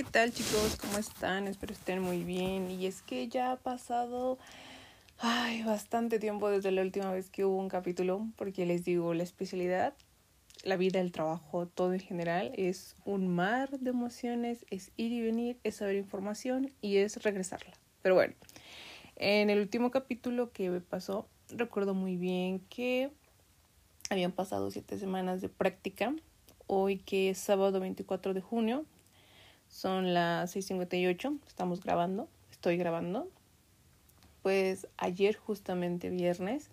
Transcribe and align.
¿qué 0.00 0.06
tal 0.10 0.32
chicos? 0.32 0.78
¿Cómo 0.80 0.96
están? 0.96 1.46
Espero 1.46 1.74
estén 1.74 2.00
muy 2.00 2.24
bien. 2.24 2.70
Y 2.70 2.86
es 2.86 3.02
que 3.02 3.28
ya 3.28 3.52
ha 3.52 3.56
pasado 3.56 4.38
bastante 5.66 6.18
tiempo 6.18 6.48
desde 6.48 6.70
la 6.70 6.80
última 6.80 7.12
vez 7.12 7.28
que 7.28 7.44
hubo 7.44 7.58
un 7.58 7.68
capítulo, 7.68 8.26
porque 8.36 8.64
les 8.64 8.82
digo, 8.82 9.12
la 9.12 9.24
especialidad, 9.24 9.92
la 10.64 10.78
vida, 10.78 11.00
el 11.00 11.12
trabajo, 11.12 11.66
todo 11.66 11.92
en 11.92 12.00
general 12.00 12.50
es 12.54 12.94
un 13.04 13.28
mar 13.28 13.78
de 13.78 13.90
emociones, 13.90 14.64
es 14.70 14.90
ir 14.96 15.12
y 15.12 15.20
venir, 15.20 15.58
es 15.64 15.76
saber 15.76 15.96
información 15.96 16.72
y 16.80 16.96
es 16.96 17.22
regresarla. 17.22 17.74
Pero 18.00 18.14
bueno, 18.14 18.32
en 19.16 19.50
el 19.50 19.60
último 19.60 19.90
capítulo 19.90 20.50
que 20.50 20.70
me 20.70 20.80
pasó, 20.80 21.28
recuerdo 21.50 21.92
muy 21.92 22.16
bien 22.16 22.60
que 22.70 23.10
habían 24.08 24.32
pasado 24.32 24.70
siete 24.70 24.98
semanas 24.98 25.42
de 25.42 25.50
práctica. 25.50 26.14
Hoy 26.66 26.96
que 26.96 27.28
es 27.28 27.36
sábado 27.38 27.80
24 27.80 28.32
de 28.32 28.40
junio, 28.40 28.86
son 29.70 30.12
las 30.12 30.54
6.58, 30.54 31.38
estamos 31.46 31.82
grabando, 31.82 32.28
estoy 32.50 32.76
grabando. 32.76 33.30
Pues 34.42 34.86
ayer 34.98 35.36
justamente 35.36 36.10
viernes, 36.10 36.68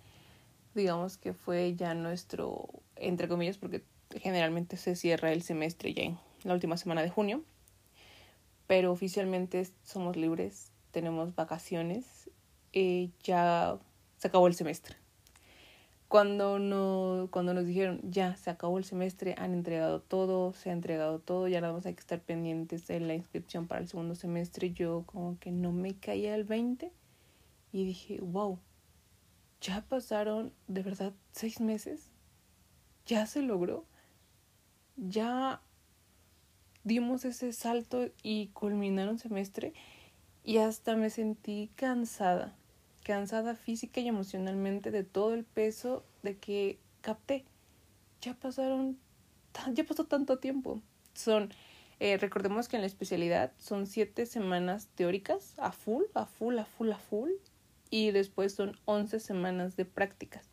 digamos 0.73 1.17
que 1.17 1.33
fue 1.33 1.75
ya 1.75 1.93
nuestro, 1.93 2.67
entre 2.95 3.27
comillas, 3.27 3.57
porque 3.57 3.83
generalmente 4.11 4.75
se 4.75 4.95
cierra 4.95 5.31
el 5.31 5.43
semestre 5.43 5.93
ya 5.93 6.03
en 6.03 6.17
la 6.43 6.53
última 6.53 6.75
semana 6.77 7.03
de 7.03 7.09
junio, 7.09 7.43
pero 8.67 8.91
oficialmente 8.91 9.65
somos 9.83 10.17
libres, 10.17 10.71
tenemos 10.91 11.35
vacaciones, 11.35 12.29
y 12.71 13.11
ya 13.23 13.77
se 14.17 14.27
acabó 14.27 14.47
el 14.47 14.55
semestre. 14.55 14.95
Cuando, 16.07 16.57
no, 16.57 17.27
cuando 17.31 17.53
nos 17.53 17.65
dijeron, 17.65 17.99
ya, 18.03 18.37
se 18.37 18.49
acabó 18.49 18.77
el 18.77 18.85
semestre, 18.85 19.35
han 19.37 19.53
entregado 19.53 20.01
todo, 20.01 20.53
se 20.53 20.69
ha 20.69 20.73
entregado 20.73 21.19
todo, 21.19 21.49
ya 21.49 21.59
nada 21.59 21.73
más 21.73 21.85
hay 21.85 21.95
que 21.95 21.99
estar 21.99 22.21
pendientes 22.21 22.87
de 22.87 23.01
la 23.01 23.13
inscripción 23.13 23.67
para 23.67 23.81
el 23.81 23.89
segundo 23.89 24.15
semestre, 24.15 24.71
yo 24.71 25.03
como 25.05 25.37
que 25.37 25.51
no 25.51 25.73
me 25.73 25.95
caía 25.95 26.33
el 26.35 26.45
20 26.45 26.93
y 27.73 27.83
dije, 27.83 28.19
wow, 28.21 28.57
ya 29.59 29.83
pasaron 29.89 30.53
de 30.67 30.81
verdad 30.81 31.13
seis 31.33 31.59
meses, 31.59 32.09
ya 33.05 33.25
se 33.25 33.41
logró, 33.41 33.83
ya 34.95 35.61
dimos 36.85 37.25
ese 37.25 37.51
salto 37.51 38.07
y 38.23 38.47
culminaron 38.47 39.19
semestre 39.19 39.73
y 40.45 40.59
hasta 40.59 40.95
me 40.95 41.09
sentí 41.09 41.69
cansada 41.75 42.55
cansada 43.07 43.55
física 43.55 44.01
y 44.01 44.09
emocionalmente 44.09 44.91
de 44.91 45.05
todo 45.05 45.33
el 45.33 45.45
peso 45.45 46.03
de 46.23 46.35
que 46.35 46.77
capté. 46.99 47.45
Ya 48.21 48.33
pasaron, 48.33 48.97
ya 49.71 49.85
pasó 49.85 50.03
tanto 50.03 50.39
tiempo. 50.39 50.81
Son, 51.13 51.53
eh, 52.01 52.17
recordemos 52.17 52.67
que 52.67 52.75
en 52.75 52.81
la 52.81 52.87
especialidad 52.87 53.53
son 53.59 53.87
siete 53.87 54.25
semanas 54.25 54.89
teóricas 54.93 55.53
a 55.57 55.71
full, 55.71 56.03
a 56.15 56.25
full, 56.25 56.57
a 56.57 56.65
full, 56.65 56.91
a 56.91 56.97
full, 56.97 57.31
y 57.89 58.11
después 58.11 58.53
son 58.53 58.77
once 58.83 59.21
semanas 59.21 59.77
de 59.77 59.85
prácticas. 59.85 60.49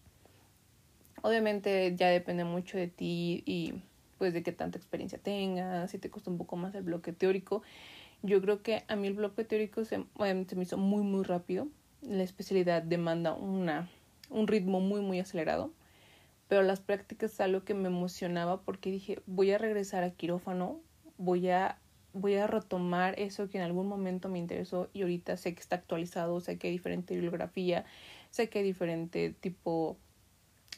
Obviamente 1.22 1.92
ya 1.96 2.08
depende 2.08 2.44
mucho 2.44 2.78
de 2.78 2.86
ti 2.86 3.42
y 3.46 3.82
pues 4.16 4.32
de 4.32 4.44
qué 4.44 4.52
tanta 4.52 4.78
experiencia 4.78 5.18
tengas, 5.18 5.90
si 5.90 5.98
te 5.98 6.08
cuesta 6.08 6.30
un 6.30 6.38
poco 6.38 6.54
más 6.54 6.72
el 6.76 6.84
bloque 6.84 7.12
teórico. 7.12 7.62
Yo 8.22 8.40
creo 8.40 8.62
que 8.62 8.84
a 8.86 8.94
mí 8.94 9.08
el 9.08 9.14
bloque 9.14 9.42
teórico 9.42 9.84
se, 9.84 10.04
se 10.46 10.56
me 10.56 10.62
hizo 10.62 10.78
muy, 10.78 11.02
muy 11.02 11.24
rápido 11.24 11.66
la 12.08 12.22
especialidad 12.22 12.82
demanda 12.82 13.34
una, 13.34 13.90
un 14.30 14.46
ritmo 14.46 14.80
muy, 14.80 15.00
muy 15.00 15.20
acelerado, 15.20 15.72
pero 16.48 16.62
las 16.62 16.80
prácticas 16.80 17.32
es 17.32 17.40
algo 17.40 17.64
que 17.64 17.74
me 17.74 17.88
emocionaba 17.88 18.60
porque 18.62 18.90
dije, 18.90 19.20
voy 19.26 19.50
a 19.52 19.58
regresar 19.58 20.04
a 20.04 20.10
quirófano, 20.10 20.80
voy 21.16 21.48
a, 21.48 21.78
voy 22.12 22.34
a 22.34 22.46
retomar 22.46 23.18
eso 23.18 23.48
que 23.48 23.58
en 23.58 23.64
algún 23.64 23.88
momento 23.88 24.28
me 24.28 24.38
interesó 24.38 24.88
y 24.92 25.02
ahorita 25.02 25.36
sé 25.36 25.54
que 25.54 25.60
está 25.60 25.76
actualizado, 25.76 26.40
sé 26.40 26.58
que 26.58 26.68
hay 26.68 26.72
diferente 26.72 27.14
bibliografía, 27.14 27.84
sé 28.30 28.48
que 28.48 28.58
hay 28.58 28.64
diferente 28.64 29.34
tipo 29.40 29.96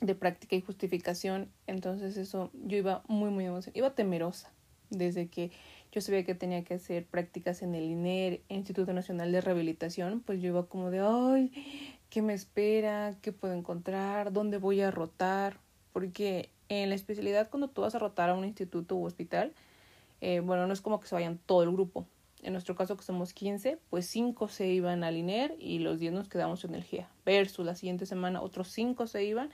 de 0.00 0.14
práctica 0.14 0.56
y 0.56 0.60
justificación, 0.60 1.50
entonces 1.66 2.16
eso 2.16 2.50
yo 2.52 2.76
iba 2.76 3.02
muy, 3.08 3.30
muy 3.30 3.46
emocionada, 3.46 3.78
iba 3.78 3.94
temerosa 3.94 4.52
desde 4.90 5.28
que 5.28 5.50
yo 5.92 6.00
sabía 6.00 6.24
que 6.24 6.34
tenía 6.34 6.64
que 6.64 6.74
hacer 6.74 7.06
prácticas 7.06 7.62
en 7.62 7.74
el 7.74 7.84
INER, 7.84 8.42
Instituto 8.48 8.92
Nacional 8.92 9.32
de 9.32 9.40
Rehabilitación, 9.40 10.20
pues 10.20 10.40
yo 10.40 10.48
iba 10.48 10.66
como 10.66 10.90
de, 10.90 11.00
ay, 11.00 11.52
¿qué 12.10 12.22
me 12.22 12.34
espera? 12.34 13.16
¿Qué 13.22 13.32
puedo 13.32 13.54
encontrar? 13.54 14.32
¿Dónde 14.32 14.58
voy 14.58 14.80
a 14.80 14.90
rotar? 14.90 15.58
Porque 15.92 16.50
en 16.68 16.88
la 16.88 16.94
especialidad 16.94 17.48
cuando 17.50 17.68
tú 17.68 17.82
vas 17.82 17.94
a 17.94 17.98
rotar 17.98 18.30
a 18.30 18.34
un 18.34 18.44
instituto 18.44 18.96
u 18.96 19.04
hospital, 19.04 19.52
eh, 20.20 20.40
bueno, 20.40 20.66
no 20.66 20.72
es 20.72 20.80
como 20.80 21.00
que 21.00 21.06
se 21.06 21.14
vayan 21.14 21.38
todo 21.46 21.62
el 21.62 21.72
grupo. 21.72 22.06
En 22.42 22.52
nuestro 22.52 22.76
caso, 22.76 22.96
que 22.96 23.02
somos 23.02 23.32
15, 23.32 23.78
pues 23.90 24.06
5 24.06 24.48
se 24.48 24.68
iban 24.68 25.04
al 25.04 25.16
INER 25.16 25.56
y 25.58 25.78
los 25.78 25.98
10 25.98 26.12
nos 26.12 26.28
quedamos 26.28 26.64
en 26.64 26.74
el 26.74 26.84
GEA. 26.84 27.08
Versus 27.24 27.64
la 27.64 27.74
siguiente 27.74 28.06
semana, 28.06 28.42
otros 28.42 28.68
5 28.68 29.06
se 29.06 29.24
iban 29.24 29.50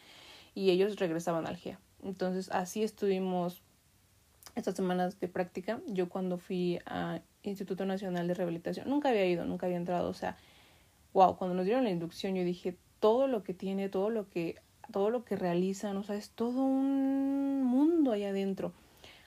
y 0.54 0.70
ellos 0.70 0.96
regresaban 0.96 1.46
al 1.46 1.56
GEA. 1.56 1.78
Entonces, 2.02 2.50
así 2.50 2.82
estuvimos 2.82 3.62
estas 4.54 4.74
semanas 4.74 5.18
de 5.20 5.28
práctica, 5.28 5.80
yo 5.86 6.08
cuando 6.08 6.38
fui 6.38 6.78
a 6.86 7.20
Instituto 7.42 7.86
Nacional 7.86 8.28
de 8.28 8.34
Rehabilitación, 8.34 8.88
nunca 8.88 9.08
había 9.08 9.26
ido, 9.26 9.44
nunca 9.44 9.66
había 9.66 9.78
entrado, 9.78 10.08
o 10.08 10.14
sea, 10.14 10.36
wow, 11.12 11.36
cuando 11.36 11.54
nos 11.54 11.64
dieron 11.64 11.84
la 11.84 11.90
inducción 11.90 12.34
yo 12.34 12.44
dije, 12.44 12.76
todo 13.00 13.26
lo 13.26 13.42
que 13.42 13.54
tiene, 13.54 13.88
todo 13.88 14.10
lo 14.10 14.28
que, 14.28 14.56
todo 14.92 15.10
lo 15.10 15.24
que 15.24 15.36
realizan, 15.36 15.96
o 15.96 16.02
sea, 16.04 16.16
es 16.16 16.30
todo 16.30 16.62
un 16.62 17.64
mundo 17.64 18.12
ahí 18.12 18.24
adentro. 18.24 18.72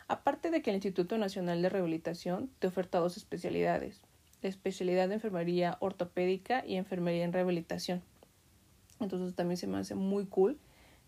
Aparte 0.08 0.52
de 0.52 0.62
que 0.62 0.70
el 0.70 0.76
Instituto 0.76 1.18
Nacional 1.18 1.62
de 1.62 1.70
Rehabilitación 1.70 2.50
te 2.60 2.68
oferta 2.68 3.00
dos 3.00 3.18
especialidades, 3.18 4.02
la 4.44 4.50
especialidad 4.50 5.08
de 5.10 5.16
enfermería 5.16 5.78
ortopédica 5.80 6.64
y 6.66 6.76
enfermería 6.76 7.24
en 7.24 7.34
rehabilitación. 7.34 8.04
Entonces 9.00 9.36
también 9.36 9.58
se 9.58 9.68
me 9.68 9.78
hace 9.78 9.96
muy 9.96 10.26
cool 10.28 10.60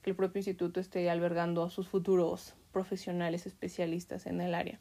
que 0.01 0.09
el 0.09 0.15
propio 0.15 0.39
instituto 0.39 0.79
esté 0.79 1.09
albergando 1.09 1.63
a 1.63 1.69
sus 1.69 1.87
futuros 1.87 2.55
profesionales 2.77 3.47
especialistas 3.47 4.27
en 4.27 4.39
el 4.39 4.53
área. 4.53 4.79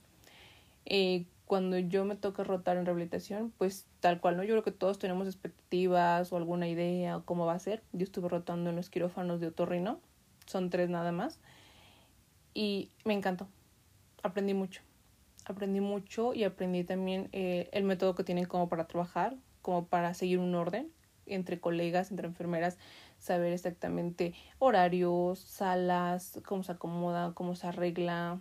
Eh, 0.85 1.25
cuando 1.47 1.79
yo 1.79 2.05
me 2.05 2.15
toca 2.15 2.45
rotar 2.45 2.77
en 2.77 2.85
rehabilitación, 2.85 3.55
pues 3.57 3.87
tal 4.01 4.21
cual, 4.21 4.37
¿no? 4.37 4.43
Yo 4.43 4.53
creo 4.53 4.63
que 4.63 4.71
todos 4.71 4.99
tenemos 4.99 5.27
expectativas 5.27 6.31
o 6.31 6.37
alguna 6.37 6.69
idea 6.69 7.17
o 7.17 7.25
cómo 7.25 7.47
va 7.47 7.55
a 7.55 7.59
ser. 7.59 7.83
Yo 7.95 8.05
estuve 8.05 8.29
rotando 8.29 8.69
en 8.69 8.77
los 8.77 8.91
quirófanos 8.91 9.41
de 9.41 9.47
otorrino, 9.47 9.99
son 10.45 10.69
tres 10.69 10.91
nada 10.91 11.11
más, 11.11 11.41
y 12.53 12.91
me 13.07 13.15
encantó. 13.15 13.49
Aprendí 14.23 14.53
mucho. 14.53 14.83
Aprendí 15.47 15.81
mucho 15.81 16.35
y 16.35 16.45
aprendí 16.45 16.85
también 16.85 17.31
eh, 17.33 17.71
el 17.73 17.85
método 17.85 18.15
que 18.15 18.25
tienen 18.25 18.45
como 18.45 18.69
para 18.69 18.87
trabajar, 18.89 19.37
como 19.63 19.87
para 19.87 20.13
seguir 20.13 20.39
un 20.39 20.55
orden 20.55 20.91
entre 21.25 21.61
colegas, 21.61 22.11
entre 22.11 22.27
enfermeras, 22.27 22.77
saber 23.27 23.53
exactamente 23.53 24.35
horarios, 24.59 25.41
salas, 25.41 26.41
cómo 26.47 26.63
se 26.63 26.73
acomoda, 26.73 27.33
cómo 27.35 27.55
se 27.55 27.67
arregla. 27.67 28.41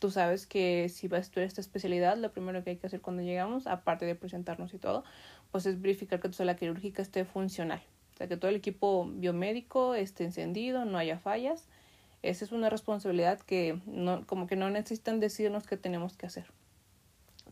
Tú 0.00 0.10
sabes 0.10 0.46
que 0.46 0.88
si 0.88 1.08
vas 1.08 1.18
a 1.18 1.22
estudiar 1.22 1.46
esta 1.46 1.60
especialidad, 1.60 2.16
lo 2.18 2.32
primero 2.32 2.62
que 2.62 2.70
hay 2.70 2.76
que 2.76 2.86
hacer 2.86 3.00
cuando 3.00 3.22
llegamos, 3.22 3.66
aparte 3.66 4.04
de 4.04 4.14
presentarnos 4.14 4.74
y 4.74 4.78
todo, 4.78 5.04
pues 5.50 5.66
es 5.66 5.80
verificar 5.80 6.20
que 6.20 6.28
tu 6.28 6.34
sala 6.34 6.56
quirúrgica 6.56 7.00
esté 7.00 7.24
funcional. 7.24 7.82
O 8.14 8.16
sea, 8.16 8.28
que 8.28 8.36
todo 8.36 8.50
el 8.50 8.56
equipo 8.56 9.06
biomédico 9.06 9.94
esté 9.94 10.24
encendido, 10.24 10.84
no 10.84 10.98
haya 10.98 11.18
fallas. 11.18 11.68
Esa 12.22 12.44
es 12.44 12.52
una 12.52 12.70
responsabilidad 12.70 13.40
que 13.40 13.80
no, 13.86 14.26
como 14.26 14.46
que 14.46 14.56
no 14.56 14.70
necesitan 14.70 15.20
decirnos 15.20 15.66
qué 15.66 15.76
tenemos 15.76 16.16
que 16.16 16.26
hacer. 16.26 16.46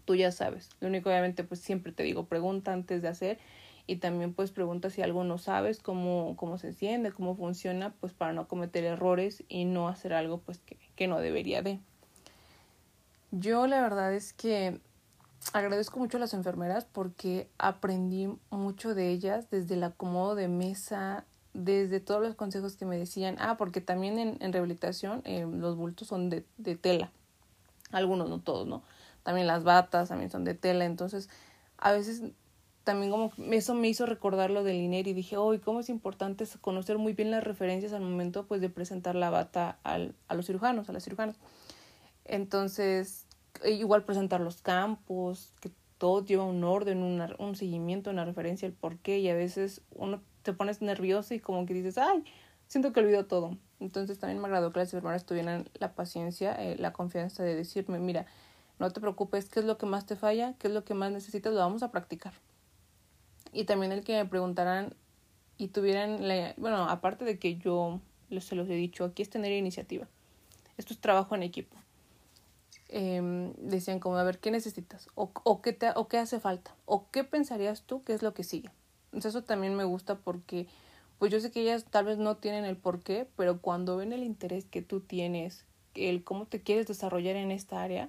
Tú 0.05 0.15
ya 0.15 0.33
sabes. 0.33 0.71
Lo 0.81 0.89
único, 0.89 1.11
obviamente, 1.11 1.45
pues 1.45 1.61
siempre 1.61 1.93
te 1.93 2.03
digo, 2.03 2.27
pregunta 2.27 2.73
antes 2.73 3.03
de 3.03 3.09
hacer 3.09 3.39
y 3.87 3.97
también 3.97 4.35
pues 4.35 4.51
pregunta 4.51 4.91
si 4.91 5.03
algo 5.03 5.25
no 5.25 5.39
sabes, 5.39 5.81
cómo, 5.81 6.37
cómo 6.37 6.59
se 6.59 6.69
enciende, 6.69 7.13
cómo 7.13 7.37
funciona, 7.37 7.93
pues 8.01 8.13
para 8.13 8.33
no 8.33 8.49
cometer 8.49 8.85
errores 8.85 9.45
y 9.49 9.65
no 9.65 9.89
hacer 9.89 10.15
algo 10.15 10.39
pues 10.39 10.59
que, 10.59 10.79
que 10.97 11.09
no 11.09 11.19
debería 11.19 11.63
de. 11.63 11.81
Yo 13.31 13.67
la 13.67 13.81
verdad 13.81 14.13
es 14.13 14.33
que 14.33 14.81
agradezco 15.53 15.99
mucho 15.99 16.19
a 16.19 16.21
las 16.21 16.35
enfermeras 16.35 16.85
porque 16.85 17.49
aprendí 17.59 18.29
mucho 18.51 18.95
de 18.95 19.09
ellas 19.09 19.51
desde 19.51 19.75
el 19.75 19.85
acomodo 19.85 20.35
de 20.35 20.49
mesa, 20.49 21.25
desde 21.55 22.01
todos 22.01 22.23
los 22.23 22.35
consejos 22.35 22.77
que 22.77 22.85
me 22.85 22.99
decían. 22.99 23.37
Ah, 23.41 23.57
porque 23.57 23.81
también 23.81 24.19
en, 24.19 24.37
en 24.41 24.53
rehabilitación 24.53 25.23
eh, 25.25 25.47
los 25.51 25.77
bultos 25.77 26.09
son 26.09 26.31
de, 26.31 26.45
de 26.59 26.77
tela. 26.77 27.11
Algunos, 27.91 28.29
no 28.29 28.41
todos, 28.41 28.67
¿no? 28.67 28.83
También 29.23 29.47
las 29.47 29.65
batas 29.65 30.09
también 30.09 30.31
son 30.31 30.45
de 30.45 30.55
tela. 30.55 30.85
Entonces, 30.85 31.29
a 31.79 31.93
veces 31.93 32.23
también 32.85 33.11
como 33.11 33.33
eso 33.51 33.75
me 33.75 33.89
hizo 33.89 34.07
recordar 34.07 34.51
lo 34.51 34.65
del 34.65 34.77
INER 34.77 35.07
y 35.07 35.13
dije, 35.13 35.37
hoy 35.37 35.59
cómo 35.59 35.81
es 35.81 35.89
importante 35.89 36.45
conocer 36.61 36.99
muy 36.99 37.13
bien 37.13 37.31
las 37.31 37.45
referencias 37.45 37.93
al 37.93 38.03
momento 38.03 38.47
pues 38.47 38.61
de 38.61 38.69
presentar 38.69 39.15
la 39.15 39.31
bata 39.31 39.79
al, 39.85 40.15
a 40.29 40.35
los 40.35 40.47
cirujanos, 40.47 40.89
a 40.89 40.93
las 40.93 41.05
cirujanas. 41.05 41.37
Entonces, 42.25 43.27
igual 43.65 44.05
presentar 44.05 44.41
los 44.41 44.63
campos, 44.63 45.53
que 45.61 45.71
todo 45.99 46.25
lleva 46.25 46.45
un 46.45 46.65
orden, 46.65 47.03
una, 47.03 47.35
un 47.39 47.55
seguimiento, 47.55 48.11
una 48.11 48.25
referencia, 48.25 48.67
el 48.67 48.73
por 48.73 48.99
qué, 48.99 49.19
y 49.19 49.29
a 49.29 49.35
veces 49.35 49.83
uno 49.95 50.21
te 50.43 50.53
pones 50.53 50.83
nervioso 50.83 51.35
y 51.35 51.41
como 51.41 51.67
que 51.67 51.75
dices, 51.75 51.99
ay, 51.99 52.25
siento 52.67 52.93
que 52.93 53.01
olvido 53.01 53.27
todo. 53.27 53.57
Entonces 53.81 54.19
también 54.19 54.41
me 54.41 54.47
agradó 54.47 54.73
que 54.73 54.81
las 54.81 54.93
enfermeras 54.93 55.27
tuvieran 55.27 55.69
la 55.75 55.95
paciencia, 55.95 56.55
eh, 56.55 56.77
la 56.79 56.93
confianza 56.93 57.43
de 57.43 57.55
decirme, 57.55 57.99
mira, 57.99 58.27
No 58.79 58.91
te 58.91 59.01
preocupes, 59.01 59.49
¿qué 59.49 59.61
es 59.61 59.67
lo 59.67 59.79
que 59.79 59.87
más 59.87 60.07
te 60.07 60.17
falla? 60.17 60.55
¿Qué 60.59 60.69
es 60.69 60.75
lo 60.75 60.85
que 60.85 60.95
más 60.95 61.13
necesitas? 61.13 61.53
Lo 61.53 61.61
vamos 61.61 61.83
a 61.85 61.93
practicar. 61.93 62.35
Y 63.53 63.65
también 63.65 63.93
el 63.93 64.03
que 64.03 64.15
me 64.15 64.25
preguntaran 64.25 64.95
y 65.59 65.69
tuvieran, 65.69 66.27
la, 66.27 66.55
bueno, 66.57 66.89
aparte 66.89 67.25
de 67.25 67.39
que 67.39 67.57
yo 67.57 68.01
se 68.41 68.55
los 68.55 68.69
he 68.69 68.75
dicho, 68.75 69.05
aquí 69.05 69.23
es 69.23 69.31
tener 69.31 69.53
iniciativa. 69.53 70.09
Esto 70.79 70.95
es 70.95 71.01
trabajo 71.01 71.35
en 71.35 71.43
equipo. 71.43 71.77
Eh, 72.89 73.53
decían 73.59 74.01
como, 74.01 74.17
a 74.17 74.25
ver, 74.25 74.39
¿qué 74.39 74.51
necesitas? 74.51 75.09
O, 75.15 75.31
o, 75.45 75.63
qué 75.63 75.73
te, 75.73 75.91
¿O 75.95 76.09
qué 76.09 76.19
hace 76.19 76.41
falta? 76.41 76.75
¿O 76.85 77.11
qué 77.11 77.25
pensarías 77.25 77.83
tú 77.83 78.03
que 78.05 78.13
es 78.15 78.23
lo 78.23 78.35
que 78.35 78.45
sigue? 78.45 78.71
Entonces 79.07 79.35
eso 79.35 79.45
también 79.45 79.75
me 79.77 79.85
gusta 79.85 80.17
porque, 80.17 80.67
pues 81.19 81.31
yo 81.31 81.41
sé 81.41 81.51
que 81.51 81.61
ellas 81.61 81.85
tal 81.91 82.07
vez 82.07 82.19
no 82.19 82.37
tienen 82.37 82.65
el 82.65 82.77
por 82.77 83.03
qué, 83.03 83.27
pero 83.37 83.61
cuando 83.61 83.97
ven 83.97 84.13
el 84.13 84.23
interés 84.23 84.65
que 84.65 84.83
tú 84.83 85.01
tienes, 85.01 85.65
el 85.95 86.25
cómo 86.25 86.47
te 86.47 86.63
quieres 86.63 86.87
desarrollar 86.87 87.37
en 87.37 87.51
esta 87.51 87.83
área, 87.83 88.09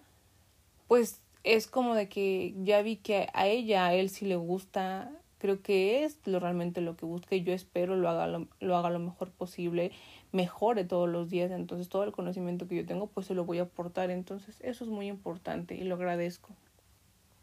pues 0.88 1.22
es 1.44 1.68
como 1.68 1.96
de 1.96 2.07
que 2.07 2.56
ya 2.63 2.81
vi 2.81 2.96
que 2.96 3.28
a 3.34 3.48
ella, 3.48 3.86
a 3.86 3.94
él 3.94 4.10
sí 4.10 4.25
le 4.25 4.38
gusta, 4.38 5.12
creo 5.44 5.62
que 5.62 6.06
es 6.06 6.19
lo 6.24 6.40
realmente 6.40 6.80
lo 6.80 6.95
que 6.95 7.06
busca 7.06 7.36
y 7.36 7.44
yo 7.44 7.51
espero 7.51 7.98
lo 7.98 8.07
haga 8.07 8.28
lo, 8.28 8.48
lo 8.62 8.78
haga 8.78 8.90
lo 8.90 9.00
mejor 9.00 9.30
posible, 9.30 9.92
mejore 10.31 10.86
todos 10.86 11.10
los 11.10 11.30
días, 11.30 11.51
entonces 11.51 11.90
todo 11.90 12.06
el 12.06 12.13
conocimiento 12.13 12.66
que 12.66 12.78
yo 12.78 12.86
tengo 12.86 13.07
pues 13.07 13.28
se 13.28 13.34
lo 13.34 13.44
voy 13.44 13.60
a 13.60 13.63
aportar, 13.63 14.10
entonces 14.10 14.56
eso 14.62 14.86
es 14.86 14.90
muy 14.90 15.07
importante 15.07 15.75
y 15.75 15.84
lo 15.84 15.95
agradezco. 15.95 16.51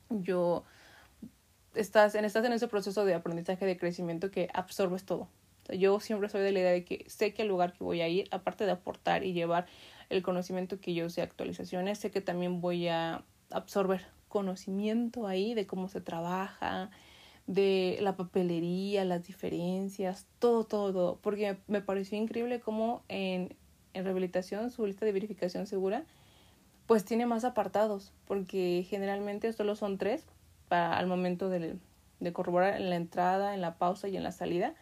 Yo 0.08 0.64
estás 1.74 2.14
en 2.14 2.24
estás 2.24 2.42
en 2.46 2.54
ese 2.54 2.68
proceso 2.68 3.04
de 3.04 3.12
aprendizaje 3.12 3.66
de 3.66 3.76
crecimiento 3.76 4.30
que 4.30 4.48
absorbes 4.54 5.04
todo. 5.04 5.28
Yo 5.68 6.00
siempre 6.00 6.30
soy 6.30 6.40
de 6.40 6.52
la 6.52 6.60
idea 6.60 6.72
de 6.72 6.86
que 6.86 7.04
sé 7.06 7.34
que 7.34 7.42
el 7.42 7.48
lugar 7.48 7.74
que 7.74 7.84
voy 7.84 8.00
a 8.00 8.08
ir, 8.08 8.28
aparte 8.30 8.64
de 8.64 8.70
aportar 8.70 9.24
y 9.24 9.34
llevar 9.34 9.66
el 10.08 10.22
conocimiento 10.22 10.80
que 10.80 10.94
yo 10.94 11.10
sé, 11.10 11.20
actualizaciones, 11.20 11.98
sé 11.98 12.10
que 12.10 12.22
también 12.22 12.62
voy 12.62 12.88
a 12.88 13.24
absorber 13.50 14.06
conocimiento 14.28 15.26
ahí 15.26 15.52
de 15.52 15.66
cómo 15.66 15.88
se 15.88 16.00
trabaja, 16.00 16.90
de 17.50 17.98
la 18.00 18.16
papelería, 18.16 19.04
las 19.04 19.26
diferencias, 19.26 20.24
todo, 20.38 20.62
todo, 20.62 20.92
todo. 20.92 21.18
Porque 21.20 21.58
me 21.66 21.80
pareció 21.80 22.16
increíble 22.16 22.60
cómo 22.60 23.02
en, 23.08 23.56
en 23.92 24.04
rehabilitación 24.04 24.70
su 24.70 24.86
lista 24.86 25.04
de 25.04 25.10
verificación 25.10 25.66
segura 25.66 26.04
pues 26.86 27.04
tiene 27.04 27.26
más 27.26 27.44
apartados, 27.44 28.12
porque 28.26 28.84
generalmente 28.88 29.52
solo 29.52 29.74
son 29.76 29.98
tres 29.98 30.24
para 30.68 30.96
al 30.96 31.06
momento 31.06 31.48
de, 31.48 31.76
de 32.20 32.32
corroborar 32.32 32.80
en 32.80 32.88
la 32.88 32.96
entrada, 32.96 33.54
en 33.54 33.60
la 33.60 33.78
pausa 33.78 34.06
y 34.08 34.16
en 34.16 34.22
la 34.22 34.32
salida. 34.32 34.74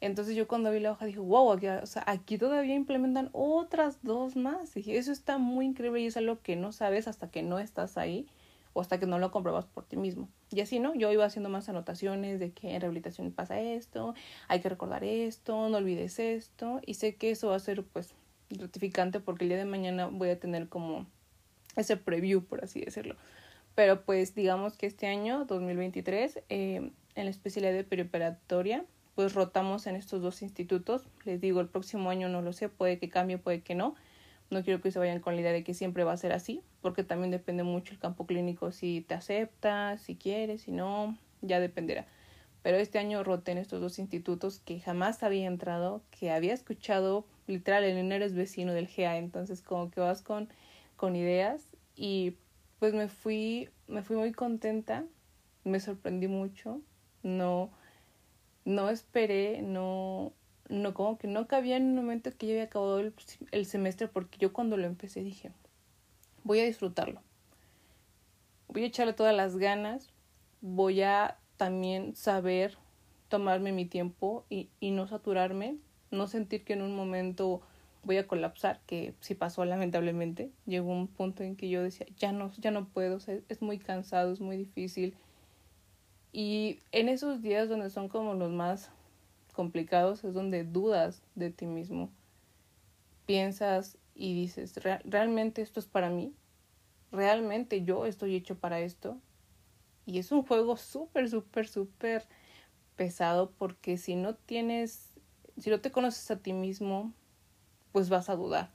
Entonces 0.00 0.34
yo 0.34 0.48
cuando 0.48 0.72
vi 0.72 0.80
la 0.80 0.92
hoja 0.92 1.06
dije, 1.06 1.18
wow, 1.20 1.52
aquí, 1.52 1.68
o 1.68 1.86
sea, 1.86 2.02
aquí 2.06 2.36
todavía 2.36 2.74
implementan 2.74 3.30
otras 3.32 3.98
dos 4.02 4.34
más. 4.34 4.76
Y 4.76 4.96
eso 4.96 5.12
está 5.12 5.38
muy 5.38 5.66
increíble 5.66 6.00
y 6.00 6.06
es 6.06 6.16
algo 6.16 6.40
que 6.40 6.56
no 6.56 6.72
sabes 6.72 7.08
hasta 7.08 7.30
que 7.30 7.42
no 7.42 7.58
estás 7.60 7.96
ahí 7.96 8.26
o 8.72 8.80
hasta 8.80 8.98
que 8.98 9.06
no 9.06 9.18
lo 9.18 9.30
compruebas 9.30 9.66
por 9.66 9.84
ti 9.84 9.96
mismo. 9.96 10.28
Y 10.50 10.60
así, 10.60 10.78
¿no? 10.78 10.94
Yo 10.94 11.12
iba 11.12 11.24
haciendo 11.24 11.50
más 11.50 11.68
anotaciones 11.68 12.40
de 12.40 12.52
que 12.52 12.74
en 12.74 12.80
rehabilitación 12.80 13.32
pasa 13.32 13.60
esto, 13.60 14.14
hay 14.48 14.60
que 14.60 14.68
recordar 14.68 15.04
esto, 15.04 15.68
no 15.68 15.76
olvides 15.76 16.18
esto. 16.18 16.80
Y 16.86 16.94
sé 16.94 17.16
que 17.16 17.30
eso 17.30 17.48
va 17.48 17.56
a 17.56 17.60
ser 17.60 17.82
pues 17.84 18.14
gratificante 18.50 19.20
porque 19.20 19.44
el 19.44 19.50
día 19.50 19.58
de 19.58 19.66
mañana 19.66 20.06
voy 20.06 20.30
a 20.30 20.40
tener 20.40 20.68
como 20.68 21.06
ese 21.76 21.96
preview, 21.96 22.44
por 22.44 22.64
así 22.64 22.80
decirlo. 22.80 23.16
Pero 23.74 24.02
pues 24.04 24.34
digamos 24.34 24.76
que 24.76 24.86
este 24.86 25.06
año, 25.06 25.44
2023, 25.44 26.40
eh, 26.48 26.90
en 27.14 27.24
la 27.24 27.30
especialidad 27.30 27.72
de 27.72 27.84
perioperatoria, 27.84 28.84
pues 29.14 29.34
rotamos 29.34 29.86
en 29.86 29.96
estos 29.96 30.22
dos 30.22 30.42
institutos. 30.42 31.02
Les 31.24 31.40
digo, 31.40 31.60
el 31.60 31.68
próximo 31.68 32.08
año 32.10 32.28
no 32.28 32.40
lo 32.40 32.52
sé, 32.52 32.68
puede 32.68 32.98
que 32.98 33.08
cambie, 33.08 33.36
puede 33.36 33.60
que 33.60 33.74
no. 33.74 33.94
No 34.50 34.62
quiero 34.64 34.80
que 34.80 34.90
se 34.90 34.98
vayan 34.98 35.20
con 35.20 35.34
la 35.34 35.42
idea 35.42 35.52
de 35.52 35.64
que 35.64 35.74
siempre 35.74 36.04
va 36.04 36.12
a 36.12 36.16
ser 36.16 36.32
así, 36.32 36.62
porque 36.80 37.04
también 37.04 37.30
depende 37.30 37.62
mucho 37.62 37.92
el 37.92 37.98
campo 37.98 38.26
clínico, 38.26 38.72
si 38.72 39.02
te 39.02 39.14
acepta, 39.14 39.98
si 39.98 40.16
quieres, 40.16 40.62
si 40.62 40.72
no, 40.72 41.18
ya 41.42 41.60
dependerá. 41.60 42.06
Pero 42.62 42.78
este 42.78 42.98
año 42.98 43.22
roté 43.24 43.52
en 43.52 43.58
estos 43.58 43.80
dos 43.80 43.98
institutos 43.98 44.60
que 44.60 44.80
jamás 44.80 45.22
había 45.22 45.46
entrado, 45.46 46.02
que 46.10 46.30
había 46.30 46.54
escuchado, 46.54 47.26
literal, 47.46 47.84
el 47.84 47.96
dinero 47.96 48.24
es 48.24 48.34
vecino 48.34 48.72
del 48.72 48.88
GA, 48.88 49.16
entonces 49.16 49.62
como 49.62 49.90
que 49.90 50.00
vas 50.00 50.22
con, 50.22 50.48
con 50.96 51.14
ideas 51.14 51.76
y 51.94 52.36
pues 52.78 52.94
me 52.94 53.08
fui, 53.08 53.70
me 53.86 54.02
fui 54.02 54.16
muy 54.16 54.32
contenta, 54.32 55.04
me 55.64 55.80
sorprendí 55.80 56.28
mucho, 56.28 56.80
no, 57.22 57.70
no 58.64 58.90
esperé, 58.90 59.62
no, 59.62 60.32
no, 60.68 60.94
como 60.94 61.18
que 61.18 61.28
no 61.28 61.46
cabía 61.46 61.76
en 61.76 61.84
un 61.84 61.96
momento 61.96 62.30
que 62.36 62.46
yo 62.46 62.52
había 62.52 62.64
acabado 62.64 63.00
el, 63.00 63.14
el 63.52 63.66
semestre 63.66 64.08
porque 64.08 64.38
yo 64.38 64.52
cuando 64.52 64.76
lo 64.76 64.86
empecé 64.86 65.22
dije, 65.22 65.50
voy 66.44 66.60
a 66.60 66.64
disfrutarlo, 66.64 67.22
voy 68.68 68.84
a 68.84 68.86
echarle 68.86 69.12
todas 69.12 69.34
las 69.34 69.56
ganas, 69.56 70.08
voy 70.60 71.02
a 71.02 71.38
también 71.56 72.14
saber 72.14 72.76
tomarme 73.28 73.72
mi 73.72 73.84
tiempo 73.84 74.44
y, 74.48 74.68
y 74.80 74.90
no 74.90 75.06
saturarme, 75.06 75.76
no 76.10 76.26
sentir 76.26 76.64
que 76.64 76.72
en 76.74 76.82
un 76.82 76.94
momento 76.94 77.62
voy 78.04 78.16
a 78.16 78.26
colapsar, 78.26 78.80
que 78.86 79.14
sí 79.20 79.34
pasó 79.34 79.64
lamentablemente. 79.64 80.50
Llegó 80.66 80.92
un 80.92 81.08
punto 81.08 81.42
en 81.42 81.56
que 81.56 81.68
yo 81.68 81.82
decía, 81.82 82.06
ya 82.16 82.32
no, 82.32 82.50
ya 82.58 82.70
no 82.70 82.86
puedo, 82.86 83.18
es 83.48 83.62
muy 83.62 83.78
cansado, 83.78 84.32
es 84.32 84.40
muy 84.40 84.56
difícil. 84.56 85.14
Y 86.32 86.78
en 86.92 87.08
esos 87.08 87.42
días 87.42 87.68
donde 87.68 87.90
son 87.90 88.08
como 88.08 88.34
los 88.34 88.50
más 88.50 88.90
complicados 89.58 90.22
es 90.22 90.34
donde 90.34 90.62
dudas 90.62 91.20
de 91.34 91.50
ti 91.50 91.66
mismo. 91.66 92.12
Piensas 93.26 93.98
y 94.14 94.32
dices, 94.32 94.78
¿realmente 95.04 95.62
esto 95.62 95.80
es 95.80 95.86
para 95.86 96.10
mí? 96.10 96.32
¿Realmente 97.10 97.82
yo 97.82 98.06
estoy 98.06 98.36
hecho 98.36 98.56
para 98.56 98.78
esto? 98.78 99.18
Y 100.06 100.20
es 100.20 100.30
un 100.30 100.44
juego 100.44 100.76
súper, 100.76 101.28
súper, 101.28 101.66
súper 101.66 102.28
pesado 102.94 103.50
porque 103.58 103.98
si 103.98 104.14
no 104.14 104.36
tienes, 104.36 105.10
si 105.56 105.70
no 105.70 105.80
te 105.80 105.90
conoces 105.90 106.30
a 106.30 106.38
ti 106.38 106.52
mismo, 106.52 107.12
pues 107.90 108.10
vas 108.10 108.28
a 108.30 108.36
dudar. 108.36 108.70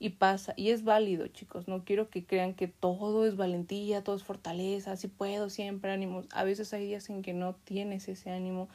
Y 0.00 0.08
pasa, 0.10 0.54
y 0.56 0.70
es 0.70 0.82
válido, 0.82 1.28
chicos. 1.28 1.68
No 1.68 1.84
quiero 1.84 2.10
que 2.10 2.26
crean 2.26 2.54
que 2.54 2.66
todo 2.66 3.26
es 3.26 3.36
valentía, 3.36 4.02
todo 4.02 4.16
es 4.16 4.24
fortaleza, 4.24 4.96
si 4.96 5.06
puedo, 5.06 5.50
siempre 5.50 5.92
ánimos. 5.92 6.26
A 6.32 6.42
veces 6.42 6.74
hay 6.74 6.86
días 6.86 7.08
en 7.10 7.22
que 7.22 7.32
no 7.32 7.54
tienes 7.54 8.08
ese 8.08 8.30
ánimo, 8.30 8.68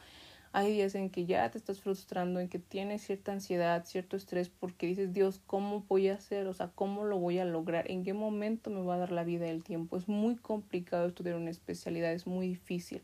hay 0.52 0.72
días 0.72 0.94
en 0.94 1.10
que 1.10 1.26
ya 1.26 1.50
te 1.50 1.58
estás 1.58 1.80
frustrando, 1.80 2.40
en 2.40 2.48
que 2.48 2.58
tienes 2.58 3.02
cierta 3.02 3.32
ansiedad, 3.32 3.84
cierto 3.84 4.16
estrés, 4.16 4.48
porque 4.48 4.86
dices, 4.86 5.12
Dios, 5.12 5.40
¿cómo 5.46 5.84
voy 5.88 6.08
a 6.08 6.14
hacer? 6.14 6.46
O 6.46 6.54
sea, 6.54 6.70
¿cómo 6.74 7.04
lo 7.04 7.18
voy 7.18 7.38
a 7.38 7.44
lograr? 7.44 7.90
¿En 7.90 8.04
qué 8.04 8.14
momento 8.14 8.70
me 8.70 8.82
va 8.82 8.94
a 8.94 8.98
dar 8.98 9.12
la 9.12 9.24
vida 9.24 9.48
el 9.48 9.62
tiempo? 9.62 9.96
Es 9.96 10.08
muy 10.08 10.36
complicado 10.36 11.06
estudiar 11.06 11.36
una 11.36 11.50
especialidad, 11.50 12.12
es 12.12 12.26
muy 12.26 12.48
difícil. 12.48 13.02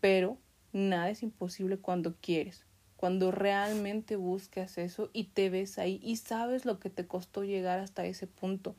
Pero 0.00 0.38
nada 0.72 1.10
es 1.10 1.22
imposible 1.22 1.76
cuando 1.76 2.14
quieres, 2.20 2.64
cuando 2.96 3.30
realmente 3.32 4.16
buscas 4.16 4.78
eso 4.78 5.10
y 5.12 5.24
te 5.24 5.50
ves 5.50 5.78
ahí 5.78 6.00
y 6.02 6.16
sabes 6.16 6.64
lo 6.64 6.78
que 6.78 6.90
te 6.90 7.06
costó 7.06 7.44
llegar 7.44 7.80
hasta 7.80 8.06
ese 8.06 8.26
punto. 8.26 8.74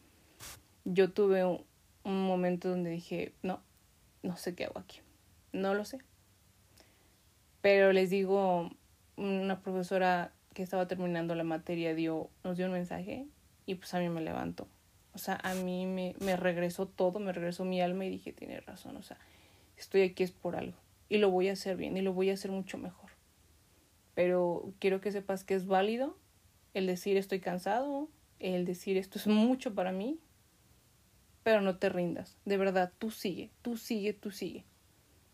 Yo 0.83 1.11
tuve 1.11 1.45
un, 1.45 1.63
un 2.03 2.25
momento 2.25 2.69
donde 2.69 2.89
dije, 2.89 3.33
no, 3.43 3.61
no 4.23 4.35
sé 4.37 4.55
qué 4.55 4.65
hago 4.65 4.79
aquí, 4.79 4.99
no 5.53 5.75
lo 5.75 5.85
sé 5.85 5.99
pero 7.61 7.93
les 7.93 8.09
digo, 8.09 8.69
una 9.17 9.61
profesora 9.61 10.33
que 10.53 10.63
estaba 10.63 10.87
terminando 10.87 11.35
la 11.35 11.43
materia 11.43 11.95
dio, 11.95 12.29
nos 12.43 12.57
dio 12.57 12.65
un 12.65 12.73
mensaje 12.73 13.25
y 13.65 13.75
pues 13.75 13.93
a 13.93 13.99
mí 13.99 14.09
me 14.09 14.21
levantó. 14.21 14.67
O 15.13 15.17
sea, 15.17 15.39
a 15.43 15.53
mí 15.55 15.85
me, 15.85 16.15
me 16.19 16.35
regresó 16.35 16.87
todo, 16.87 17.19
me 17.19 17.33
regresó 17.33 17.65
mi 17.65 17.81
alma 17.81 18.05
y 18.05 18.09
dije, 18.09 18.31
tiene 18.31 18.61
razón, 18.61 18.95
o 18.97 19.03
sea, 19.03 19.17
estoy 19.77 20.01
aquí 20.03 20.23
es 20.23 20.31
por 20.31 20.55
algo 20.55 20.77
y 21.09 21.17
lo 21.17 21.29
voy 21.29 21.49
a 21.49 21.53
hacer 21.53 21.75
bien 21.75 21.97
y 21.97 22.01
lo 22.01 22.13
voy 22.13 22.29
a 22.29 22.33
hacer 22.33 22.51
mucho 22.51 22.77
mejor. 22.77 23.09
Pero 24.15 24.73
quiero 24.79 25.01
que 25.01 25.11
sepas 25.11 25.43
que 25.43 25.55
es 25.55 25.67
válido 25.67 26.17
el 26.73 26.87
decir 26.87 27.17
estoy 27.17 27.39
cansado, 27.39 28.09
el 28.39 28.65
decir 28.65 28.97
esto 28.97 29.19
es 29.19 29.27
mucho 29.27 29.75
para 29.75 29.91
mí, 29.91 30.19
pero 31.43 31.61
no 31.61 31.77
te 31.77 31.89
rindas. 31.89 32.37
De 32.45 32.57
verdad, 32.57 32.93
tú 32.97 33.11
sigue, 33.11 33.49
tú 33.61 33.77
sigue, 33.77 34.13
tú 34.13 34.31
sigue. 34.31 34.63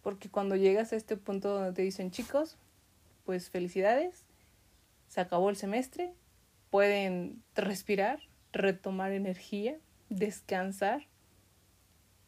Porque 0.08 0.30
cuando 0.30 0.56
llegas 0.56 0.94
a 0.94 0.96
este 0.96 1.18
punto 1.18 1.50
donde 1.54 1.74
te 1.74 1.82
dicen 1.82 2.12
chicos, 2.12 2.56
pues 3.26 3.50
felicidades, 3.50 4.24
se 5.10 5.20
acabó 5.20 5.50
el 5.50 5.58
semestre, 5.58 6.14
pueden 6.70 7.44
respirar, 7.56 8.22
retomar 8.54 9.12
energía, 9.12 9.76
descansar, 10.08 11.08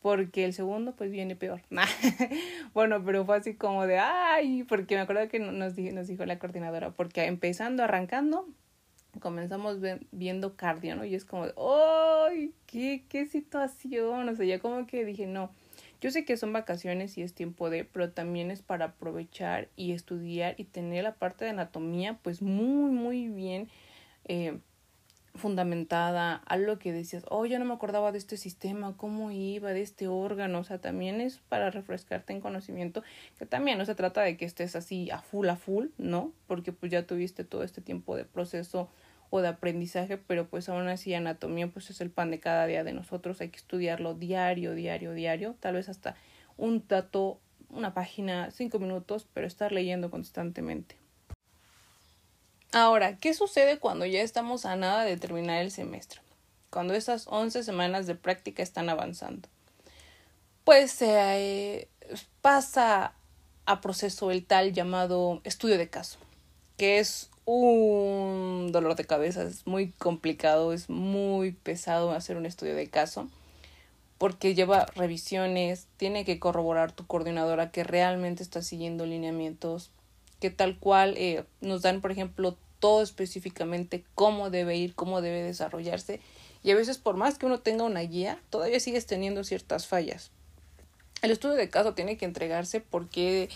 porque 0.02 0.44
el 0.44 0.52
segundo 0.52 0.94
pues 0.94 1.10
viene 1.10 1.38
peor. 1.38 1.62
bueno, 2.74 3.02
pero 3.06 3.24
fue 3.26 3.38
así 3.38 3.56
como 3.56 3.88
de, 3.88 3.98
ay, 3.98 4.66
porque 4.66 4.96
me 4.96 5.02
acuerdo 5.04 5.30
que 5.30 5.40
nos 5.40 5.74
dijo, 5.74 5.96
nos 5.96 6.08
dijo 6.08 6.26
la 6.26 6.38
coordinadora, 6.38 6.92
porque 6.92 7.24
empezando, 7.28 7.86
arrancando, 7.86 8.46
comenzamos 9.22 9.78
viendo 10.12 10.58
cardio, 10.58 10.98
¿no? 10.98 11.06
Y 11.06 11.16
es 11.16 11.24
como 11.24 11.46
de, 11.46 11.54
ay, 11.58 12.54
qué, 12.66 13.06
qué 13.08 13.26
situación, 13.26 14.28
o 14.28 14.36
sea, 14.36 14.46
ya 14.46 14.60
como 14.60 14.86
que 14.86 15.06
dije, 15.06 15.28
no, 15.28 15.50
yo 16.02 16.12
sé 16.12 16.26
que 16.26 16.38
son 16.38 16.54
vacaciones 16.54 17.18
y 17.18 17.22
es 17.24 17.34
tiempo 17.34 17.70
de, 17.70 17.84
pero 17.84 18.12
también 18.12 18.52
es 18.52 18.62
para 18.62 18.86
aprovechar 18.86 19.70
y 19.76 19.92
estudiar 19.92 20.56
y 20.58 20.66
tener 20.66 21.04
la 21.04 21.16
parte 21.16 21.46
de 21.46 21.52
anatomía 21.52 22.20
pues 22.22 22.42
muy, 22.42 22.92
muy 22.92 23.28
bien 23.28 23.70
eh, 24.26 24.60
fundamentada, 25.36 26.36
algo 26.46 26.80
que 26.80 26.92
decías, 26.92 27.24
oh, 27.30 27.46
yo 27.46 27.60
no 27.60 27.66
me 27.66 27.74
acordaba 27.74 28.12
de 28.12 28.18
este 28.18 28.38
sistema, 28.38 28.96
cómo 28.98 29.32
iba, 29.32 29.72
de 29.72 29.82
este 29.82 30.08
órgano, 30.08 30.60
o 30.60 30.64
sea, 30.64 30.80
también 30.80 31.22
es 31.22 31.40
para 31.50 31.72
refrescarte 31.72 32.34
en 32.34 32.42
conocimiento, 32.42 33.04
que 33.38 33.46
también 33.46 33.78
no 33.78 33.86
se 33.86 33.96
trata 33.96 34.22
de 34.22 34.38
que 34.38 34.46
estés 34.46 34.76
así 34.76 35.10
a 35.12 35.20
full, 35.22 35.48
a 35.50 35.56
full, 35.56 35.88
¿no? 35.98 36.34
Porque 36.48 36.72
pues 36.72 36.92
ya 36.92 37.06
tuviste 37.06 37.44
todo 37.44 37.64
este 37.64 37.82
tiempo 37.82 38.16
de 38.16 38.26
proceso 38.26 38.90
o 39.30 39.42
de 39.42 39.48
aprendizaje, 39.48 40.18
pero 40.18 40.48
pues 40.48 40.70
aún 40.70 40.88
así 40.88 41.14
anatomía 41.14 41.68
pues 41.68 41.90
es 41.90 42.02
el 42.02 42.10
pan 42.10 42.32
de 42.32 42.40
cada 42.40 42.66
día 42.66 42.84
de 42.84 42.94
nosotros, 42.94 43.42
hay 43.42 43.50
que 43.50 43.58
estudiarlo 43.58 44.14
diario, 44.14 44.74
diario, 44.74 45.14
diario, 45.14 45.56
tal 45.60 45.76
vez 45.76 45.90
hasta 45.90 46.16
un 46.58 46.84
dato, 46.88 47.40
una 47.70 47.94
página, 47.94 48.52
cinco 48.52 48.80
minutos, 48.80 49.28
pero 49.34 49.48
estar 49.48 49.72
leyendo 49.72 50.10
constantemente. 50.10 50.96
Ahora, 52.72 53.18
¿qué 53.18 53.34
sucede 53.34 53.80
cuando 53.80 54.06
ya 54.06 54.22
estamos 54.22 54.66
a 54.66 54.76
nada 54.76 55.04
de 55.04 55.18
terminar 55.18 55.62
el 55.62 55.72
semestre? 55.72 56.22
Cuando 56.70 56.94
esas 56.94 57.26
11 57.28 57.64
semanas 57.64 58.06
de 58.06 58.14
práctica 58.14 58.62
están 58.62 58.90
avanzando. 58.90 59.50
Pues 60.64 61.02
eh, 61.02 61.88
pasa 62.42 63.14
a 63.66 63.82
proceso 63.82 64.30
el 64.30 64.46
tal 64.46 64.74
llamado 64.74 65.42
estudio 65.44 65.80
de 65.80 65.90
caso, 65.90 66.20
que 66.78 67.00
es 67.00 67.32
un 67.52 68.72
dolor 68.72 68.96
de 68.96 69.06
cabeza, 69.06 69.44
es 69.44 69.66
muy 69.66 69.92
complicado, 69.92 70.72
es 70.74 70.90
muy 70.90 71.52
pesado 71.52 72.12
hacer 72.12 72.38
un 72.38 72.46
estudio 72.46 72.76
de 72.76 72.88
caso 72.90 73.28
porque 74.20 74.54
lleva 74.54 74.86
revisiones, 74.96 75.88
tiene 75.98 76.26
que 76.26 76.40
corroborar 76.40 76.92
tu 76.92 77.08
coordinadora 77.08 77.72
que 77.72 77.86
realmente 77.86 78.44
está 78.44 78.62
siguiendo 78.62 79.06
lineamientos, 79.06 79.92
que 80.42 80.50
tal 80.52 80.78
cual 80.78 81.16
eh, 81.18 81.46
nos 81.62 81.82
dan, 81.82 82.02
por 82.02 82.12
ejemplo, 82.12 82.58
todo 82.80 83.02
específicamente 83.02 84.04
cómo 84.16 84.50
debe 84.50 84.76
ir, 84.76 84.94
cómo 84.94 85.22
debe 85.22 85.42
desarrollarse. 85.42 86.20
Y 86.64 86.72
a 86.72 86.76
veces, 86.76 86.98
por 86.98 87.16
más 87.16 87.38
que 87.38 87.46
uno 87.46 87.62
tenga 87.62 87.86
una 87.86 88.02
guía, 88.02 88.40
todavía 88.50 88.82
sigues 88.82 89.06
teniendo 89.06 89.46
ciertas 89.46 89.88
fallas. 89.88 90.32
El 91.22 91.32
estudio 91.32 91.56
de 91.56 91.70
caso 91.70 91.94
tiene 91.94 92.18
que 92.18 92.26
entregarse 92.26 92.82
porque 92.82 93.50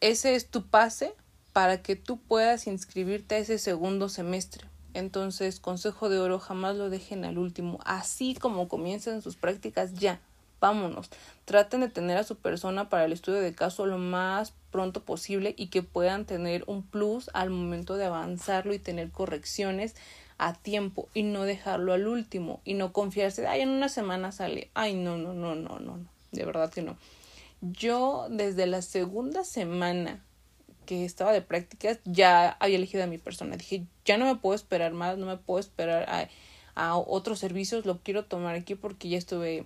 ese 0.00 0.36
es 0.36 0.46
tu 0.46 0.66
pase 0.66 1.12
para 1.54 1.80
que 1.80 1.96
tú 1.96 2.18
puedas 2.18 2.66
inscribirte 2.66 3.36
a 3.36 3.38
ese 3.38 3.58
segundo 3.58 4.10
semestre. 4.10 4.66
Entonces, 4.92 5.60
consejo 5.60 6.08
de 6.08 6.18
oro, 6.18 6.38
jamás 6.38 6.76
lo 6.76 6.90
dejen 6.90 7.24
al 7.24 7.38
último. 7.38 7.78
Así 7.84 8.34
como 8.34 8.68
comienzan 8.68 9.22
sus 9.22 9.36
prácticas, 9.36 9.94
ya 9.94 10.20
vámonos. 10.60 11.10
Traten 11.44 11.82
de 11.82 11.88
tener 11.88 12.16
a 12.16 12.24
su 12.24 12.36
persona 12.36 12.88
para 12.88 13.04
el 13.04 13.12
estudio 13.12 13.40
de 13.40 13.54
caso 13.54 13.86
lo 13.86 13.98
más 13.98 14.52
pronto 14.72 15.04
posible 15.04 15.54
y 15.56 15.68
que 15.68 15.84
puedan 15.84 16.24
tener 16.24 16.64
un 16.66 16.82
plus 16.82 17.30
al 17.34 17.50
momento 17.50 17.96
de 17.96 18.06
avanzarlo 18.06 18.74
y 18.74 18.80
tener 18.80 19.10
correcciones 19.12 19.94
a 20.38 20.54
tiempo 20.54 21.08
y 21.14 21.22
no 21.22 21.44
dejarlo 21.44 21.92
al 21.92 22.08
último 22.08 22.60
y 22.64 22.74
no 22.74 22.92
confiarse, 22.92 23.46
ay, 23.46 23.60
en 23.60 23.68
una 23.68 23.88
semana 23.88 24.32
sale. 24.32 24.70
Ay, 24.74 24.94
no, 24.94 25.16
no, 25.18 25.34
no, 25.34 25.54
no, 25.54 25.78
no, 25.78 25.98
no. 25.98 26.08
De 26.32 26.44
verdad 26.44 26.72
que 26.72 26.82
no. 26.82 26.96
Yo 27.60 28.26
desde 28.28 28.66
la 28.66 28.82
segunda 28.82 29.44
semana 29.44 30.24
que 30.84 31.04
estaba 31.04 31.32
de 31.32 31.42
prácticas 31.42 31.98
ya 32.04 32.56
había 32.60 32.76
elegido 32.76 33.04
a 33.04 33.06
mi 33.06 33.18
persona. 33.18 33.56
Dije, 33.56 33.84
ya 34.04 34.18
no 34.18 34.26
me 34.26 34.36
puedo 34.36 34.54
esperar 34.54 34.92
más, 34.92 35.18
no 35.18 35.26
me 35.26 35.36
puedo 35.36 35.60
esperar 35.60 36.08
a, 36.08 36.28
a 36.74 36.96
otros 36.96 37.38
servicios, 37.38 37.86
lo 37.86 37.98
quiero 37.98 38.24
tomar 38.24 38.54
aquí 38.54 38.74
porque 38.74 39.08
ya 39.08 39.18
estuve 39.18 39.64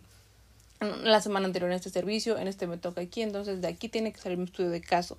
la 0.80 1.20
semana 1.20 1.46
anterior 1.46 1.70
en 1.70 1.76
este 1.76 1.90
servicio, 1.90 2.38
en 2.38 2.48
este 2.48 2.66
me 2.66 2.76
toca 2.76 3.00
aquí, 3.00 3.22
entonces 3.22 3.60
de 3.60 3.68
aquí 3.68 3.88
tiene 3.88 4.12
que 4.12 4.20
salir 4.20 4.38
mi 4.38 4.44
estudio 4.44 4.70
de 4.70 4.80
caso. 4.80 5.18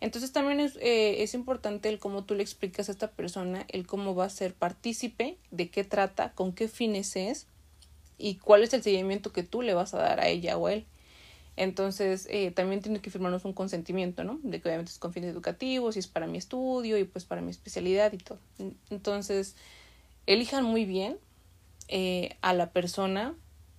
Entonces 0.00 0.32
también 0.32 0.60
es, 0.60 0.76
eh, 0.76 1.22
es 1.22 1.34
importante 1.34 1.88
el 1.88 1.98
cómo 1.98 2.24
tú 2.24 2.34
le 2.34 2.42
explicas 2.42 2.88
a 2.88 2.92
esta 2.92 3.10
persona, 3.10 3.64
el 3.68 3.86
cómo 3.86 4.14
va 4.14 4.24
a 4.26 4.30
ser 4.30 4.54
partícipe, 4.54 5.36
de 5.50 5.70
qué 5.70 5.84
trata, 5.84 6.32
con 6.32 6.52
qué 6.52 6.68
fines 6.68 7.16
es 7.16 7.46
y 8.18 8.36
cuál 8.36 8.62
es 8.62 8.72
el 8.74 8.82
seguimiento 8.82 9.32
que 9.32 9.42
tú 9.42 9.62
le 9.62 9.74
vas 9.74 9.94
a 9.94 9.98
dar 9.98 10.20
a 10.20 10.28
ella 10.28 10.56
o 10.56 10.66
a 10.66 10.74
él. 10.74 10.86
Entonces, 11.56 12.26
eh, 12.30 12.50
también 12.50 12.82
tiene 12.82 13.00
que 13.00 13.10
firmarnos 13.10 13.44
un 13.44 13.52
consentimiento, 13.52 14.24
¿no? 14.24 14.40
De 14.42 14.60
que 14.60 14.68
obviamente 14.68 14.90
es 14.90 14.98
con 14.98 15.12
fines 15.12 15.30
educativos 15.30 15.96
y 15.96 16.00
es 16.00 16.08
para 16.08 16.26
mi 16.26 16.38
estudio 16.38 16.98
y 16.98 17.04
pues 17.04 17.24
para 17.24 17.40
mi 17.40 17.50
especialidad 17.50 18.12
y 18.12 18.18
todo. 18.18 18.38
Entonces, 18.90 19.54
elijan 20.26 20.64
muy 20.64 20.84
bien 20.84 21.16
eh, 21.88 22.36
a 22.40 22.54
la 22.54 22.70
persona 22.70 23.34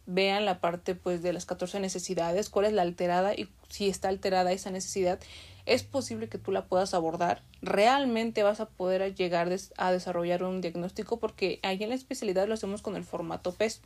vean 0.06 0.46
la 0.46 0.60
parte 0.60 0.96
pues 0.96 1.22
de 1.22 1.34
las 1.34 1.46
14 1.46 1.80
necesidades, 1.80 2.50
cuál 2.50 2.66
es 2.66 2.74
la 2.74 2.84
alterada 2.84 3.34
y 3.34 3.50
si 3.70 3.90
está 3.90 4.10
alterada 4.10 4.52
esa 4.52 4.72
necesidad, 4.72 5.20
es 5.66 5.84
posible 5.84 6.30
que 6.30 6.38
tú 6.38 6.52
la 6.52 6.66
puedas 6.66 6.94
abordar. 6.94 7.42
Realmente 7.62 8.44
vas 8.44 8.60
a 8.60 8.70
poder 8.70 9.16
llegar 9.16 9.52
a 9.78 9.92
desarrollar 9.92 10.44
un 10.44 10.62
diagnóstico 10.62 11.18
porque 11.18 11.60
ahí 11.64 11.82
en 11.82 11.90
la 11.90 11.96
especialidad 11.96 12.48
lo 12.48 12.54
hacemos 12.54 12.82
con 12.82 12.96
el 12.96 13.04
formato 13.04 13.54
PES. 13.54 13.82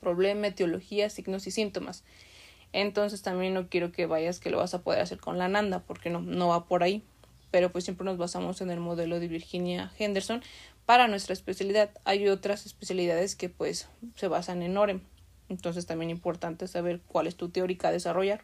Problema, 0.00 0.46
etiología, 0.46 1.10
signos 1.10 1.46
y 1.48 1.50
síntomas. 1.50 2.04
Entonces 2.76 3.22
también 3.22 3.54
no 3.54 3.68
quiero 3.68 3.90
que 3.90 4.06
vayas 4.06 4.38
que 4.38 4.50
lo 4.50 4.58
vas 4.58 4.74
a 4.74 4.82
poder 4.82 5.00
hacer 5.00 5.18
con 5.18 5.38
la 5.38 5.48
Nanda 5.48 5.80
porque 5.80 6.10
no, 6.10 6.20
no 6.20 6.48
va 6.48 6.66
por 6.66 6.82
ahí. 6.82 7.02
Pero 7.50 7.72
pues 7.72 7.84
siempre 7.84 8.04
nos 8.04 8.18
basamos 8.18 8.60
en 8.60 8.70
el 8.70 8.80
modelo 8.80 9.18
de 9.20 9.28
Virginia 9.28 9.92
Henderson 9.98 10.42
para 10.84 11.08
nuestra 11.08 11.32
especialidad. 11.32 11.90
Hay 12.04 12.28
otras 12.28 12.66
especialidades 12.66 13.34
que 13.34 13.48
pues 13.48 13.88
se 14.14 14.28
basan 14.28 14.62
en 14.62 14.76
OREM 14.76 15.00
entonces 15.48 15.86
también 15.86 16.10
importante 16.10 16.66
saber 16.66 17.00
cuál 17.06 17.26
es 17.26 17.36
tu 17.36 17.48
teórica 17.48 17.88
a 17.88 17.92
desarrollar. 17.92 18.42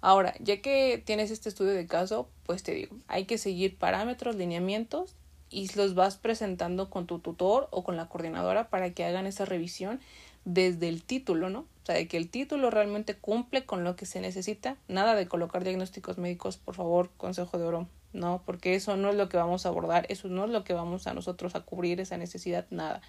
Ahora, 0.00 0.34
ya 0.40 0.60
que 0.60 1.02
tienes 1.04 1.30
este 1.30 1.48
estudio 1.48 1.72
de 1.72 1.86
caso, 1.86 2.28
pues 2.44 2.62
te 2.62 2.74
digo, 2.74 2.96
hay 3.08 3.24
que 3.24 3.38
seguir 3.38 3.78
parámetros, 3.78 4.36
lineamientos 4.36 5.14
y 5.48 5.74
los 5.76 5.94
vas 5.94 6.16
presentando 6.16 6.90
con 6.90 7.06
tu 7.06 7.20
tutor 7.20 7.68
o 7.70 7.84
con 7.84 7.96
la 7.96 8.08
coordinadora 8.08 8.68
para 8.68 8.90
que 8.90 9.04
hagan 9.04 9.26
esa 9.26 9.44
revisión 9.44 10.00
desde 10.44 10.88
el 10.88 11.02
título, 11.02 11.48
¿no? 11.48 11.66
O 11.84 11.86
sea, 11.86 11.94
de 11.94 12.08
que 12.08 12.16
el 12.16 12.28
título 12.28 12.70
realmente 12.70 13.14
cumple 13.14 13.64
con 13.64 13.84
lo 13.84 13.94
que 13.94 14.06
se 14.06 14.20
necesita. 14.20 14.76
Nada 14.88 15.14
de 15.14 15.28
colocar 15.28 15.62
diagnósticos 15.62 16.18
médicos, 16.18 16.56
por 16.56 16.74
favor, 16.74 17.10
consejo 17.16 17.58
de 17.58 17.64
oro. 17.64 17.88
No, 18.12 18.42
porque 18.44 18.74
eso 18.74 18.96
no 18.96 19.10
es 19.10 19.16
lo 19.16 19.28
que 19.28 19.36
vamos 19.36 19.66
a 19.66 19.68
abordar, 19.68 20.06
eso 20.08 20.28
no 20.28 20.44
es 20.44 20.50
lo 20.50 20.64
que 20.64 20.72
vamos 20.72 21.06
a 21.06 21.14
nosotros 21.14 21.54
a 21.54 21.60
cubrir 21.60 22.00
esa 22.00 22.16
necesidad, 22.16 22.66
nada 22.70 23.02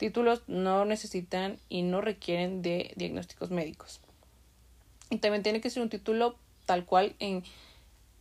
títulos 0.00 0.42
no 0.46 0.86
necesitan 0.86 1.58
y 1.68 1.82
no 1.82 2.00
requieren 2.00 2.62
de 2.62 2.92
diagnósticos 2.96 3.50
médicos. 3.50 4.00
Y 5.10 5.18
también 5.18 5.42
tiene 5.42 5.60
que 5.60 5.68
ser 5.68 5.82
un 5.82 5.90
título 5.90 6.36
tal 6.64 6.86
cual 6.86 7.14
en 7.18 7.44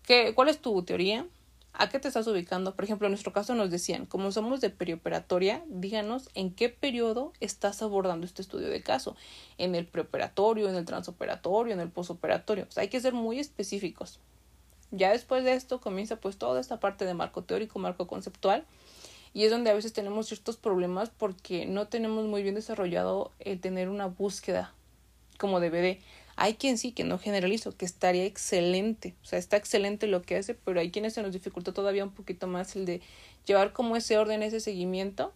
qué, 0.05 0.33
cuál 0.35 0.49
es 0.49 0.59
tu 0.59 0.83
teoría, 0.83 1.25
a 1.73 1.89
qué 1.89 1.99
te 1.99 2.07
estás 2.07 2.27
ubicando. 2.27 2.75
Por 2.75 2.85
ejemplo, 2.85 3.07
en 3.07 3.11
nuestro 3.11 3.33
caso 3.33 3.55
nos 3.55 3.69
decían, 3.69 4.05
como 4.05 4.31
somos 4.31 4.61
de 4.61 4.69
perioperatoria, 4.69 5.63
díganos 5.67 6.29
en 6.33 6.53
qué 6.53 6.69
periodo 6.69 7.33
estás 7.39 7.81
abordando 7.81 8.25
este 8.25 8.41
estudio 8.41 8.69
de 8.69 8.81
caso. 8.81 9.15
En 9.57 9.75
el 9.75 9.85
preoperatorio, 9.85 10.69
en 10.69 10.75
el 10.75 10.85
transoperatorio, 10.85 11.73
en 11.73 11.79
el 11.79 11.89
posoperatorio. 11.89 12.67
Hay 12.75 12.89
que 12.89 12.99
ser 12.99 13.13
muy 13.13 13.39
específicos. 13.39 14.19
Ya 14.91 15.11
después 15.11 15.43
de 15.43 15.53
esto 15.53 15.79
comienza 15.79 16.15
pues 16.15 16.37
toda 16.37 16.59
esta 16.59 16.79
parte 16.79 17.05
de 17.05 17.13
marco 17.13 17.43
teórico, 17.43 17.77
marco 17.79 18.07
conceptual 18.07 18.65
y 19.33 19.45
es 19.45 19.51
donde 19.51 19.69
a 19.69 19.75
veces 19.75 19.93
tenemos 19.93 20.27
ciertos 20.27 20.57
problemas 20.57 21.11
porque 21.11 21.65
no 21.65 21.87
tenemos 21.87 22.25
muy 22.25 22.41
bien 22.41 22.55
desarrollado 22.55 23.31
el 23.39 23.59
tener 23.59 23.89
una 23.89 24.07
búsqueda 24.07 24.73
como 25.37 25.59
DVD. 25.59 25.99
Hay 26.41 26.55
quien 26.55 26.77
sí, 26.77 26.91
que 26.93 27.03
no 27.03 27.19
generalizo, 27.19 27.75
que 27.75 27.85
estaría 27.85 28.25
excelente, 28.25 29.15
o 29.23 29.25
sea, 29.25 29.39
está 29.39 29.57
excelente 29.57 30.07
lo 30.07 30.21
que 30.21 30.37
hace, 30.37 30.53
pero 30.53 30.79
hay 30.79 30.89
quienes 30.89 31.13
se 31.13 31.21
nos 31.21 31.33
dificulta 31.33 31.73
todavía 31.73 32.03
un 32.03 32.11
poquito 32.11 32.47
más 32.47 32.75
el 32.75 32.85
de 32.85 33.01
llevar 33.45 33.73
como 33.73 33.95
ese 33.95 34.17
orden, 34.17 34.41
ese 34.41 34.59
seguimiento 34.59 35.33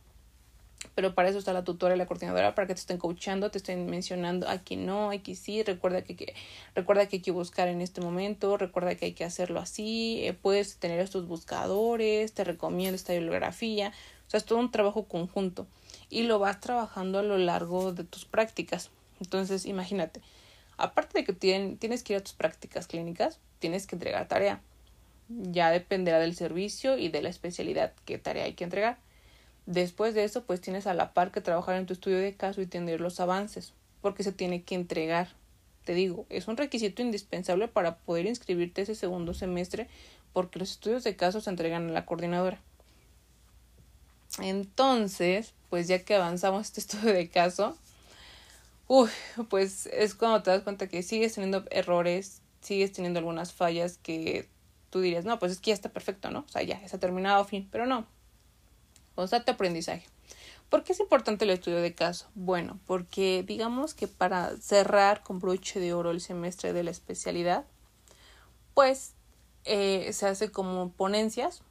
pero 0.96 1.16
para 1.16 1.30
eso 1.30 1.40
está 1.40 1.54
la 1.54 1.64
tutora 1.64 1.96
y 1.96 1.98
la 1.98 2.06
coordinadora 2.06 2.56
para 2.56 2.68
que 2.68 2.74
te 2.74 2.80
estén 2.80 2.98
coachando, 2.98 3.50
te 3.52 3.58
estén 3.58 3.86
mencionando 3.86 4.48
aquí 4.48 4.76
no, 4.76 5.12
aquí 5.12 5.36
sí, 5.36 5.64
recuerda 5.64 6.04
que, 6.04 6.16
que 6.16 6.34
recuerda 6.76 7.08
que 7.08 7.18
hay 7.18 7.22
que 7.22 7.32
buscar 7.32 7.68
en 7.68 7.82
este 7.82 8.02
momento, 8.02 8.58
recuerda 8.58 8.96
que 8.96 9.06
hay 9.06 9.14
que 9.14 9.24
hacerlo 9.24 9.60
así, 9.60 10.20
eh, 10.26 10.34
puedes 10.34 10.78
tener 10.78 11.00
estos 11.00 11.28
buscadores, 11.28 12.34
te 12.34 12.44
recomiendo 12.44 12.96
esta 12.96 13.14
bibliografía, 13.14 13.94
o 14.28 14.30
sea, 14.30 14.38
es 14.38 14.46
todo 14.46 14.60
un 14.60 14.72
trabajo 14.72 15.06
conjunto 15.06 15.68
y 16.10 16.24
lo 16.24 16.40
vas 16.40 16.60
trabajando 16.60 17.20
a 17.20 17.24
lo 17.24 17.38
largo 17.38 17.94
de 17.94 18.04
tus 18.04 18.26
prácticas. 18.26 18.90
Entonces, 19.20 19.66
imagínate, 19.66 20.22
aparte 20.78 21.20
de 21.20 21.24
que 21.26 21.34
tienes 21.34 22.04
que 22.04 22.14
ir 22.14 22.20
a 22.20 22.24
tus 22.24 22.34
prácticas 22.34 22.88
clínicas, 22.88 23.40
tienes 23.60 23.88
que 23.88 23.96
entregar 23.96 24.28
tarea. 24.28 24.62
Ya 25.30 25.72
dependerá 25.72 26.20
del 26.20 26.36
servicio 26.36 26.98
y 26.98 27.10
de 27.10 27.22
la 27.22 27.30
especialidad 27.30 27.94
qué 28.06 28.18
tarea 28.18 28.46
hay 28.46 28.54
que 28.54 28.64
entregar. 28.64 28.98
Después 29.66 30.14
de 30.14 30.26
eso, 30.26 30.44
pues 30.44 30.60
tienes 30.60 30.88
a 30.88 30.94
la 30.94 31.14
par 31.14 31.32
que 31.32 31.42
trabajar 31.42 31.76
en 31.76 31.86
tu 31.86 31.94
estudio 31.94 32.18
de 32.18 32.36
caso 32.36 32.62
y 32.62 32.68
tener 32.68 33.00
los 33.00 33.20
avances, 33.20 33.74
porque 34.02 34.24
se 34.24 34.34
tiene 34.34 34.64
que 34.64 34.76
entregar. 34.76 35.30
Te 35.86 35.94
digo, 35.94 36.26
es 36.30 36.48
un 36.48 36.58
requisito 36.58 37.02
indispensable 37.02 37.68
para 37.68 37.98
poder 37.98 38.26
inscribirte 38.26 38.82
ese 38.82 38.96
segundo 38.96 39.34
semestre, 39.34 39.88
porque 40.34 40.60
los 40.60 40.72
estudios 40.72 41.04
de 41.04 41.16
caso 41.16 41.40
se 41.40 41.50
entregan 41.50 41.90
a 41.90 41.94
la 41.94 42.06
coordinadora. 42.06 42.60
Entonces, 44.40 45.54
pues 45.70 45.88
ya 45.88 46.04
que 46.04 46.16
avanzamos 46.16 46.64
este 46.64 46.80
estudio 46.82 47.14
de 47.14 47.30
caso, 47.30 47.78
uy, 48.88 49.10
pues 49.50 49.88
es 49.88 50.16
cuando 50.16 50.44
te 50.44 50.52
das 50.52 50.64
cuenta 50.64 50.88
que 50.88 51.04
sigues 51.04 51.34
teniendo 51.34 51.66
errores, 51.72 52.42
sigues 52.62 52.92
teniendo 52.92 53.20
algunas 53.20 53.54
fallas 53.54 53.98
que 53.98 54.50
tú 54.90 55.02
dirías, 55.02 55.26
no, 55.26 55.40
pues 55.40 55.52
es 55.52 55.60
que 55.60 55.72
ya 55.72 55.76
está 55.76 55.90
perfecto, 55.90 56.30
¿no? 56.30 56.40
O 56.48 56.50
sea, 56.50 56.62
ya 56.64 56.76
está 56.76 57.00
terminado, 57.00 57.44
fin, 57.46 57.68
pero 57.72 57.86
no, 57.86 58.06
constante 59.16 59.52
aprendizaje. 59.52 60.06
¿Por 60.70 60.84
qué 60.84 60.94
es 60.94 61.00
importante 61.00 61.46
el 61.46 61.52
estudio 61.52 61.82
de 61.82 61.94
caso? 61.94 62.28
Bueno, 62.34 62.80
porque 62.88 63.44
digamos 63.46 63.94
que 63.94 64.08
para 64.08 64.58
cerrar 64.58 65.22
con 65.22 65.40
broche 65.40 65.80
de 65.80 65.94
oro 65.94 66.12
el 66.12 66.22
semestre 66.22 66.74
de 66.74 66.84
la 66.84 66.92
especialidad, 66.92 67.66
pues 68.74 69.14
eh, 69.66 70.12
se 70.14 70.28
hace 70.28 70.52
como 70.52 70.92
ponencias, 70.92 71.62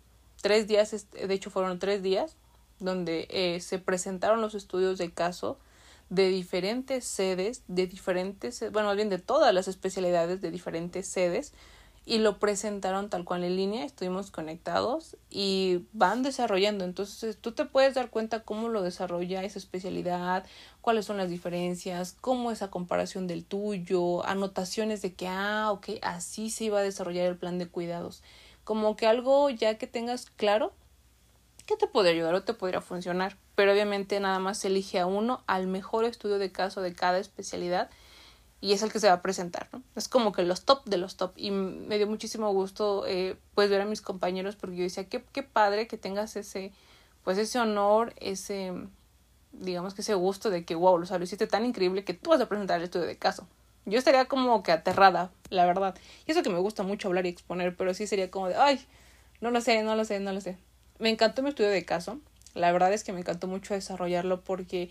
tres 0.40 0.68
días, 0.68 1.08
de 1.10 1.34
hecho 1.34 1.50
fueron 1.50 1.78
tres 1.78 2.02
días, 2.02 2.36
donde 2.78 3.26
eh, 3.30 3.60
se 3.60 3.78
presentaron 3.78 4.40
los 4.40 4.54
estudios 4.54 4.98
de 4.98 5.12
caso 5.12 5.58
de 6.12 6.28
diferentes 6.28 7.06
sedes, 7.06 7.62
de 7.68 7.86
diferentes, 7.86 8.60
bueno, 8.70 8.88
más 8.88 8.96
bien 8.96 9.08
de 9.08 9.18
todas 9.18 9.54
las 9.54 9.66
especialidades 9.66 10.42
de 10.42 10.50
diferentes 10.50 11.08
sedes, 11.08 11.54
y 12.04 12.18
lo 12.18 12.38
presentaron 12.38 13.08
tal 13.08 13.24
cual 13.24 13.44
en 13.44 13.56
línea, 13.56 13.86
estuvimos 13.86 14.30
conectados 14.30 15.16
y 15.30 15.86
van 15.94 16.22
desarrollando. 16.22 16.84
Entonces 16.84 17.38
tú 17.40 17.52
te 17.52 17.64
puedes 17.64 17.94
dar 17.94 18.10
cuenta 18.10 18.42
cómo 18.42 18.68
lo 18.68 18.82
desarrolla 18.82 19.42
esa 19.42 19.58
especialidad, 19.58 20.44
cuáles 20.82 21.06
son 21.06 21.16
las 21.16 21.30
diferencias, 21.30 22.14
cómo 22.20 22.50
esa 22.50 22.70
comparación 22.70 23.26
del 23.26 23.46
tuyo, 23.46 24.26
anotaciones 24.26 25.00
de 25.00 25.14
que, 25.14 25.28
ah, 25.28 25.70
ok, 25.70 25.90
así 26.02 26.50
se 26.50 26.64
iba 26.64 26.80
a 26.80 26.82
desarrollar 26.82 27.26
el 27.26 27.38
plan 27.38 27.58
de 27.58 27.68
cuidados. 27.68 28.22
Como 28.64 28.96
que 28.96 29.06
algo 29.06 29.48
ya 29.48 29.78
que 29.78 29.86
tengas 29.86 30.26
claro 30.26 30.74
que 31.66 31.76
te 31.76 31.86
podría 31.86 32.12
ayudar 32.12 32.34
o 32.34 32.42
te 32.42 32.54
podría 32.54 32.80
funcionar. 32.80 33.36
Pero 33.54 33.72
obviamente 33.72 34.18
nada 34.20 34.38
más 34.38 34.64
elige 34.64 34.98
a 34.98 35.06
uno 35.06 35.42
al 35.46 35.66
mejor 35.66 36.04
estudio 36.04 36.38
de 36.38 36.52
caso 36.52 36.80
de 36.80 36.92
cada 36.92 37.18
especialidad 37.18 37.90
y 38.62 38.72
es 38.72 38.82
el 38.82 38.92
que 38.92 39.00
se 39.00 39.08
va 39.08 39.14
a 39.14 39.22
presentar, 39.22 39.68
¿no? 39.72 39.82
Es 39.96 40.08
como 40.08 40.30
que 40.32 40.44
los 40.44 40.64
top 40.64 40.84
de 40.84 40.96
los 40.96 41.16
top 41.16 41.32
y 41.36 41.50
me 41.50 41.98
dio 41.98 42.06
muchísimo 42.06 42.52
gusto 42.52 43.04
eh, 43.08 43.36
pues 43.56 43.68
ver 43.68 43.80
a 43.80 43.84
mis 43.84 44.00
compañeros 44.00 44.54
porque 44.54 44.76
yo 44.76 44.84
decía, 44.84 45.08
qué, 45.08 45.24
qué 45.32 45.42
padre 45.42 45.88
que 45.88 45.98
tengas 45.98 46.36
ese, 46.36 46.72
pues 47.24 47.38
ese 47.38 47.58
honor, 47.58 48.14
ese, 48.20 48.72
digamos 49.50 49.94
que 49.94 50.02
ese 50.02 50.14
gusto 50.14 50.48
de 50.48 50.64
que, 50.64 50.76
wow, 50.76 50.96
lo 50.96 51.22
hiciste 51.22 51.48
tan 51.48 51.64
increíble 51.64 52.04
que 52.04 52.14
tú 52.14 52.30
vas 52.30 52.40
a 52.40 52.48
presentar 52.48 52.78
el 52.78 52.84
estudio 52.84 53.06
de 53.06 53.18
caso. 53.18 53.48
Yo 53.84 53.98
estaría 53.98 54.26
como 54.26 54.62
que 54.62 54.70
aterrada, 54.70 55.32
la 55.50 55.66
verdad. 55.66 55.96
Y 56.24 56.30
eso 56.30 56.44
que 56.44 56.50
me 56.50 56.60
gusta 56.60 56.84
mucho 56.84 57.08
hablar 57.08 57.26
y 57.26 57.30
exponer, 57.30 57.76
pero 57.76 57.94
sí 57.94 58.06
sería 58.06 58.30
como 58.30 58.46
de, 58.46 58.54
ay, 58.54 58.80
no 59.40 59.50
lo 59.50 59.60
sé, 59.60 59.82
no 59.82 59.96
lo 59.96 60.04
sé, 60.04 60.20
no 60.20 60.32
lo 60.32 60.40
sé. 60.40 60.56
Me 60.98 61.10
encantó 61.10 61.42
mi 61.42 61.50
estudio 61.50 61.70
de 61.70 61.84
caso. 61.84 62.20
La 62.54 62.70
verdad 62.72 62.92
es 62.92 63.04
que 63.04 63.12
me 63.12 63.20
encantó 63.20 63.46
mucho 63.46 63.74
desarrollarlo 63.74 64.42
porque 64.42 64.90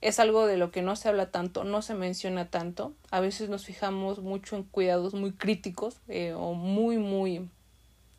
es 0.00 0.18
algo 0.18 0.46
de 0.46 0.56
lo 0.56 0.70
que 0.70 0.82
no 0.82 0.96
se 0.96 1.08
habla 1.08 1.30
tanto, 1.30 1.64
no 1.64 1.82
se 1.82 1.94
menciona 1.94 2.48
tanto. 2.48 2.94
A 3.10 3.20
veces 3.20 3.48
nos 3.48 3.64
fijamos 3.64 4.20
mucho 4.20 4.56
en 4.56 4.62
cuidados 4.62 5.14
muy 5.14 5.32
críticos 5.32 5.96
eh, 6.08 6.32
o 6.32 6.54
muy, 6.54 6.98
muy 6.98 7.48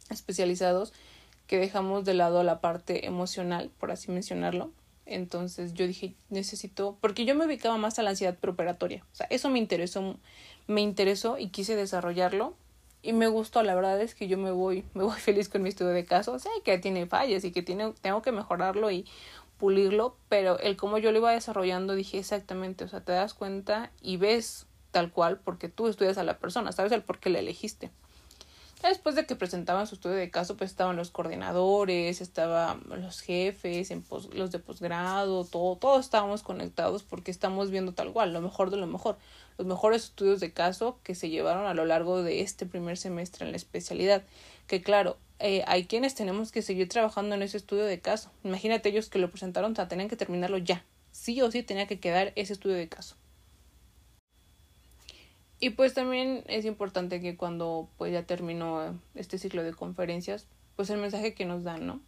especializados 0.10 0.94
que 1.48 1.58
dejamos 1.58 2.06
de 2.06 2.14
lado 2.14 2.44
la 2.44 2.62
parte 2.62 3.06
emocional, 3.06 3.72
por 3.80 3.92
así 3.92 4.12
mencionarlo. 4.12 4.72
Entonces 5.06 5.74
yo 5.74 5.88
dije, 5.88 6.14
necesito, 6.30 6.98
porque 7.02 7.26
yo 7.26 7.36
me 7.36 7.46
ubicaba 7.46 7.78
más 7.78 8.00
a 8.00 8.04
la 8.04 8.12
ansiedad 8.12 8.38
preoperatoria. 8.38 9.04
O 9.12 9.16
sea, 9.16 9.28
eso 9.30 9.50
me 9.50 9.60
interesó, 9.60 10.18
me 10.68 10.82
interesó 10.82 11.38
y 11.38 11.50
quise 11.50 11.76
desarrollarlo. 11.76 12.56
Y 13.04 13.14
me 13.14 13.28
gustó, 13.28 13.64
la 13.64 13.74
verdad 13.76 14.00
es 14.02 14.14
que 14.14 14.28
yo 14.28 14.38
me 14.38 14.52
voy, 14.52 14.86
me 14.94 15.04
voy 15.04 15.20
feliz 15.20 15.50
con 15.50 15.64
mi 15.64 15.70
estudio 15.70 15.92
de 15.92 16.06
caso. 16.06 16.38
Sé 16.40 16.50
que 16.64 16.78
tiene 16.78 17.06
fallas 17.06 17.44
y 17.44 17.52
que 17.52 17.62
tiene, 17.62 17.94
tengo 18.02 18.22
que 18.22 18.32
mejorarlo 18.32 18.92
y 18.92 19.06
pulirlo, 19.58 20.16
pero 20.28 20.58
el 20.60 20.76
cómo 20.76 20.98
yo 20.98 21.12
lo 21.12 21.20
iba 21.20 21.32
desarrollando 21.32 21.94
dije 21.94 22.18
exactamente, 22.18 22.84
o 22.84 22.88
sea, 22.88 23.02
te 23.02 23.12
das 23.12 23.36
cuenta 23.36 23.92
y 24.02 24.18
ves 24.18 24.66
tal 24.90 25.12
cual 25.12 25.40
porque 25.40 25.70
tú 25.70 25.88
estudias 25.88 26.18
a 26.18 26.24
la 26.24 26.40
persona, 26.40 26.72
sabes 26.72 26.92
el 26.92 27.04
por 27.04 27.20
qué 27.20 27.30
la 27.30 27.40
elegiste. 27.40 27.92
Después 28.82 29.16
de 29.16 29.28
que 29.28 29.36
presentaban 29.36 29.86
su 29.86 29.96
estudio 29.96 30.16
de 30.16 30.32
caso, 30.32 30.58
pues 30.58 30.72
estaban 30.72 30.96
los 30.96 31.12
coordinadores, 31.12 32.20
estaban 32.20 32.82
los 32.88 33.22
jefes, 33.22 33.92
en 33.92 34.04
los 34.34 34.52
de 34.52 34.60
posgrado, 34.60 35.46
todo, 35.46 35.76
todos 35.76 36.04
estábamos 36.04 36.42
conectados 36.42 37.04
porque 37.04 37.30
estamos 37.30 37.70
viendo 37.70 37.94
tal 37.94 38.12
cual, 38.12 38.34
lo 38.34 38.42
mejor 38.42 38.72
de 38.72 38.78
lo 38.78 38.88
mejor, 38.88 39.18
los 39.60 39.68
mejores 39.68 40.06
estudios 40.06 40.40
de 40.40 40.52
caso 40.52 40.98
que 41.04 41.14
se 41.14 41.30
llevaron 41.30 41.68
a 41.68 41.76
lo 41.76 41.86
largo 41.86 42.24
de 42.24 42.42
este 42.42 42.66
primer 42.66 42.98
semestre 42.98 43.46
en 43.46 43.52
la 43.52 43.58
especialidad. 43.58 44.24
Que 44.66 44.82
claro, 44.82 45.18
eh, 45.38 45.64
hay 45.68 45.86
quienes 45.86 46.16
tenemos 46.16 46.52
que 46.52 46.64
seguir 46.64 46.90
trabajando 46.90 47.36
en 47.36 47.44
ese 47.44 47.58
estudio 47.58 47.84
de 47.84 48.00
caso. 48.00 48.32
Imagínate 48.44 48.90
ellos 48.90 49.10
que 49.10 49.20
lo 49.20 49.30
presentaron, 49.30 49.74
o 49.74 49.76
sea, 49.76 49.88
tenían 49.88 50.10
que 50.10 50.16
terminarlo 50.16 50.58
ya. 50.58 50.84
Sí 51.12 51.40
o 51.42 51.52
sí 51.52 51.62
tenía 51.62 51.86
que 51.86 52.00
quedar 52.00 52.34
ese 52.36 52.54
estudio 52.54 52.78
de 52.78 52.90
caso. 52.90 53.16
Y 55.64 55.70
pues 55.70 55.94
también 55.94 56.44
es 56.48 56.66
importante 56.66 57.22
que 57.22 57.38
cuando 57.38 57.88
pues 58.00 58.12
ya 58.12 58.24
terminó 58.24 59.00
este 59.14 59.38
ciclo 59.38 59.62
de 59.64 59.76
conferencias, 59.76 60.48
pues 60.76 60.90
el 60.90 61.00
mensaje 61.00 61.36
que 61.36 61.46
nos 61.46 61.64
dan, 61.64 61.86
¿no? 61.86 62.02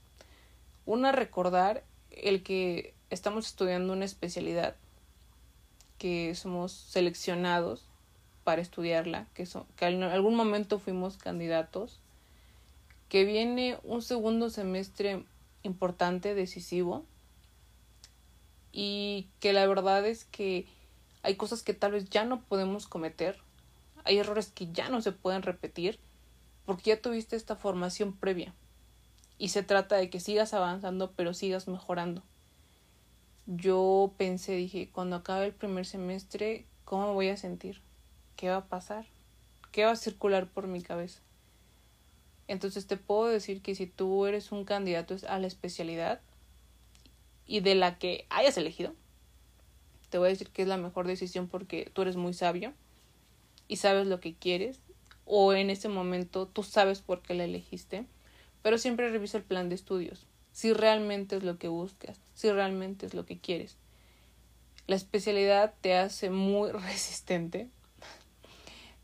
Una, 0.87 1.11
recordar 1.11 1.83
el 2.09 2.41
que 2.41 2.95
estamos 3.11 3.45
estudiando 3.45 3.93
una 3.93 4.05
especialidad, 4.05 4.75
que 5.99 6.33
somos 6.33 6.71
seleccionados 6.71 7.85
para 8.43 8.59
estudiarla, 8.59 9.27
que, 9.35 9.47
que 9.75 9.85
en 9.85 10.01
algún 10.01 10.35
momento 10.35 10.79
fuimos 10.79 11.17
candidatos 11.17 11.99
que 13.07 13.23
viene 13.23 13.77
un 13.83 14.01
segundo 14.01 14.49
semestre 14.49 15.25
importante, 15.61 16.33
decisivo, 16.33 17.05
y 18.71 19.27
que 19.39 19.53
la 19.53 19.67
verdad 19.67 20.07
es 20.07 20.25
que 20.25 20.65
hay 21.23 21.35
cosas 21.35 21.63
que 21.63 21.73
tal 21.73 21.93
vez 21.93 22.09
ya 22.09 22.25
no 22.25 22.41
podemos 22.41 22.87
cometer, 22.87 23.39
hay 24.03 24.17
errores 24.17 24.51
que 24.51 24.71
ya 24.71 24.89
no 24.89 25.01
se 25.01 25.13
pueden 25.13 25.41
repetir, 25.41 25.99
porque 26.65 26.91
ya 26.91 27.01
tuviste 27.01 27.35
esta 27.35 27.55
formación 27.55 28.13
previa. 28.13 28.53
Y 29.37 29.49
se 29.49 29.63
trata 29.63 29.95
de 29.95 30.09
que 30.09 30.19
sigas 30.19 30.53
avanzando, 30.53 31.13
pero 31.13 31.33
sigas 31.33 31.67
mejorando. 31.67 32.23
Yo 33.45 34.13
pensé, 34.17 34.53
dije, 34.53 34.89
cuando 34.91 35.15
acabe 35.15 35.45
el 35.45 35.53
primer 35.53 35.85
semestre, 35.85 36.65
¿cómo 36.85 37.07
me 37.07 37.13
voy 37.13 37.29
a 37.29 37.37
sentir? 37.37 37.81
¿Qué 38.35 38.49
va 38.49 38.57
a 38.57 38.67
pasar? 38.67 39.05
¿Qué 39.71 39.85
va 39.85 39.91
a 39.91 39.95
circular 39.95 40.49
por 40.49 40.67
mi 40.67 40.81
cabeza? 40.81 41.21
Entonces 42.47 42.87
te 42.87 42.97
puedo 42.97 43.25
decir 43.25 43.61
que 43.61 43.75
si 43.75 43.87
tú 43.87 44.25
eres 44.25 44.51
un 44.51 44.65
candidato 44.65 45.15
a 45.27 45.39
la 45.39 45.47
especialidad 45.47 46.21
y 47.45 47.61
de 47.61 47.75
la 47.75 47.97
que 47.97 48.27
hayas 48.29 48.57
elegido, 48.57 48.93
te 50.13 50.19
voy 50.19 50.27
a 50.27 50.29
decir 50.29 50.51
que 50.51 50.61
es 50.61 50.67
la 50.67 50.77
mejor 50.77 51.07
decisión 51.07 51.47
porque 51.47 51.89
tú 51.91 52.03
eres 52.03 52.17
muy 52.17 52.35
sabio 52.35 52.71
y 53.67 53.77
sabes 53.77 54.05
lo 54.05 54.19
que 54.19 54.35
quieres 54.35 54.79
o 55.25 55.53
en 55.53 55.71
ese 55.71 55.89
momento 55.89 56.47
tú 56.47 56.61
sabes 56.61 57.01
por 57.01 57.23
qué 57.23 57.33
la 57.33 57.45
elegiste, 57.45 58.05
pero 58.61 58.77
siempre 58.77 59.09
revisa 59.09 59.39
el 59.39 59.43
plan 59.43 59.69
de 59.69 59.75
estudios, 59.75 60.27
si 60.51 60.71
realmente 60.71 61.35
es 61.35 61.41
lo 61.41 61.57
que 61.57 61.67
buscas, 61.67 62.21
si 62.35 62.51
realmente 62.51 63.07
es 63.07 63.15
lo 63.15 63.25
que 63.25 63.39
quieres. 63.39 63.75
La 64.85 64.97
especialidad 64.97 65.73
te 65.81 65.95
hace 65.95 66.29
muy 66.29 66.69
resistente, 66.71 67.69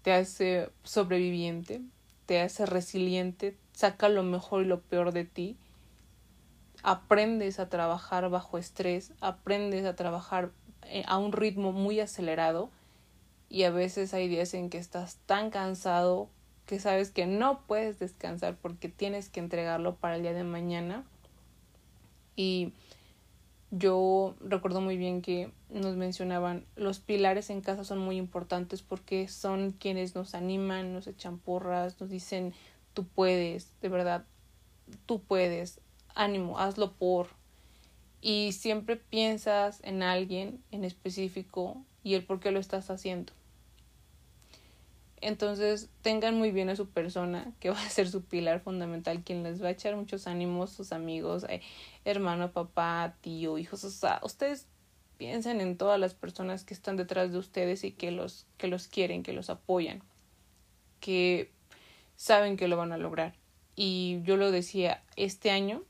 te 0.04 0.14
hace 0.14 0.70
sobreviviente, 0.84 1.82
te 2.28 2.40
hace 2.40 2.68
resiliente, 2.68 3.58
saca 3.72 4.10
lo 4.10 4.22
mejor 4.22 4.62
y 4.62 4.68
lo 4.68 4.80
peor 4.80 5.12
de 5.12 5.26
ti, 5.26 5.58
aprendes 6.84 7.60
a 7.60 7.68
trabajar 7.68 8.30
bajo 8.30 8.60
estrés, 8.60 9.12
aprendes 9.22 9.86
a 9.86 9.96
trabajar 9.96 10.52
a 11.06 11.18
un 11.18 11.32
ritmo 11.32 11.72
muy 11.72 12.00
acelerado 12.00 12.70
y 13.50 13.64
a 13.64 13.72
veces 13.72 14.14
hay 14.14 14.28
días 14.28 14.54
en 14.54 14.70
que 14.70 14.78
estás 14.78 15.18
tan 15.26 15.50
cansado 15.50 16.30
que 16.66 16.80
sabes 16.80 17.10
que 17.12 17.26
no 17.26 17.62
puedes 17.66 18.00
descansar 18.00 18.56
porque 18.62 18.90
tienes 18.90 19.30
que 19.30 19.40
entregarlo 19.40 19.96
para 19.96 20.18
el 20.18 20.22
día 20.22 20.34
de 20.34 20.44
mañana 20.44 21.04
y 22.36 22.74
yo 23.72 24.36
recuerdo 24.40 24.82
muy 24.82 24.98
bien 24.98 25.22
que 25.22 25.52
nos 25.70 25.96
mencionaban 25.96 26.66
los 26.76 27.00
pilares 27.00 27.50
en 27.50 27.62
casa 27.62 27.84
son 27.84 28.00
muy 28.00 28.18
importantes 28.18 28.82
porque 28.82 29.28
son 29.28 29.72
quienes 29.72 30.16
nos 30.16 30.34
animan, 30.36 30.94
nos 30.94 31.08
echan 31.08 31.38
porras, 31.38 32.00
nos 32.00 32.10
dicen 32.10 32.54
tú 32.94 33.06
puedes, 33.08 33.80
de 33.82 33.90
verdad, 33.90 34.26
tú 35.06 35.22
puedes, 35.22 35.80
ánimo, 36.16 36.60
hazlo 36.60 36.94
por. 36.94 37.39
Y 38.22 38.52
siempre 38.52 38.98
piensas 38.98 39.80
en 39.84 40.04
alguien 40.04 40.62
en 40.72 40.84
específico 40.84 41.84
y 42.04 42.16
el 42.16 42.26
por 42.26 42.40
qué 42.40 42.52
lo 42.52 42.60
estás 42.60 42.90
haciendo. 42.90 43.34
Entonces 45.22 45.90
tengan 46.02 46.38
muy 46.38 46.52
bien 46.52 46.70
a 46.70 46.76
su 46.76 46.90
persona, 46.90 47.52
que 47.60 47.70
va 47.72 47.82
a 47.82 47.90
ser 47.90 48.10
su 48.10 48.24
pilar 48.24 48.62
fundamental, 48.62 49.24
quien 49.24 49.44
les 49.44 49.62
va 49.62 49.68
a 49.68 49.72
echar 49.72 49.96
muchos 49.96 50.28
ánimos, 50.28 50.72
sus 50.72 50.92
amigos, 50.92 51.46
eh, 51.50 51.62
hermano, 52.06 52.52
papá, 52.52 53.16
tío, 53.22 53.58
hijos. 53.58 53.84
O 53.84 53.90
sea, 53.90 54.20
ustedes 54.24 54.68
piensen 55.18 55.60
en 55.60 55.78
todas 55.78 56.00
las 56.00 56.14
personas 56.14 56.64
que 56.64 56.74
están 56.74 56.96
detrás 56.96 57.32
de 57.32 57.38
ustedes 57.38 57.84
y 57.84 57.92
que 57.92 58.12
los, 58.12 58.46
que 58.58 58.68
los 58.68 58.88
quieren, 58.88 59.24
que 59.24 59.34
los 59.34 59.50
apoyan, 59.50 60.02
que 61.02 61.52
saben 62.16 62.58
que 62.58 62.68
lo 62.68 62.78
van 62.78 62.94
a 62.94 62.98
lograr. 62.98 63.36
Y 63.76 64.20
yo 64.24 64.38
lo 64.38 64.52
decía, 64.52 65.04
este 65.16 65.52
año 65.52 65.84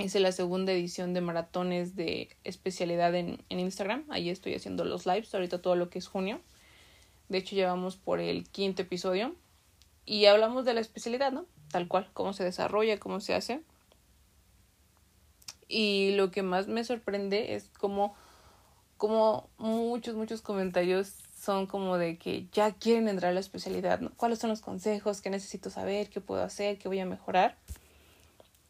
hice 0.00 0.20
la 0.20 0.32
segunda 0.32 0.72
edición 0.72 1.14
de 1.14 1.20
maratones 1.20 1.96
de 1.96 2.36
especialidad 2.44 3.14
en, 3.14 3.44
Instagram. 3.48 4.04
Ahí 4.08 4.30
estoy 4.30 4.54
haciendo 4.54 4.84
los 4.84 5.06
lives, 5.06 5.34
ahorita 5.34 5.60
todo 5.60 5.76
lo 5.76 5.90
que 5.90 5.98
es 5.98 6.06
junio. 6.06 6.40
De 7.28 7.38
hecho, 7.38 7.54
llevamos 7.54 7.96
por 7.96 8.20
el 8.20 8.48
quinto 8.48 8.82
episodio 8.82 9.34
y 10.04 10.26
hablamos 10.26 10.64
de 10.64 10.74
la 10.74 10.80
especialidad, 10.80 11.32
¿no? 11.32 11.46
Tal 11.70 11.88
cual, 11.88 12.08
cómo 12.12 12.32
se 12.32 12.44
desarrolla, 12.44 12.98
cómo 12.98 13.20
se 13.20 13.34
hace. 13.34 13.62
Y 15.68 16.12
lo 16.16 16.30
que 16.30 16.42
más 16.42 16.66
me 16.66 16.82
sorprende 16.82 17.54
es 17.54 17.70
como, 17.78 18.14
como 18.96 19.48
muchos, 19.58 20.16
muchos 20.16 20.42
comentarios 20.42 21.14
son 21.40 21.66
como 21.66 21.96
de 21.96 22.18
que 22.18 22.48
ya 22.52 22.72
quieren 22.72 23.08
entrar 23.08 23.30
a 23.30 23.34
la 23.34 23.40
especialidad, 23.40 24.00
¿no? 24.00 24.10
¿Cuáles 24.16 24.40
son 24.40 24.50
los 24.50 24.60
consejos? 24.60 25.22
¿Qué 25.22 25.30
necesito 25.30 25.70
saber? 25.70 26.10
¿Qué 26.10 26.20
puedo 26.20 26.42
hacer? 26.42 26.78
¿Qué 26.78 26.88
voy 26.88 26.98
a 26.98 27.06
mejorar? 27.06 27.56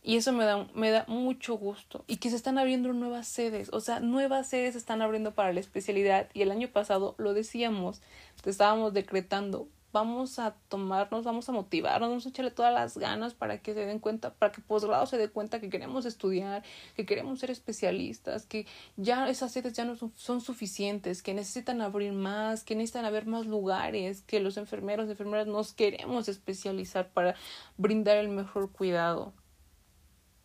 Y 0.02 0.16
eso 0.16 0.32
me 0.32 0.44
da, 0.44 0.66
me 0.74 0.90
da 0.90 1.04
mucho 1.08 1.54
gusto. 1.54 2.04
Y 2.06 2.16
que 2.16 2.30
se 2.30 2.36
están 2.36 2.58
abriendo 2.58 2.92
nuevas 2.92 3.28
sedes. 3.28 3.70
O 3.72 3.80
sea, 3.80 4.00
nuevas 4.00 4.48
sedes 4.48 4.72
se 4.72 4.78
están 4.78 5.02
abriendo 5.02 5.34
para 5.34 5.52
la 5.52 5.60
especialidad. 5.60 6.28
Y 6.32 6.42
el 6.42 6.50
año 6.50 6.68
pasado 6.68 7.14
lo 7.18 7.34
decíamos, 7.34 8.00
te 8.42 8.50
estábamos 8.50 8.94
decretando, 8.94 9.68
vamos 9.92 10.38
a 10.38 10.54
tomarnos, 10.68 11.24
vamos 11.24 11.48
a 11.48 11.52
motivarnos, 11.52 12.08
vamos 12.08 12.26
a 12.26 12.28
echarle 12.28 12.50
todas 12.50 12.72
las 12.72 12.96
ganas 12.96 13.34
para 13.34 13.58
que 13.58 13.74
se 13.74 13.84
den 13.84 13.98
cuenta, 13.98 14.34
para 14.34 14.52
que 14.52 14.60
posgrado 14.60 15.06
se 15.06 15.18
dé 15.18 15.28
cuenta 15.28 15.60
que 15.60 15.68
queremos 15.68 16.06
estudiar, 16.06 16.62
que 16.96 17.06
queremos 17.06 17.40
ser 17.40 17.50
especialistas, 17.50 18.46
que 18.46 18.66
ya 18.96 19.28
esas 19.28 19.52
sedes 19.52 19.72
ya 19.72 19.84
no 19.84 19.96
son, 19.96 20.40
suficientes, 20.40 21.22
que 21.22 21.34
necesitan 21.34 21.80
abrir 21.80 22.12
más, 22.12 22.64
que 22.64 22.74
necesitan 22.74 23.04
haber 23.04 23.26
más 23.26 23.46
lugares, 23.46 24.22
que 24.22 24.40
los 24.40 24.56
enfermeros 24.56 25.08
y 25.08 25.12
enfermeras 25.12 25.46
nos 25.46 25.72
queremos 25.72 26.28
especializar 26.28 27.08
para 27.10 27.34
brindar 27.76 28.16
el 28.16 28.28
mejor 28.28 28.70
cuidado, 28.70 29.32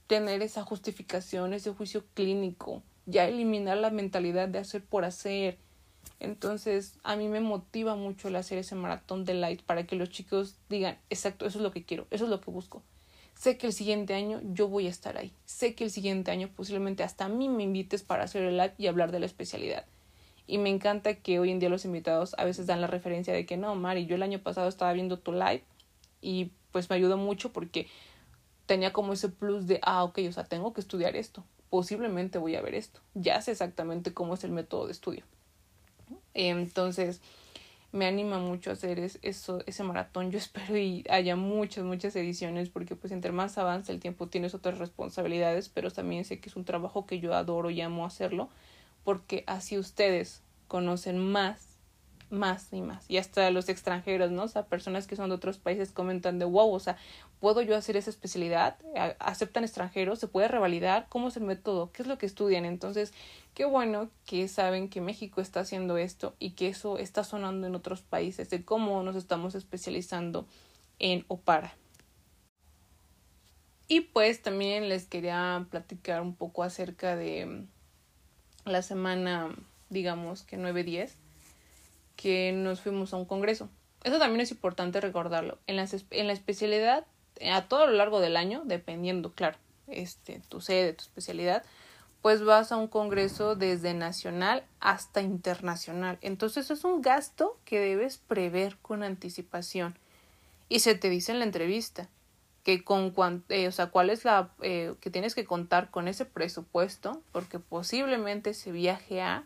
tener 0.08 0.41
esa 0.41 0.63
justificación, 0.63 1.54
ese 1.54 1.72
juicio 1.72 2.04
clínico, 2.13 2.84
ya 3.06 3.28
eliminar 3.28 3.78
la 3.78 3.89
mentalidad 3.89 4.48
de 4.48 4.60
hacer 4.60 4.84
por 4.84 5.06
hacer, 5.06 5.58
entonces, 6.20 6.98
a 7.04 7.15
mí 7.15 7.28
me 7.28 7.39
motiva 7.39 7.96
mucho 7.96 8.28
el 8.28 8.36
hacer 8.36 8.58
ese 8.58 8.76
maratón 8.76 9.26
de 9.26 9.34
light 9.34 9.62
para 9.62 9.86
que 9.86 9.96
los 9.96 10.10
chicos 10.10 10.56
digan, 10.70 10.98
exacto, 11.10 11.46
eso 11.46 11.60
es 11.60 11.63
lo 11.63 11.72
que 11.72 11.84
quiero, 11.84 12.08
eso 12.10 12.26
es 12.26 12.30
lo 12.30 12.41
que 12.41 12.52
busco. 12.52 12.84
Sé 13.34 13.58
que 13.58 13.68
el 13.68 13.74
siguiente 13.74 14.13
año 14.13 14.39
yo 14.54 14.70
voy 14.70 14.88
a 14.88 14.89
estar 14.89 15.18
ahí. 15.18 15.34
Sé 15.46 15.76
que 15.76 15.84
el 15.84 15.91
siguiente 15.91 16.32
año 16.32 16.50
posiblemente 16.56 17.04
hasta 17.04 17.26
a 17.26 17.30
mí 17.30 17.50
me 17.50 17.63
invites 17.63 18.02
para 18.02 18.24
hacer 18.24 18.44
el 18.44 18.58
live 18.58 18.74
y 18.78 18.88
hablar 18.88 19.12
de 19.12 19.20
la 19.20 19.26
especialidad. 19.26 19.86
Y 20.48 20.58
me 20.58 20.70
encanta 20.70 21.15
que 21.15 21.39
hoy 21.39 21.52
en 21.52 21.60
día 21.60 21.70
los 21.70 21.86
invitados 21.86 22.34
a 22.38 22.46
veces 22.46 22.65
dan 22.65 22.80
la 22.80 22.88
referencia 22.88 23.34
de 23.34 23.46
que 23.46 23.58
no, 23.58 23.76
Mari, 23.76 24.06
yo 24.06 24.15
el 24.15 24.24
año 24.24 24.39
pasado 24.39 24.70
estaba 24.70 24.94
viendo 24.94 25.20
tu 25.20 25.34
live 25.34 25.63
y 26.22 26.52
pues 26.72 26.89
me 26.89 26.96
ayudó 26.96 27.18
mucho 27.18 27.52
porque 27.52 27.88
tenía 28.65 28.93
como 28.93 29.13
ese 29.13 29.30
plus 29.30 29.67
de, 29.67 29.80
ah, 29.84 30.04
ok, 30.04 30.19
o 30.28 30.32
sea, 30.32 30.43
tengo 30.43 30.73
que 30.73 30.82
estudiar 30.82 31.15
esto. 31.15 31.43
Posiblemente 31.69 32.38
voy 32.38 32.56
a 32.56 32.62
ver 32.62 32.75
esto. 32.75 32.99
Ya 33.13 33.41
sé 33.41 33.51
exactamente 33.51 34.13
cómo 34.13 34.34
es 34.36 34.43
el 34.43 34.51
método 34.51 34.86
de 34.86 34.91
estudio. 34.91 35.23
Entonces, 36.34 37.21
me 37.91 38.06
anima 38.06 38.39
mucho 38.39 38.69
a 38.69 38.73
hacer 38.73 38.99
eso, 38.99 39.63
ese 39.65 39.84
maratón. 39.84 40.32
Yo 40.32 40.38
espero 40.39 40.78
y 40.78 41.04
haya 41.10 41.36
muchas, 41.36 41.84
muchas 41.84 42.15
ediciones 42.15 42.69
porque 42.69 42.95
pues 42.95 43.12
entre 43.12 43.32
más 43.32 43.58
avanza 43.58 43.91
el 43.91 43.99
tiempo 43.99 44.28
tienes 44.28 44.54
otras 44.54 44.78
responsabilidades, 44.78 45.69
pero 45.69 45.89
también 45.91 46.25
sé 46.25 46.39
que 46.39 46.49
es 46.49 46.56
un 46.56 46.65
trabajo 46.65 47.06
que 47.06 47.19
yo 47.19 47.34
adoro 47.34 47.69
y 47.69 47.82
amo 47.82 48.06
hacerlo 48.06 48.49
porque 49.04 49.43
así 49.47 49.78
ustedes 49.78 50.41
conocen 50.67 51.19
más 51.19 51.75
más 52.30 52.72
y 52.72 52.82
más. 52.82 53.10
Y 53.10 53.18
hasta 53.18 53.50
los 53.52 53.70
extranjeros, 53.70 54.32
¿no? 54.32 54.44
O 54.44 54.48
sea, 54.48 54.66
personas 54.66 55.08
que 55.08 55.16
son 55.16 55.30
de 55.30 55.36
otros 55.36 55.58
países 55.58 55.92
comentan 55.92 56.40
de 56.40 56.46
wow, 56.46 56.72
o 56.72 56.80
sea, 56.80 56.98
¿puedo 57.40 57.62
yo 57.62 57.76
hacer 57.76 57.98
esa 57.98 58.10
especialidad? 58.10 58.78
¿Aceptan 59.20 59.64
extranjeros? 59.64 60.20
¿Se 60.20 60.28
puede 60.28 60.48
revalidar? 60.48 61.08
¿Cómo 61.10 61.30
es 61.30 61.38
el 61.38 61.44
método? 61.44 61.92
¿Qué 61.92 62.02
es 62.02 62.08
lo 62.08 62.18
que 62.18 62.26
estudian? 62.26 62.66
Entonces, 62.66 63.14
qué 63.54 63.66
bueno 63.66 64.10
que 64.26 64.48
saben 64.48 64.90
que 64.90 65.02
México 65.02 65.42
está 65.42 65.62
haciendo 65.62 65.98
esto 65.98 66.36
y 66.40 66.52
que 66.52 66.68
eso 66.68 66.98
está 66.98 67.24
sonando 67.24 67.68
en 67.68 67.76
otros 67.76 68.02
países, 68.02 68.50
de 68.50 68.64
cómo 68.64 69.04
nos 69.04 69.16
estamos 69.16 69.56
especializando 69.56 70.48
en 71.00 71.26
OPARA. 71.28 71.74
Y 73.88 74.02
pues 74.02 74.42
también 74.42 74.90
les 74.90 75.06
quería 75.06 75.68
platicar 75.70 76.22
un 76.22 76.36
poco 76.36 76.64
acerca 76.64 77.16
de 77.16 77.68
la 78.66 78.82
semana, 78.82 79.56
digamos 79.90 80.42
que 80.42 80.58
9-10 80.58 81.18
que 82.15 82.51
nos 82.51 82.82
fuimos 82.82 83.13
a 83.13 83.17
un 83.17 83.25
congreso. 83.25 83.69
Eso 84.04 84.19
también 84.19 84.41
es 84.41 84.51
importante 84.51 85.01
recordarlo. 85.01 85.58
En 85.67 85.75
la, 85.75 85.88
en 86.12 86.28
la 86.28 86.34
especialidad, 86.34 87.06
a 87.51 87.67
todo 87.67 87.88
lo 87.88 87.93
largo 87.93 88.19
del 88.19 88.38
año, 88.38 88.62
dependiendo, 88.65 89.34
claro, 89.34 89.58
este, 89.88 90.41
tu 90.47 90.62
sede, 90.62 90.93
tu 90.93 91.04
especialidad, 91.04 91.63
pues 92.21 92.43
vas 92.43 92.71
a 92.71 92.78
un 92.78 92.88
congreso 92.88 93.56
desde 93.56 93.93
nacional 93.93 94.63
hasta 94.80 95.21
internacional. 95.21 96.17
Entonces 96.21 96.71
es 96.71 96.84
un 96.84 97.01
gasto 97.01 97.60
que 97.65 97.80
debes 97.80 98.17
prever 98.17 98.78
con 98.82 99.04
anticipación. 99.04 99.95
Y 100.67 100.80
se 100.80 100.95
te 100.95 101.10
dice 101.10 101.32
en 101.32 101.39
la 101.39 101.45
entrevista 101.45 102.10
que 102.63 102.84
con 102.84 103.13
eh, 103.49 103.67
o 103.67 103.71
sea, 103.71 103.88
cuál 103.91 104.10
es 104.10 104.25
la 104.25 104.49
eh, 104.63 104.95
que 105.01 105.12
tienes 105.12 105.36
que 105.36 105.45
contar 105.45 105.91
con 105.91 106.08
ese 106.08 106.25
presupuesto, 106.25 107.21
porque 107.32 107.60
posiblemente 107.60 108.49
ese 108.51 108.71
viaje 108.71 109.21
a 109.21 109.45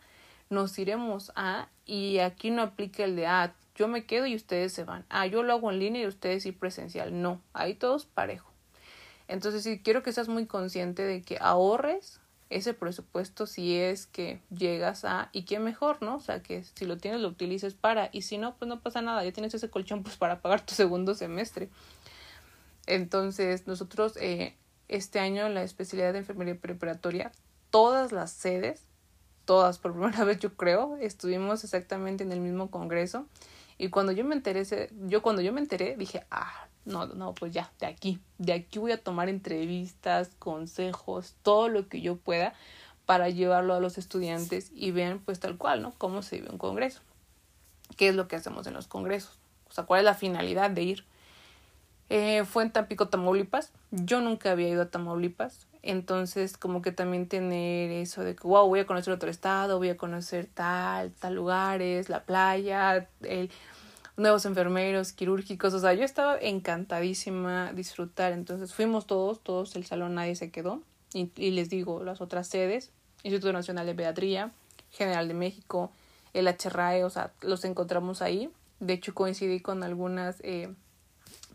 nos 0.49 0.79
iremos 0.79 1.33
a 1.35 1.67
y 1.89 2.19
aquí 2.19 2.51
no 2.51 2.61
aplica 2.61 3.03
el 3.03 3.15
de 3.15 3.25
ah, 3.25 3.55
yo 3.73 3.87
me 3.87 4.05
quedo 4.05 4.27
y 4.27 4.35
ustedes 4.35 4.73
se 4.73 4.83
van. 4.83 5.05
Ah, 5.09 5.25
yo 5.25 5.41
lo 5.41 5.53
hago 5.53 5.71
en 5.71 5.79
línea 5.79 6.03
y 6.03 6.05
ustedes 6.05 6.43
sí 6.43 6.51
presencial. 6.51 7.19
No, 7.19 7.41
ahí 7.51 7.73
todos 7.73 8.05
parejo. 8.05 8.51
Entonces 9.27 9.63
sí 9.63 9.81
quiero 9.83 10.03
que 10.03 10.13
seas 10.13 10.27
muy 10.27 10.45
consciente 10.45 11.01
de 11.01 11.23
que 11.23 11.39
ahorres 11.41 12.19
ese 12.51 12.75
presupuesto 12.75 13.47
si 13.47 13.75
es 13.75 14.05
que 14.05 14.39
llegas 14.51 15.03
a 15.03 15.29
y 15.31 15.43
qué 15.43 15.57
mejor, 15.57 16.03
¿no? 16.03 16.17
O 16.17 16.19
sea, 16.19 16.43
que 16.43 16.63
si 16.63 16.85
lo 16.85 16.97
tienes 16.97 17.21
lo 17.21 17.29
utilices 17.29 17.73
para 17.73 18.09
y 18.11 18.21
si 18.21 18.37
no, 18.37 18.55
pues 18.55 18.69
no 18.69 18.81
pasa 18.81 19.01
nada, 19.01 19.23
ya 19.23 19.31
tienes 19.31 19.55
ese 19.55 19.71
colchón 19.71 20.03
pues 20.03 20.15
para 20.15 20.41
pagar 20.41 20.63
tu 20.63 20.75
segundo 20.75 21.15
semestre. 21.15 21.69
Entonces, 22.85 23.65
nosotros 23.65 24.15
eh, 24.17 24.55
este 24.89 25.19
año 25.19 25.47
en 25.47 25.55
la 25.55 25.63
especialidad 25.63 26.13
de 26.13 26.19
enfermería 26.19 26.55
preparatoria, 26.55 27.31
todas 27.71 28.11
las 28.11 28.31
sedes 28.31 28.88
todas 29.49 29.79
por 29.79 29.93
primera 29.93 30.23
vez 30.25 30.37
yo 30.37 30.53
creo, 30.53 30.95
estuvimos 30.97 31.63
exactamente 31.63 32.23
en 32.23 32.31
el 32.31 32.39
mismo 32.39 32.69
congreso 32.69 33.25
y 33.79 33.89
cuando 33.89 34.11
yo 34.11 34.23
me 34.23 34.35
enteré, 34.35 34.63
yo 35.07 35.23
cuando 35.23 35.41
yo 35.41 35.51
me 35.51 35.59
enteré 35.59 35.95
dije, 35.97 36.23
ah, 36.29 36.67
no, 36.85 37.07
no, 37.07 37.33
pues 37.33 37.51
ya, 37.51 37.71
de 37.79 37.87
aquí, 37.87 38.19
de 38.37 38.53
aquí 38.53 38.77
voy 38.77 38.91
a 38.91 39.01
tomar 39.01 39.27
entrevistas, 39.27 40.29
consejos, 40.37 41.33
todo 41.41 41.67
lo 41.67 41.87
que 41.87 41.99
yo 41.99 42.15
pueda 42.15 42.53
para 43.07 43.29
llevarlo 43.29 43.73
a 43.73 43.79
los 43.79 43.97
estudiantes 43.97 44.69
y 44.75 44.91
vean 44.91 45.17
pues 45.17 45.39
tal 45.39 45.57
cual, 45.57 45.81
¿no? 45.81 45.95
Cómo 45.97 46.21
se 46.21 46.35
vive 46.35 46.51
un 46.51 46.59
congreso, 46.59 47.01
qué 47.97 48.09
es 48.09 48.15
lo 48.15 48.27
que 48.27 48.35
hacemos 48.35 48.67
en 48.67 48.75
los 48.75 48.85
congresos, 48.85 49.39
o 49.67 49.73
sea, 49.73 49.85
cuál 49.85 50.01
es 50.01 50.05
la 50.05 50.13
finalidad 50.13 50.69
de 50.69 50.83
ir. 50.83 51.05
Eh, 52.11 52.45
fue 52.45 52.61
en 52.61 52.71
Tampico, 52.71 53.07
Tamaulipas. 53.07 53.71
Yo 53.89 54.21
nunca 54.21 54.51
había 54.51 54.69
ido 54.69 54.83
a 54.83 54.89
Tamaulipas. 54.89 55.65
Entonces, 55.81 56.57
como 56.57 56.81
que 56.81 56.91
también 56.91 57.27
tener 57.27 57.91
eso 57.91 58.23
de 58.23 58.35
que, 58.35 58.45
wow, 58.45 58.67
voy 58.67 58.81
a 58.81 58.85
conocer 58.85 59.13
otro 59.13 59.29
estado, 59.29 59.77
voy 59.77 59.89
a 59.89 59.97
conocer 59.97 60.47
tal, 60.53 61.11
tal 61.13 61.35
lugares, 61.35 62.09
la 62.09 62.23
playa, 62.23 63.07
el, 63.21 63.49
nuevos 64.17 64.45
enfermeros 64.45 65.13
quirúrgicos. 65.13 65.73
O 65.73 65.79
sea, 65.79 65.93
yo 65.93 66.03
estaba 66.03 66.37
encantadísima 66.37 67.71
disfrutar. 67.73 68.33
Entonces, 68.33 68.73
fuimos 68.73 69.07
todos, 69.07 69.41
todos, 69.41 69.75
el 69.75 69.85
salón 69.85 70.15
nadie 70.15 70.35
se 70.35 70.51
quedó. 70.51 70.83
Y, 71.13 71.51
les 71.51 71.69
digo, 71.69 72.03
las 72.03 72.21
otras 72.21 72.47
sedes, 72.47 72.91
Instituto 73.23 73.51
Nacional 73.51 73.87
de 73.87 73.95
Pediatría, 73.95 74.51
General 74.91 75.27
de 75.27 75.33
México, 75.33 75.91
el 76.33 76.47
HRAE, 76.47 77.03
o 77.03 77.09
sea, 77.09 77.31
los 77.41 77.65
encontramos 77.65 78.21
ahí. 78.21 78.51
De 78.79 78.93
hecho, 78.93 79.15
coincidí 79.15 79.59
con 79.59 79.81
algunas 79.81 80.35
eh, 80.41 80.71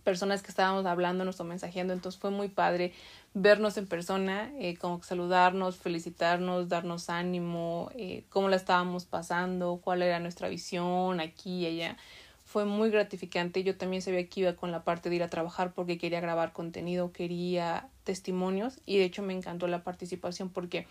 personas 0.02 0.42
que 0.42 0.50
estábamos 0.50 0.86
hablando, 0.86 1.24
nos 1.24 1.40
mensajeando, 1.40 1.92
entonces 1.92 2.20
fue 2.20 2.30
muy 2.30 2.48
padre 2.48 2.92
vernos 3.34 3.76
en 3.76 3.88
persona, 3.88 4.52
eh, 4.58 4.76
como 4.76 5.02
saludarnos, 5.02 5.76
felicitarnos, 5.76 6.68
darnos 6.68 7.10
ánimo, 7.10 7.90
eh, 7.96 8.24
cómo 8.30 8.48
la 8.48 8.56
estábamos 8.56 9.04
pasando, 9.04 9.80
cuál 9.82 10.02
era 10.02 10.20
nuestra 10.20 10.48
visión 10.48 11.20
aquí 11.20 11.62
y 11.62 11.66
allá. 11.66 11.96
Fue 12.44 12.64
muy 12.64 12.90
gratificante. 12.90 13.64
Yo 13.64 13.76
también 13.76 14.02
sabía 14.02 14.28
que 14.28 14.40
iba 14.40 14.52
con 14.54 14.70
la 14.70 14.84
parte 14.84 15.10
de 15.10 15.16
ir 15.16 15.22
a 15.24 15.28
trabajar 15.28 15.72
porque 15.74 15.98
quería 15.98 16.20
grabar 16.20 16.52
contenido, 16.52 17.12
quería 17.12 17.88
testimonios 18.04 18.80
y 18.86 18.98
de 18.98 19.04
hecho 19.04 19.22
me 19.22 19.34
encantó 19.34 19.66
la 19.66 19.82
participación 19.82 20.50
porque 20.50 20.86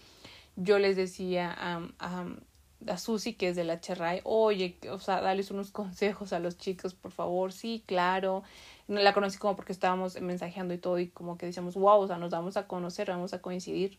yo 0.56 0.79
les 0.79 0.97
decía 0.97 1.56
a, 1.58 1.88
a, 1.99 2.25
a 2.88 2.98
Susi, 2.98 3.34
que 3.34 3.50
es 3.50 3.56
de 3.56 3.63
la 3.63 3.80
Cherray, 3.80 4.22
oye, 4.24 4.78
o 4.89 5.00
sea, 5.00 5.22
dales 5.22 5.52
unos 5.52 5.72
consejos 5.72 6.34
a 6.34 6.39
los 6.39 6.58
chicos, 6.58 6.93
por 6.93 7.12
favor. 7.12 7.52
Sí, 7.52 7.84
claro 7.86 8.43
la 8.88 9.13
conocí 9.13 9.38
como 9.38 9.56
porque 9.56 9.72
estábamos 9.72 10.19
mensajeando 10.19 10.74
y 10.74 10.78
todo 10.78 11.00
y 11.00 11.08
como 11.08 11.38
que 11.38 11.46
decíamos, 11.46 11.76
wow, 11.76 12.02
o 12.02 12.08
sea, 12.08 12.17
nos 12.17 12.32
vamos 12.32 12.58
a 12.58 12.67
conocer, 12.67 13.10
vamos 13.10 13.34
a 13.34 13.41
coincidir. 13.41 13.98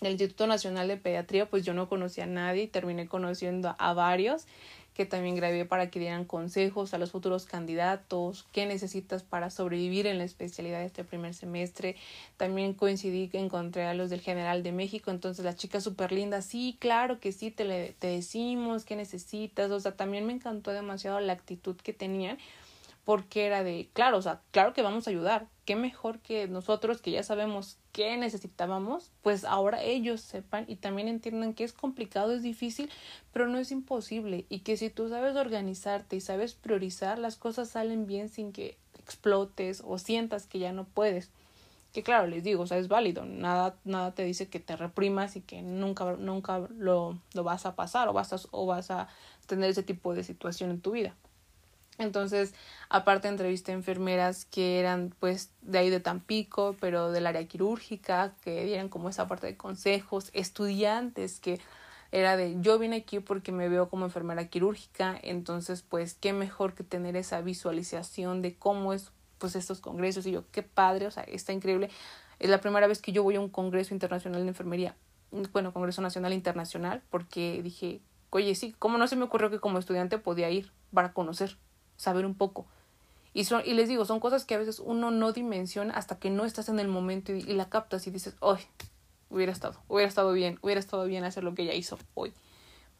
Del 0.00 0.12
Instituto 0.12 0.48
Nacional 0.48 0.88
de 0.88 0.96
Pediatría, 0.96 1.48
pues 1.48 1.64
yo 1.64 1.72
no 1.72 1.88
conocía 1.88 2.24
a 2.24 2.26
nadie 2.26 2.64
y 2.64 2.66
terminé 2.66 3.06
conociendo 3.06 3.76
a 3.78 3.94
varios 3.94 4.46
que 4.94 5.06
también 5.06 5.34
grabé 5.34 5.64
para 5.64 5.90
que 5.90 5.98
dieran 5.98 6.24
consejos 6.24 6.94
a 6.94 6.98
los 6.98 7.10
futuros 7.10 7.46
candidatos, 7.46 8.46
qué 8.52 8.64
necesitas 8.64 9.24
para 9.24 9.50
sobrevivir 9.50 10.06
en 10.06 10.18
la 10.18 10.24
especialidad 10.24 10.78
de 10.78 10.86
este 10.86 11.02
primer 11.02 11.34
semestre. 11.34 11.96
También 12.36 12.74
coincidí 12.74 13.28
que 13.28 13.38
encontré 13.38 13.84
a 13.86 13.94
los 13.94 14.08
del 14.08 14.20
General 14.20 14.62
de 14.62 14.70
México, 14.72 15.10
entonces 15.10 15.44
las 15.44 15.56
chicas 15.56 15.82
súper 15.82 16.12
lindas, 16.12 16.44
sí, 16.46 16.76
claro 16.78 17.18
que 17.18 17.32
sí, 17.32 17.50
te, 17.50 17.64
le, 17.64 17.94
te 17.98 18.06
decimos 18.06 18.84
qué 18.84 18.94
necesitas, 18.94 19.70
o 19.72 19.80
sea, 19.80 19.96
también 19.96 20.26
me 20.26 20.32
encantó 20.32 20.70
demasiado 20.70 21.18
la 21.18 21.32
actitud 21.32 21.76
que 21.76 21.92
tenían 21.92 22.38
porque 23.04 23.46
era 23.46 23.62
de, 23.62 23.90
claro, 23.92 24.16
o 24.16 24.22
sea, 24.22 24.40
claro 24.50 24.72
que 24.72 24.82
vamos 24.82 25.06
a 25.06 25.10
ayudar, 25.10 25.46
qué 25.66 25.76
mejor 25.76 26.20
que 26.20 26.48
nosotros 26.48 27.02
que 27.02 27.10
ya 27.10 27.22
sabemos 27.22 27.78
qué 27.92 28.16
necesitábamos, 28.16 29.12
pues 29.22 29.44
ahora 29.44 29.82
ellos 29.82 30.20
sepan 30.20 30.64
y 30.68 30.76
también 30.76 31.08
entiendan 31.08 31.54
que 31.54 31.64
es 31.64 31.72
complicado, 31.72 32.32
es 32.32 32.42
difícil, 32.42 32.90
pero 33.32 33.46
no 33.46 33.58
es 33.58 33.70
imposible 33.70 34.46
y 34.48 34.60
que 34.60 34.76
si 34.76 34.88
tú 34.90 35.08
sabes 35.08 35.36
organizarte 35.36 36.16
y 36.16 36.20
sabes 36.20 36.54
priorizar, 36.54 37.18
las 37.18 37.36
cosas 37.36 37.68
salen 37.68 38.06
bien 38.06 38.28
sin 38.28 38.52
que 38.52 38.78
explotes 38.98 39.82
o 39.84 39.98
sientas 39.98 40.46
que 40.46 40.58
ya 40.58 40.72
no 40.72 40.84
puedes. 40.84 41.30
Que 41.92 42.02
claro, 42.02 42.26
les 42.26 42.42
digo, 42.42 42.64
o 42.64 42.66
sea, 42.66 42.78
es 42.78 42.88
válido, 42.88 43.24
nada, 43.24 43.76
nada 43.84 44.14
te 44.14 44.24
dice 44.24 44.48
que 44.48 44.58
te 44.58 44.74
reprimas 44.76 45.36
y 45.36 45.42
que 45.42 45.62
nunca, 45.62 46.16
nunca 46.18 46.58
lo, 46.76 47.18
lo 47.34 47.44
vas 47.44 47.66
a 47.66 47.76
pasar 47.76 48.08
o 48.08 48.12
vas 48.12 48.32
a, 48.32 48.36
o 48.50 48.66
vas 48.66 48.90
a 48.90 49.08
tener 49.46 49.70
ese 49.70 49.84
tipo 49.84 50.14
de 50.14 50.24
situación 50.24 50.70
en 50.70 50.80
tu 50.80 50.92
vida. 50.92 51.14
Entonces, 51.98 52.54
aparte 52.88 53.28
entrevisté 53.28 53.72
enfermeras 53.72 54.44
que 54.46 54.80
eran 54.80 55.14
pues 55.20 55.50
de 55.62 55.78
ahí 55.78 55.90
de 55.90 56.00
Tampico, 56.00 56.76
pero 56.80 57.12
del 57.12 57.26
área 57.26 57.46
quirúrgica, 57.46 58.34
que 58.42 58.64
dieran 58.64 58.88
como 58.88 59.08
esa 59.08 59.28
parte 59.28 59.46
de 59.46 59.56
consejos, 59.56 60.30
estudiantes 60.32 61.38
que 61.40 61.60
era 62.10 62.36
de 62.36 62.56
yo 62.60 62.78
vine 62.78 62.96
aquí 62.96 63.20
porque 63.20 63.52
me 63.52 63.68
veo 63.68 63.88
como 63.88 64.04
enfermera 64.04 64.48
quirúrgica, 64.48 65.18
entonces 65.22 65.82
pues 65.82 66.14
qué 66.14 66.32
mejor 66.32 66.74
que 66.74 66.84
tener 66.84 67.16
esa 67.16 67.40
visualización 67.40 68.42
de 68.42 68.54
cómo 68.56 68.92
es 68.92 69.10
pues 69.38 69.56
estos 69.56 69.80
congresos 69.80 70.26
y 70.26 70.32
yo 70.32 70.44
qué 70.52 70.62
padre, 70.62 71.06
o 71.06 71.10
sea, 71.10 71.24
está 71.24 71.52
increíble. 71.52 71.90
Es 72.38 72.50
la 72.50 72.60
primera 72.60 72.86
vez 72.86 73.00
que 73.00 73.12
yo 73.12 73.22
voy 73.22 73.36
a 73.36 73.40
un 73.40 73.48
congreso 73.48 73.94
internacional 73.94 74.42
de 74.42 74.48
enfermería, 74.48 74.96
bueno, 75.52 75.72
Congreso 75.72 76.02
Nacional 76.02 76.32
Internacional, 76.32 77.02
porque 77.10 77.60
dije, 77.62 78.00
oye, 78.30 78.54
sí, 78.54 78.74
¿cómo 78.78 78.98
no 78.98 79.08
se 79.08 79.16
me 79.16 79.24
ocurrió 79.24 79.50
que 79.50 79.58
como 79.58 79.78
estudiante 79.78 80.18
podía 80.18 80.50
ir 80.50 80.70
para 80.92 81.12
conocer, 81.12 81.56
saber 81.96 82.26
un 82.26 82.34
poco? 82.34 82.66
Y, 83.32 83.44
son, 83.44 83.62
y 83.64 83.74
les 83.74 83.88
digo, 83.88 84.04
son 84.04 84.20
cosas 84.20 84.44
que 84.44 84.54
a 84.54 84.58
veces 84.58 84.78
uno 84.78 85.10
no 85.10 85.32
dimensiona 85.32 85.94
hasta 85.94 86.18
que 86.18 86.30
no 86.30 86.44
estás 86.44 86.68
en 86.68 86.78
el 86.78 86.86
momento 86.86 87.32
y, 87.32 87.42
la 87.42 87.68
captas 87.68 88.06
y 88.06 88.10
dices, 88.10 88.36
¡ay! 88.40 88.60
hubiera 89.28 89.50
estado, 89.50 89.80
hubiera 89.88 90.08
estado 90.08 90.32
bien, 90.32 90.58
hubiera 90.62 90.78
estado 90.78 91.04
bien 91.06 91.24
hacer 91.24 91.42
lo 91.42 91.54
que 91.54 91.62
ella 91.62 91.74
hizo 91.74 91.98
hoy. 92.14 92.32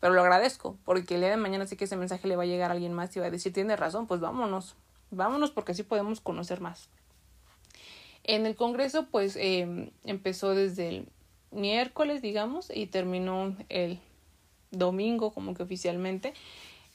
Pero 0.00 0.12
lo 0.12 0.20
agradezco, 0.20 0.76
porque 0.84 1.14
el 1.14 1.20
día 1.20 1.30
de 1.30 1.36
mañana 1.36 1.66
sí 1.66 1.76
que 1.76 1.84
ese 1.84 1.96
mensaje 1.96 2.26
le 2.26 2.34
va 2.34 2.42
a 2.42 2.46
llegar 2.46 2.70
a 2.70 2.74
alguien 2.74 2.92
más 2.92 3.16
y 3.16 3.20
va 3.20 3.26
a 3.26 3.30
decir, 3.30 3.52
tiene 3.52 3.76
razón, 3.76 4.08
pues 4.08 4.20
vámonos, 4.20 4.74
vámonos 5.10 5.52
porque 5.52 5.72
así 5.72 5.84
podemos 5.84 6.20
conocer 6.20 6.60
más. 6.60 6.88
En 8.24 8.44
el 8.44 8.56
Congreso, 8.56 9.06
pues 9.10 9.36
eh, 9.36 9.92
empezó 10.04 10.54
desde 10.54 10.88
el 10.88 11.08
miércoles, 11.52 12.22
digamos, 12.22 12.70
y 12.74 12.86
terminó 12.86 13.56
el 13.68 14.00
domingo 14.70 15.32
como 15.32 15.54
que 15.54 15.62
oficialmente. 15.62 16.34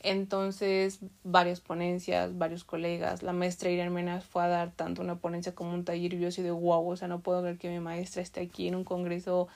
Entonces, 0.01 0.99
varias 1.23 1.59
ponencias, 1.59 2.37
varios 2.37 2.63
colegas. 2.63 3.21
La 3.21 3.33
maestra 3.33 3.69
Irene 3.69 3.89
Mena 3.89 4.21
fue 4.21 4.43
a 4.43 4.47
dar 4.47 4.71
tanto 4.71 5.01
una 5.01 5.19
ponencia 5.19 5.53
como 5.53 5.73
un 5.73 5.83
taller 5.83 6.13
y 6.13 6.19
yo 6.19 6.29
así 6.29 6.41
de 6.41 6.51
wow, 6.51 6.89
o 6.89 6.95
sea, 6.95 7.07
no 7.09 7.19
puedo 7.19 7.41
creer 7.41 7.57
que 7.57 7.69
mi 7.69 7.79
maestra 7.79 8.21
esté 8.21 8.41
aquí 8.41 8.67
en 8.67 8.75
un 8.75 8.85
congreso 8.85 9.49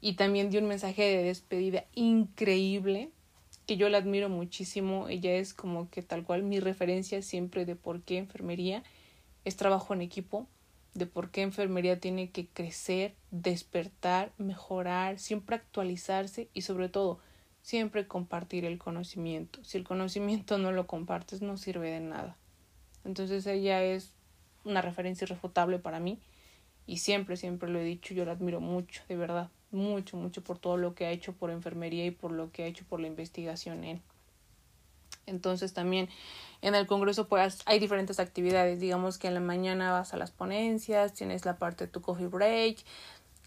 y 0.00 0.14
también 0.14 0.50
dio 0.50 0.60
un 0.60 0.68
mensaje 0.68 1.02
de 1.02 1.22
despedida 1.24 1.84
increíble 1.94 3.10
que 3.66 3.76
yo 3.76 3.88
la 3.88 3.98
admiro 3.98 4.28
muchísimo. 4.28 5.08
Ella 5.08 5.32
es 5.32 5.52
como 5.52 5.90
que 5.90 6.02
tal 6.02 6.24
cual 6.24 6.44
mi 6.44 6.60
referencia 6.60 7.20
siempre 7.22 7.64
de 7.64 7.74
por 7.74 8.02
qué 8.02 8.18
enfermería 8.18 8.84
es 9.44 9.56
trabajo 9.56 9.94
en 9.94 10.00
equipo, 10.00 10.46
de 10.94 11.06
por 11.06 11.30
qué 11.30 11.42
enfermería 11.42 11.98
tiene 11.98 12.30
que 12.30 12.46
crecer, 12.46 13.14
despertar, 13.30 14.32
mejorar, 14.38 15.18
siempre 15.18 15.56
actualizarse 15.56 16.48
y 16.54 16.62
sobre 16.62 16.88
todo 16.88 17.18
siempre 17.68 18.06
compartir 18.06 18.64
el 18.64 18.78
conocimiento. 18.78 19.62
Si 19.62 19.76
el 19.76 19.84
conocimiento 19.84 20.56
no 20.56 20.72
lo 20.72 20.86
compartes, 20.86 21.42
no 21.42 21.58
sirve 21.58 21.90
de 21.90 22.00
nada. 22.00 22.34
Entonces 23.04 23.46
ella 23.46 23.82
es 23.82 24.14
una 24.64 24.80
referencia 24.80 25.26
irrefutable 25.26 25.78
para 25.78 26.00
mí 26.00 26.18
y 26.86 26.96
siempre, 26.96 27.36
siempre 27.36 27.68
lo 27.68 27.78
he 27.78 27.84
dicho, 27.84 28.14
yo 28.14 28.24
la 28.24 28.32
admiro 28.32 28.62
mucho, 28.62 29.02
de 29.06 29.16
verdad, 29.18 29.50
mucho, 29.70 30.16
mucho 30.16 30.42
por 30.42 30.58
todo 30.58 30.78
lo 30.78 30.94
que 30.94 31.04
ha 31.04 31.10
hecho 31.10 31.34
por 31.34 31.50
enfermería 31.50 32.06
y 32.06 32.10
por 32.10 32.32
lo 32.32 32.50
que 32.52 32.62
ha 32.62 32.66
hecho 32.66 32.86
por 32.88 33.00
la 33.00 33.06
investigación 33.06 33.84
en. 33.84 34.00
Entonces 35.26 35.74
también 35.74 36.08
en 36.62 36.74
el 36.74 36.86
Congreso 36.86 37.28
pues 37.28 37.58
hay 37.66 37.78
diferentes 37.78 38.18
actividades, 38.18 38.80
digamos 38.80 39.18
que 39.18 39.28
en 39.28 39.34
la 39.34 39.40
mañana 39.40 39.92
vas 39.92 40.14
a 40.14 40.16
las 40.16 40.30
ponencias, 40.30 41.12
tienes 41.12 41.44
la 41.44 41.58
parte 41.58 41.84
de 41.84 41.92
tu 41.92 42.00
coffee 42.00 42.28
break, 42.28 42.78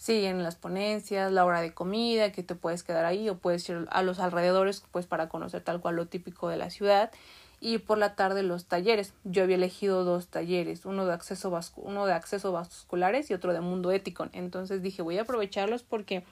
siguen 0.01 0.41
las 0.41 0.55
ponencias, 0.55 1.31
la 1.31 1.45
hora 1.45 1.61
de 1.61 1.75
comida, 1.75 2.31
que 2.31 2.41
te 2.41 2.55
puedes 2.55 2.81
quedar 2.81 3.05
ahí 3.05 3.29
o 3.29 3.37
puedes 3.37 3.69
ir 3.69 3.85
a 3.91 4.01
los 4.01 4.17
alrededores 4.17 4.83
pues 4.91 5.05
para 5.05 5.29
conocer 5.29 5.61
tal 5.61 5.79
cual 5.79 5.95
lo 5.95 6.07
típico 6.07 6.49
de 6.49 6.57
la 6.57 6.71
ciudad 6.71 7.11
y 7.59 7.77
por 7.77 7.99
la 7.99 8.15
tarde 8.15 8.41
los 8.41 8.65
talleres. 8.65 9.13
Yo 9.25 9.43
había 9.43 9.57
elegido 9.57 10.03
dos 10.03 10.27
talleres, 10.27 10.87
uno 10.87 11.05
de 11.05 11.13
acceso 11.13 11.55
uno 11.75 12.07
de 12.07 12.13
acceso 12.13 12.51
vasculares 12.51 13.29
y 13.29 13.35
otro 13.35 13.53
de 13.53 13.61
mundo 13.61 13.91
ético. 13.91 14.27
Entonces 14.33 14.81
dije, 14.81 15.03
voy 15.03 15.19
a 15.19 15.21
aprovecharlos 15.21 15.83
porque 15.83 16.23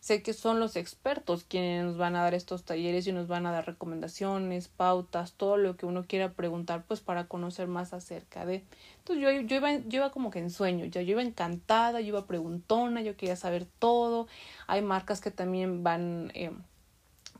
sé 0.00 0.22
que 0.22 0.32
son 0.32 0.60
los 0.60 0.76
expertos 0.76 1.44
quienes 1.44 1.84
nos 1.84 1.98
van 1.98 2.16
a 2.16 2.22
dar 2.22 2.34
estos 2.34 2.64
talleres 2.64 3.06
y 3.06 3.12
nos 3.12 3.28
van 3.28 3.46
a 3.46 3.52
dar 3.52 3.66
recomendaciones, 3.66 4.68
pautas, 4.68 5.34
todo 5.34 5.58
lo 5.58 5.76
que 5.76 5.84
uno 5.84 6.04
quiera 6.06 6.32
preguntar, 6.32 6.84
pues 6.88 7.00
para 7.00 7.28
conocer 7.28 7.68
más 7.68 7.92
acerca 7.92 8.46
de. 8.46 8.64
Entonces 8.98 9.22
yo, 9.22 9.30
yo, 9.42 9.56
iba, 9.56 9.76
yo 9.76 9.98
iba 9.98 10.10
como 10.10 10.30
que 10.30 10.38
en 10.38 10.50
sueño, 10.50 10.86
ya 10.86 11.02
yo 11.02 11.12
iba 11.12 11.22
encantada, 11.22 12.00
yo 12.00 12.08
iba 12.08 12.26
preguntona, 12.26 13.02
yo 13.02 13.16
quería 13.16 13.36
saber 13.36 13.66
todo. 13.78 14.26
Hay 14.66 14.82
marcas 14.82 15.20
que 15.20 15.30
también 15.30 15.84
van. 15.84 16.32
Eh, 16.34 16.50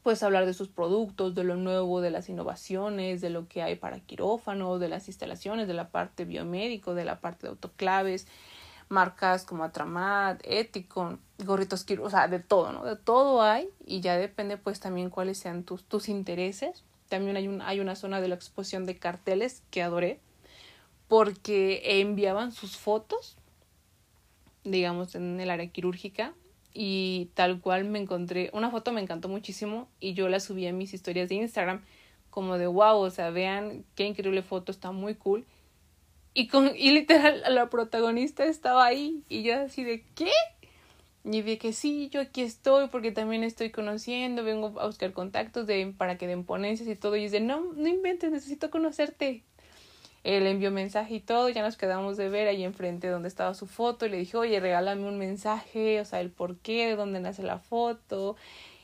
pues 0.03 0.23
hablar 0.23 0.47
de 0.47 0.55
sus 0.55 0.69
productos, 0.69 1.35
de 1.35 1.45
lo 1.45 1.57
nuevo, 1.57 2.01
de 2.01 2.11
las 2.11 2.31
innovaciones, 2.31 3.21
de 3.21 3.29
lo 3.29 3.49
que 3.49 3.63
hay 3.63 3.77
para 3.77 4.01
quirófano, 4.01 4.79
de 4.79 4.89
las 4.89 5.09
instalaciones, 5.09 5.69
de 5.69 5.75
la 5.75 5.91
parte 5.91 6.25
biomédico, 6.25 6.95
de 6.95 7.05
la 7.05 7.21
parte 7.21 7.43
de 7.43 7.51
autoclaves, 7.51 8.27
marcas 8.89 9.45
como 9.45 9.63
Atramat, 9.63 10.41
Eticon, 10.45 11.21
gorritos 11.45 11.87
o 12.01 12.11
sea, 12.11 12.29
de 12.29 12.41
todo, 12.41 12.73
¿no? 12.73 12.85
De 12.85 12.97
todo 12.97 13.43
hay 13.43 13.69
y 13.85 14.01
ya 14.01 14.17
depende 14.17 14.57
pues 14.57 14.81
también 14.81 15.11
cuáles 15.11 15.39
sean 15.39 15.65
tus, 15.65 15.85
tus 15.85 16.09
intereses. 16.09 16.85
También 17.09 17.37
hay, 17.37 17.49
un, 17.49 17.61
hay 17.63 17.81
una 17.81 17.97
zona 17.97 18.21
de 18.21 18.29
la 18.29 18.35
exposición 18.35 18.87
de 18.87 18.99
carteles 18.99 19.63
que 19.71 19.83
adoré 19.83 20.21
porque 21.09 22.01
enviaban 22.01 22.53
sus 22.53 22.77
fotos, 22.77 23.37
digamos, 24.63 25.15
en 25.15 25.41
el 25.41 25.51
área 25.51 25.67
quirúrgica 25.69 26.35
y 26.73 27.31
tal 27.35 27.61
cual 27.61 27.85
me 27.85 27.99
encontré, 27.99 28.51
una 28.53 28.71
foto 28.71 28.93
me 28.93 29.01
encantó 29.01 29.29
muchísimo 29.29 29.89
y 29.99 30.15
yo 30.15 30.29
la 30.29 30.39
subí 30.39 30.69
a 30.69 30.73
mis 30.73 30.95
historias 30.95 31.29
de 31.29 31.35
Instagram 31.35 31.83
como 32.31 32.59
de 32.59 32.69
wow, 32.69 32.99
o 32.99 33.11
sea, 33.11 33.31
vean 33.31 33.85
qué 33.97 34.07
increíble 34.07 34.43
foto, 34.43 34.71
está 34.71 34.93
muy 34.93 35.17
cool 35.17 35.45
y, 36.33 36.47
con, 36.47 36.77
y 36.77 36.91
literal, 36.91 37.43
la 37.49 37.69
protagonista 37.69 38.45
estaba 38.45 38.87
ahí. 38.87 39.23
Y 39.29 39.43
yo 39.43 39.61
así 39.61 39.85
de, 39.85 40.05
¿qué? 40.15 40.31
Y 41.25 41.43
dije 41.43 41.59
que 41.59 41.73
sí, 41.73 42.09
yo 42.11 42.21
aquí 42.21 42.41
estoy 42.41 42.89
porque 42.89 43.13
también 43.13 43.45
estoy 43.45 43.71
conociendo, 43.71 44.43
vengo 44.43 44.81
a 44.81 44.87
buscar 44.87 45.13
contactos 45.13 45.67
de, 45.67 45.95
para 45.97 46.17
que 46.17 46.27
den 46.27 46.45
ponencias 46.45 46.89
y 46.89 46.97
todo. 46.97 47.17
Y 47.17 47.25
dice, 47.25 47.41
no, 47.41 47.73
no 47.75 47.89
inventes, 47.89 48.31
necesito 48.31 48.71
conocerte. 48.71 49.45
Él 50.25 50.47
envió 50.47 50.71
mensaje 50.71 51.15
y 51.15 51.21
todo, 51.21 51.49
ya 51.49 51.63
nos 51.63 51.77
quedamos 51.77 52.17
de 52.17 52.29
ver 52.29 52.49
ahí 52.49 52.63
enfrente 52.63 53.09
donde 53.09 53.29
estaba 53.29 53.55
su 53.55 53.67
foto 53.67 54.05
y 54.05 54.11
le 54.11 54.19
dije, 54.19 54.37
oye, 54.37 54.61
regálame 54.61 55.09
un 55.09 55.19
mensaje, 55.19 56.01
o 56.01 56.05
sea, 56.05 56.21
el 56.21 56.31
por 56.31 56.59
qué, 56.59 56.89
de 56.89 56.97
dónde 56.97 57.21
nace 57.21 57.43
la 57.43 57.59
foto. 57.59 58.37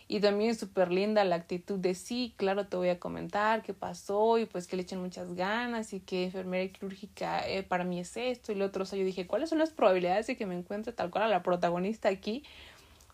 Y 0.08 0.20
también 0.20 0.54
súper 0.54 0.92
linda 0.92 1.24
la 1.24 1.34
actitud 1.34 1.78
de 1.78 1.94
sí, 1.96 2.32
claro, 2.36 2.68
te 2.68 2.76
voy 2.76 2.90
a 2.90 3.00
comentar 3.00 3.62
qué 3.62 3.74
pasó 3.74 4.38
y 4.38 4.46
pues 4.46 4.68
que 4.68 4.76
le 4.76 4.82
echen 4.82 5.00
muchas 5.00 5.34
ganas 5.34 5.92
y 5.92 6.00
que 6.00 6.24
enfermera 6.24 6.72
quirúrgica 6.72 7.46
eh, 7.48 7.64
para 7.64 7.82
mí 7.82 7.98
es 7.98 8.16
esto 8.16 8.52
y 8.52 8.54
lo 8.54 8.66
otro. 8.66 8.84
O 8.84 8.86
sea, 8.86 8.98
yo 8.98 9.04
dije, 9.04 9.26
¿cuáles 9.26 9.48
son 9.50 9.58
las 9.58 9.70
probabilidades 9.70 10.28
de 10.28 10.36
que 10.36 10.46
me 10.46 10.56
encuentre 10.56 10.92
tal 10.92 11.10
cual 11.10 11.24
a 11.24 11.28
la 11.28 11.42
protagonista 11.42 12.08
aquí? 12.08 12.44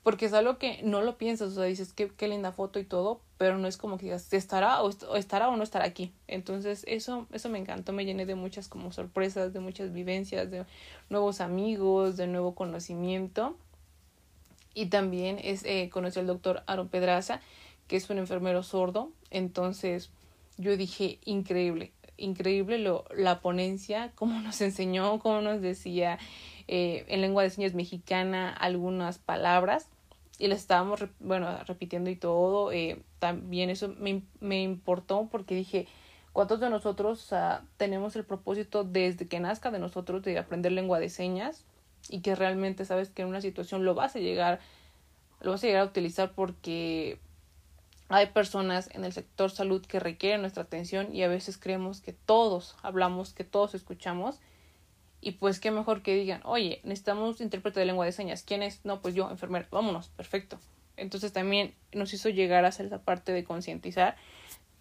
Porque 0.03 0.27
es 0.27 0.35
algo 0.35 0.59
que 0.59 0.83
no 0.83 1.01
lo 1.01 1.17
piensas, 1.17 1.53
o 1.53 1.55
sea, 1.55 1.65
dices, 1.65 1.93
qué, 1.95 2.09
qué 2.11 2.29
linda 2.29 2.53
foto 2.53 2.79
y 2.79 2.85
todo, 2.85 3.21
pero 3.39 3.57
no 3.57 3.69
es 3.69 3.77
como 3.77 3.97
que 3.97 4.07
digas, 4.07 4.31
¿estará 4.33 4.83
o, 4.83 4.91
estará 5.17 5.49
o 5.49 5.57
no 5.57 5.63
estará 5.63 5.87
aquí? 5.87 6.13
Entonces, 6.27 6.85
eso, 6.89 7.27
eso 7.33 7.49
me 7.49 7.59
encantó, 7.59 7.93
me 7.93 8.05
llené 8.05 8.27
de 8.27 8.35
muchas 8.35 8.69
como 8.69 8.93
sorpresas, 8.93 9.53
de 9.53 9.61
muchas 9.61 9.93
vivencias, 9.93 10.51
de 10.51 10.67
nuevos 11.09 11.41
amigos, 11.41 12.17
de 12.17 12.27
nuevo 12.27 12.55
conocimiento 12.55 13.57
y 14.75 14.87
también 14.87 15.39
es, 15.43 15.65
eh, 15.65 15.89
conocí 15.91 16.19
al 16.19 16.27
doctor 16.27 16.63
Aaron 16.67 16.89
Pedraza, 16.89 17.41
que 17.89 17.97
es 17.97 18.09
un 18.11 18.19
enfermero 18.19 18.63
sordo. 18.63 19.11
Entonces 19.31 20.11
yo 20.57 20.77
dije, 20.77 21.19
increíble, 21.25 21.93
increíble 22.17 22.79
lo, 22.79 23.05
la 23.15 23.41
ponencia, 23.41 24.13
cómo 24.15 24.41
nos 24.41 24.61
enseñó, 24.61 25.19
cómo 25.19 25.41
nos 25.41 25.61
decía 25.61 26.19
eh, 26.69 27.05
en 27.09 27.21
lengua 27.21 27.43
de 27.43 27.51
señas 27.51 27.75
mexicana 27.75 28.51
algunas 28.51 29.19
palabras 29.19 29.89
y 30.39 30.49
las 30.49 30.61
estábamos, 30.61 31.05
bueno, 31.21 31.59
repitiendo 31.67 32.11
y 32.11 32.17
todo. 32.17 32.73
Eh, 32.73 33.03
también 33.19 33.71
eso 33.71 33.89
me, 33.99 34.23
me 34.41 34.63
importó 34.63 35.29
porque 35.31 35.55
dije, 35.55 35.87
¿cuántos 36.33 36.61
de 36.61 36.71
nosotros 36.71 37.33
tenemos 37.77 38.17
el 38.17 38.25
propósito 38.25 38.85
desde 38.85 39.29
que 39.29 39.41
nazca 39.41 39.71
de 39.71 39.79
nosotros 39.79 40.23
de 40.23 40.39
aprender 40.39 40.73
lengua 40.73 40.99
de 40.99 41.11
señas? 41.11 41.65
Y 42.09 42.21
que 42.21 42.35
realmente 42.35 42.85
sabes 42.85 43.11
que 43.11 43.23
en 43.23 43.29
una 43.29 43.41
situación 43.41 43.85
lo 43.85 43.95
vas 43.95 44.17
a 44.17 44.19
llegar 44.19 44.61
lo 45.43 45.51
vas 45.51 45.65
a 45.65 45.67
llegar 45.67 45.83
a 45.83 45.87
utilizar 45.87 46.33
porque 46.33 47.19
hay 48.09 48.27
personas 48.27 48.91
en 48.93 49.05
el 49.05 49.13
sector 49.13 49.51
salud 49.51 49.85
que 49.85 49.99
requieren 49.99 50.43
nuestra 50.43 50.63
atención 50.63 51.15
y 51.15 51.23
a 51.23 51.29
veces 51.29 51.59
creemos 51.59 52.01
que 52.01 52.13
todos 52.13 52.77
hablamos, 52.83 53.33
que 53.33 53.45
todos 53.45 53.75
escuchamos. 53.75 54.39
Y 55.21 55.33
pues 55.33 55.61
qué 55.61 55.71
mejor 55.71 56.03
que 56.03 56.15
digan, 56.15 56.41
oye, 56.45 56.81
necesitamos 56.85 57.41
intérprete 57.41 57.81
de 57.81 57.87
lengua 57.87 58.05
de 58.05 58.13
señas. 58.13 58.43
¿Quién 58.43 58.63
es? 58.63 58.85
No, 58.85 59.01
pues 59.01 59.15
yo, 59.15 59.31
enfermera. 59.31 59.67
Vámonos, 59.71 60.09
perfecto. 60.09 60.59
Entonces 60.97 61.33
también 61.33 61.75
nos 61.93 62.13
hizo 62.13 62.29
llegar 62.29 62.65
a 62.65 62.69
hacer 62.69 62.87
esa 62.87 63.03
parte 63.03 63.33
de 63.33 63.45
concientizar. 63.45 64.17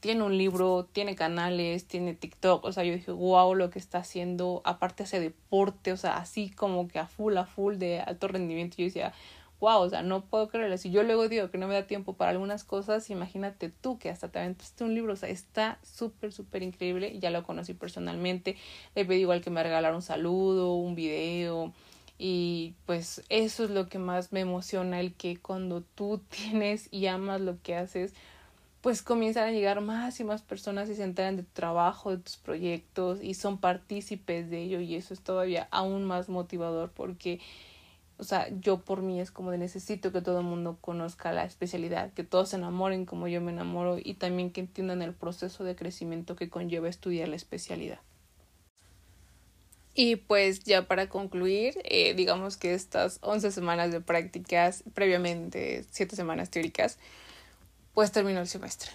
Tiene 0.02 0.24
un 0.24 0.38
libro, 0.38 0.90
tiene 0.92 1.16
canales, 1.16 1.86
tiene 1.86 2.14
TikTok. 2.14 2.66
O 2.66 2.72
sea, 2.74 2.84
yo 2.84 2.94
dije, 2.94 3.12
wow, 3.12 3.56
lo 3.56 3.70
que 3.70 3.80
está 3.80 4.00
haciendo. 4.00 4.62
Aparte 4.66 5.04
hace 5.04 5.20
deporte, 5.22 5.94
o 5.94 5.98
sea, 5.98 6.18
así 6.18 6.50
como 6.50 6.88
que 6.90 7.00
a 7.00 7.08
full, 7.08 7.38
a 7.38 7.46
full 7.46 7.76
de 7.78 8.02
alto 8.02 8.28
rendimiento. 8.28 8.78
Yo 8.78 8.86
decía, 8.86 9.14
wow, 9.62 9.82
o 9.82 9.90
sea, 9.90 10.02
no 10.02 10.26
puedo 10.26 10.50
creerlo. 10.50 10.78
Si 10.78 10.92
yo 10.92 11.04
luego 11.04 11.30
digo 11.30 11.50
que 11.50 11.58
no 11.58 11.68
me 11.68 11.76
da 11.76 11.88
tiempo 11.88 12.14
para 12.14 12.32
algunas 12.32 12.64
cosas, 12.66 13.10
imagínate 13.12 13.70
tú 13.70 14.00
que 14.00 14.10
hasta 14.10 14.30
te 14.30 14.40
aventaste 14.40 14.84
un 14.84 14.96
libro, 14.96 15.14
o 15.14 15.16
sea, 15.16 15.30
está 15.30 15.80
súper, 15.84 16.34
súper 16.34 16.64
increíble. 16.64 17.18
Ya 17.20 17.30
lo 17.30 17.44
conocí 17.44 17.74
personalmente, 17.74 18.58
le 18.96 19.06
pedí 19.06 19.22
igual 19.22 19.42
que 19.42 19.52
me 19.52 19.64
regalara 19.64 19.96
un 19.96 20.02
saludo, 20.02 20.76
un 20.76 20.96
video. 20.96 21.74
Y 22.18 22.76
pues 22.86 23.24
eso 23.30 23.64
es 23.64 23.70
lo 23.72 23.88
que 23.88 24.00
más 24.00 24.32
me 24.32 24.42
emociona, 24.42 25.00
el 25.00 25.14
que 25.14 25.38
cuando 25.38 25.82
tú 25.82 26.22
tienes 26.30 26.88
y 26.92 27.06
amas 27.06 27.40
lo 27.40 27.62
que 27.62 27.76
haces, 27.76 28.14
pues 28.82 29.02
comienzan 29.04 29.48
a 29.48 29.52
llegar 29.52 29.82
más 29.82 30.20
y 30.20 30.24
más 30.24 30.42
personas 30.42 30.90
y 30.90 30.96
se 30.96 31.04
enteran 31.04 31.38
de 31.38 31.44
tu 31.44 31.52
trabajo, 31.54 32.12
de 32.12 32.18
tus 32.18 32.38
proyectos 32.38 33.20
y 33.22 33.36
son 33.36 33.60
partícipes 33.60 34.50
de 34.50 34.64
ello 34.64 34.80
y 34.80 34.96
eso 34.96 35.14
es 35.14 35.22
todavía 35.22 35.68
aún 35.72 36.04
más 36.04 36.30
motivador 36.30 36.92
porque 36.92 37.40
o 38.22 38.24
sea, 38.24 38.48
yo 38.62 38.82
por 38.82 39.02
mí 39.02 39.20
es 39.20 39.32
como 39.32 39.50
de 39.50 39.58
necesito 39.58 40.12
que 40.12 40.22
todo 40.22 40.42
el 40.42 40.46
mundo 40.46 40.78
conozca 40.80 41.32
la 41.32 41.44
especialidad, 41.44 42.14
que 42.14 42.24
todos 42.24 42.50
se 42.50 42.58
enamoren 42.58 43.08
como 43.08 43.28
yo 43.28 43.42
me 43.42 43.52
enamoro 43.52 43.98
y 43.98 44.14
también 44.14 44.52
que 44.52 44.62
entiendan 44.62 45.02
el 45.02 45.16
proceso 45.16 45.64
de 45.64 45.76
crecimiento 45.76 46.36
que 46.36 46.48
conlleva 46.48 46.88
estudiar 46.88 47.30
la 47.30 47.36
especialidad. 47.36 48.00
Y 49.96 50.18
pues 50.18 50.64
ya 50.64 50.88
para 50.88 51.10
concluir, 51.10 51.74
eh, 51.84 52.14
digamos 52.14 52.58
que 52.58 52.76
estas 52.76 53.18
11 53.22 53.52
semanas 53.52 53.92
de 53.92 54.02
prácticas, 54.02 54.84
previamente 54.94 55.84
7 55.90 56.16
semanas 56.16 56.52
teóricas, 56.52 57.00
pues 57.94 58.12
terminó 58.12 58.40
el 58.40 58.48
semestre 58.48 58.92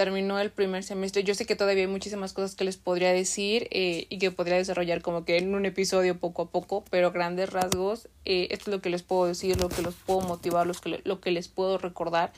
terminó 0.00 0.38
el 0.38 0.50
primer 0.50 0.82
semestre. 0.82 1.24
Yo 1.24 1.34
sé 1.34 1.44
que 1.44 1.56
todavía 1.56 1.82
hay 1.82 1.86
muchísimas 1.86 2.32
cosas 2.32 2.54
que 2.54 2.64
les 2.64 2.78
podría 2.78 3.12
decir 3.12 3.68
eh, 3.70 4.06
y 4.08 4.18
que 4.18 4.30
podría 4.30 4.56
desarrollar 4.56 5.02
como 5.02 5.26
que 5.26 5.36
en 5.36 5.54
un 5.54 5.66
episodio 5.66 6.18
poco 6.18 6.40
a 6.40 6.48
poco, 6.48 6.84
pero 6.88 7.12
grandes 7.12 7.50
rasgos, 7.50 8.08
eh, 8.24 8.48
esto 8.50 8.70
es 8.70 8.76
lo 8.76 8.80
que 8.80 8.88
les 8.88 9.02
puedo 9.02 9.26
decir, 9.26 9.60
lo 9.60 9.68
que 9.68 9.82
los 9.82 9.94
puedo 9.94 10.22
motivar, 10.22 10.66
los 10.66 10.80
que, 10.80 11.02
lo 11.04 11.20
que 11.20 11.30
les 11.32 11.48
puedo 11.48 11.76
recordar. 11.76 12.32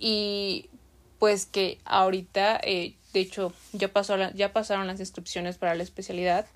Y 0.00 0.68
pues 1.20 1.46
que 1.46 1.78
ahorita, 1.84 2.58
eh, 2.64 2.96
de 3.12 3.20
hecho, 3.20 3.52
ya, 3.72 3.92
pasó 3.92 4.16
ya 4.32 4.52
pasaron 4.52 4.88
las 4.88 4.98
inscripciones 4.98 5.58
para 5.58 5.76
la 5.76 5.84
especialidad. 5.84 6.46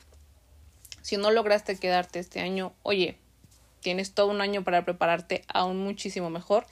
Si 1.01 1.17
no 1.17 1.31
lograste 1.31 1.79
quedarte 1.79 2.19
este 2.19 2.41
año, 2.41 2.73
oye, 2.83 3.19
tienes 3.83 4.15
todo 4.15 4.29
un 4.33 4.41
año 4.41 4.65
para 4.65 4.85
prepararte 4.85 5.45
aún 5.47 5.79
muchísimo 5.79 6.29
mejor, 6.29 6.67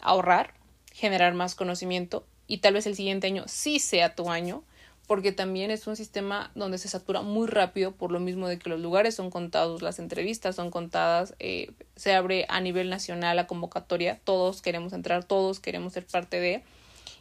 ahorrar, 0.00 0.54
generar 0.94 1.34
más 1.34 1.54
conocimiento 1.54 2.24
y 2.46 2.58
tal 2.58 2.74
vez 2.74 2.86
el 2.86 2.94
siguiente 2.94 3.26
año 3.26 3.44
sí 3.46 3.78
sea 3.80 4.14
tu 4.14 4.30
año, 4.30 4.62
porque 5.06 5.32
también 5.32 5.70
es 5.70 5.86
un 5.86 5.96
sistema 5.96 6.50
donde 6.54 6.78
se 6.78 6.88
satura 6.88 7.20
muy 7.20 7.46
rápido 7.46 7.92
por 7.92 8.10
lo 8.10 8.20
mismo 8.20 8.48
de 8.48 8.58
que 8.58 8.70
los 8.70 8.80
lugares 8.80 9.14
son 9.14 9.28
contados, 9.28 9.82
las 9.82 9.98
entrevistas 9.98 10.56
son 10.56 10.70
contadas, 10.70 11.34
eh, 11.40 11.72
se 11.96 12.14
abre 12.14 12.46
a 12.48 12.60
nivel 12.60 12.88
nacional 12.88 13.36
la 13.36 13.46
convocatoria, 13.46 14.20
todos 14.24 14.62
queremos 14.62 14.92
entrar, 14.92 15.24
todos 15.24 15.60
queremos 15.60 15.92
ser 15.92 16.06
parte 16.06 16.40
de, 16.40 16.62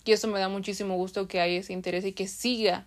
y 0.06 0.12
eso 0.12 0.28
me 0.28 0.40
da 0.40 0.50
muchísimo 0.50 0.96
gusto 0.96 1.28
que 1.28 1.42
haya 1.42 1.60
ese 1.60 1.74
interés 1.74 2.06
y 2.06 2.14
que 2.14 2.28
siga 2.28 2.86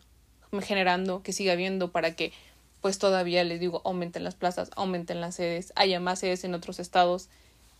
generando, 0.62 1.22
que 1.22 1.32
siga 1.32 1.52
habiendo 1.52 1.90
para 1.90 2.14
que 2.14 2.32
pues 2.80 2.98
todavía 2.98 3.42
les 3.42 3.58
digo 3.58 3.82
aumenten 3.84 4.22
las 4.22 4.36
plazas, 4.36 4.70
aumenten 4.76 5.20
las 5.20 5.34
sedes, 5.34 5.72
haya 5.74 5.98
más 5.98 6.20
sedes 6.20 6.44
en 6.44 6.54
otros 6.54 6.78
estados, 6.78 7.28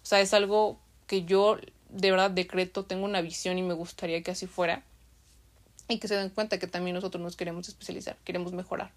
o 0.03 0.07
sea, 0.07 0.21
es 0.21 0.35
algo 0.35 0.79
que 1.07 1.25
yo 1.25 1.59
de 1.96 2.11
verdad 2.11 2.30
decreto, 2.30 2.85
tengo 2.85 3.04
una 3.04 3.20
visión 3.20 3.59
y 3.59 3.62
me 3.62 3.74
gustaría 3.74 4.22
que 4.22 4.30
así 4.30 4.46
fuera. 4.46 4.82
Y 5.88 5.98
que 5.98 6.09
se 6.09 6.16
den 6.16 6.30
cuenta 6.30 6.59
que 6.59 6.66
también 6.66 6.94
nosotros 6.94 7.22
nos 7.22 7.37
queremos 7.37 7.68
especializar, 7.68 8.16
queremos 8.24 8.52
mejorar. 8.52 8.90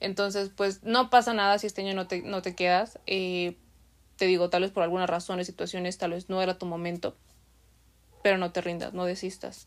Entonces, 0.00 0.50
pues 0.54 0.82
no 0.82 1.10
pasa 1.10 1.34
nada 1.34 1.58
si 1.58 1.66
este 1.66 1.82
año 1.82 1.94
no 1.94 2.06
te, 2.06 2.22
no 2.22 2.42
te 2.42 2.54
quedas. 2.54 2.98
Eh, 3.06 3.56
te 4.16 4.26
digo, 4.26 4.48
tal 4.50 4.62
vez 4.62 4.70
por 4.70 4.82
algunas 4.82 5.10
razones, 5.10 5.46
situaciones, 5.46 5.98
tal 5.98 6.12
vez 6.12 6.28
no 6.28 6.40
era 6.42 6.58
tu 6.58 6.66
momento. 6.66 7.16
Pero 8.22 8.38
no 8.38 8.52
te 8.52 8.60
rindas, 8.60 8.94
no 8.94 9.04
desistas. 9.04 9.66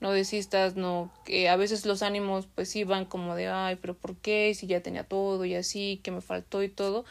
No 0.00 0.12
desistas, 0.12 0.76
no. 0.76 1.12
A 1.48 1.56
veces 1.56 1.84
los 1.84 2.02
ánimos, 2.02 2.48
pues 2.54 2.70
sí 2.70 2.84
van 2.84 3.04
como 3.04 3.34
de, 3.34 3.48
ay, 3.48 3.76
pero 3.76 3.94
¿por 3.94 4.16
qué? 4.16 4.54
Si 4.54 4.66
ya 4.66 4.82
tenía 4.82 5.04
todo 5.04 5.44
y 5.44 5.54
así, 5.54 6.00
que 6.02 6.10
me 6.10 6.22
faltó 6.22 6.62
y 6.62 6.68
todo. 6.68 7.04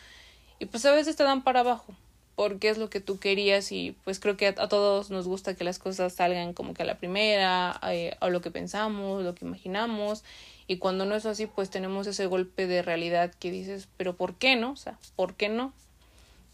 Y 0.58 0.66
pues 0.66 0.86
a 0.86 0.92
veces 0.92 1.16
te 1.16 1.24
dan 1.24 1.44
para 1.44 1.62
abajo 1.62 1.94
porque 2.40 2.70
es 2.70 2.78
lo 2.78 2.90
que 2.90 3.02
tú 3.02 3.20
querías 3.20 3.70
y 3.74 3.98
pues 4.06 4.22
creo 4.22 4.38
que 4.38 4.48
a, 4.48 4.54
todos 4.70 5.10
nos 5.10 5.28
gusta 5.28 5.56
que 5.56 5.66
las 5.66 5.78
cosas 5.78 6.14
salgan 6.14 6.54
como 6.54 6.74
que 6.74 6.84
a 6.84 6.86
la 6.86 6.98
primera, 6.98 7.78
eh, 7.92 8.16
a 8.22 8.30
lo 8.30 8.40
que 8.40 8.50
pensamos, 8.50 9.26
lo 9.26 9.36
que 9.36 9.44
imaginamos 9.44 10.24
y 10.66 10.78
cuando 10.78 11.04
no 11.04 11.16
es 11.16 11.26
así 11.26 11.48
pues 11.48 11.70
tenemos 11.70 12.08
ese 12.08 12.28
golpe 12.28 12.66
de 12.66 12.82
realidad 12.82 13.34
que 13.38 13.52
dices, 13.52 13.90
pero 13.98 14.16
¿por 14.16 14.36
qué 14.36 14.56
no? 14.56 14.72
O 14.72 14.76
sea, 14.78 14.98
¿por 15.18 15.36
qué 15.36 15.50
no? 15.50 15.74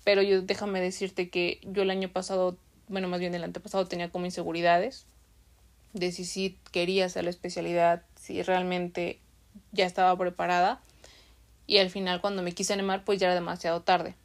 Pero 0.03 0.23
yo 0.23 0.41
déjame 0.41 0.81
decirte 0.81 1.29
que 1.29 1.59
yo 1.61 1.83
el 1.83 1.91
año 1.91 2.09
pasado, 2.09 2.57
bueno, 2.87 3.07
más 3.07 3.19
bien 3.19 3.35
el 3.35 3.43
antepasado 3.43 3.85
tenía 3.85 4.09
como 4.09 4.25
inseguridades 4.25 5.05
de 5.93 6.11
si 6.11 6.25
sí 6.25 6.57
quería 6.71 7.05
hacer 7.05 7.25
la 7.25 7.29
especialidad, 7.29 8.01
si 8.19 8.41
realmente 8.41 9.19
ya 9.71 9.85
estaba 9.85 10.17
preparada 10.17 10.81
y 11.67 11.77
al 11.77 11.91
final 11.91 12.21
cuando 12.21 12.41
me 12.41 12.53
quise 12.53 12.73
animar 12.73 13.03
pues 13.05 13.19
ya 13.19 13.27
era 13.27 13.35
demasiado 13.35 13.83
tarde 13.83 14.15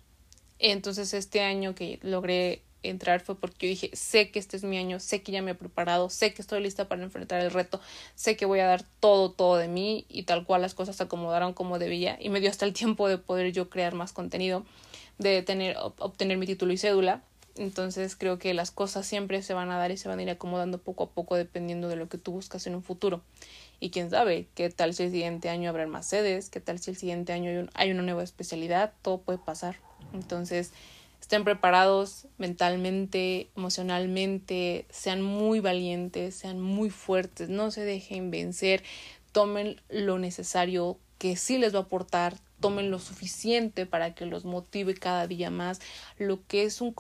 entonces 0.61 1.15
este 1.15 1.41
año 1.41 1.75
que 1.75 1.99
logré 2.03 2.63
entrar 2.83 3.21
fue 3.21 3.35
porque 3.35 3.67
yo 3.67 3.71
dije, 3.71 3.91
sé 3.95 4.31
que 4.31 4.39
este 4.39 4.57
es 4.57 4.65
mi 4.65 4.79
año, 4.79 5.01
sé 5.01 5.23
que 5.23 5.33
ya 5.33 5.43
me 5.43 5.53
he 5.53 5.55
preparado, 5.55 6.09
sé 6.11 6.33
que 6.33 6.43
estoy 6.43 6.63
lista 6.63 6.89
para 6.89 7.03
enfrentar 7.03 7.41
el 7.41 7.51
reto, 7.51 7.81
sé 8.15 8.37
que 8.37 8.47
voy 8.47 8.61
a 8.61 8.67
dar 8.67 8.85
todo, 9.01 9.31
todo 9.33 9.57
de 9.57 9.69
mí 9.69 10.07
y 10.09 10.25
tal 10.25 10.45
cual 10.45 10.63
las 10.63 10.75
cosas 10.75 10.97
se 10.97 11.03
acomodaron 11.03 11.53
como 11.53 11.79
debía 11.79 12.17
y 12.21 12.29
me 12.31 12.41
dio 12.41 12.51
hasta 12.51 12.67
el 12.67 12.73
tiempo 12.73 13.09
de 13.09 13.19
poder 13.19 13.53
yo 13.53 13.69
crear 13.69 13.95
más 13.95 14.13
contenido, 14.13 14.65
de 15.19 15.43
tener, 15.43 15.77
obtener 15.79 16.39
mi 16.39 16.47
título 16.47 16.73
y 16.73 16.79
cédula. 16.79 17.23
Entonces 17.57 18.17
creo 18.17 18.39
que 18.39 18.55
las 18.55 18.71
cosas 18.71 19.07
siempre 19.07 19.43
se 19.43 19.55
van 19.55 19.71
a 19.71 19.77
dar 19.77 19.91
y 19.91 19.97
se 19.97 20.09
van 20.09 20.19
a 20.19 20.23
ir 20.23 20.31
acomodando 20.31 20.79
poco 20.79 21.05
a 21.05 21.11
poco 21.11 21.37
dependiendo 21.37 21.89
de 21.89 21.97
lo 21.97 22.09
que 22.09 22.17
tú 22.17 22.33
buscas 22.33 22.67
en 22.67 22.75
un 22.75 22.83
futuro. 22.83 23.23
Y 23.81 23.91
quién 23.91 24.09
sabe, 24.09 24.47
qué 24.55 24.71
tal 24.71 24.95
si 24.95 25.03
el 25.03 25.11
siguiente 25.11 25.49
año 25.49 25.69
habrá 25.69 25.87
más 25.87 26.07
sedes, 26.07 26.49
qué 26.49 26.61
tal 26.61 26.79
si 26.79 26.91
el 26.91 26.97
siguiente 26.97 27.33
año 27.33 27.69
hay 27.75 27.91
una 27.91 28.03
nueva 28.03 28.23
especialidad, 28.23 28.93
todo 29.03 29.19
puede 29.19 29.39
pasar. 29.39 29.77
Entonces, 30.13 30.73
estén 31.21 31.45
preparados 31.45 32.27
mentalmente, 32.39 33.51
emocionalmente, 33.57 34.87
sean 34.91 35.23
muy 35.23 35.61
valientes, 35.61 36.35
sean 36.35 36.61
muy 36.61 36.91
fuertes, 36.91 37.49
no 37.49 37.71
se 37.71 37.83
dejen 37.85 38.31
vencer, 38.31 38.83
tomen 39.33 39.81
lo 39.89 40.19
necesario 40.19 40.99
que 41.19 41.37
sí 41.37 41.59
les 41.59 41.75
va 41.75 41.81
a 41.81 41.83
aportar, 41.83 42.37
tomen 42.61 42.91
lo 42.91 42.99
suficiente 42.99 43.87
para 43.87 44.15
que 44.15 44.27
los 44.27 44.45
motive 44.45 44.95
cada 44.95 45.27
día 45.27 45.51
más. 45.51 45.81
Lo 46.19 46.47
que 46.47 46.65
es 46.65 46.81
un 46.81 46.95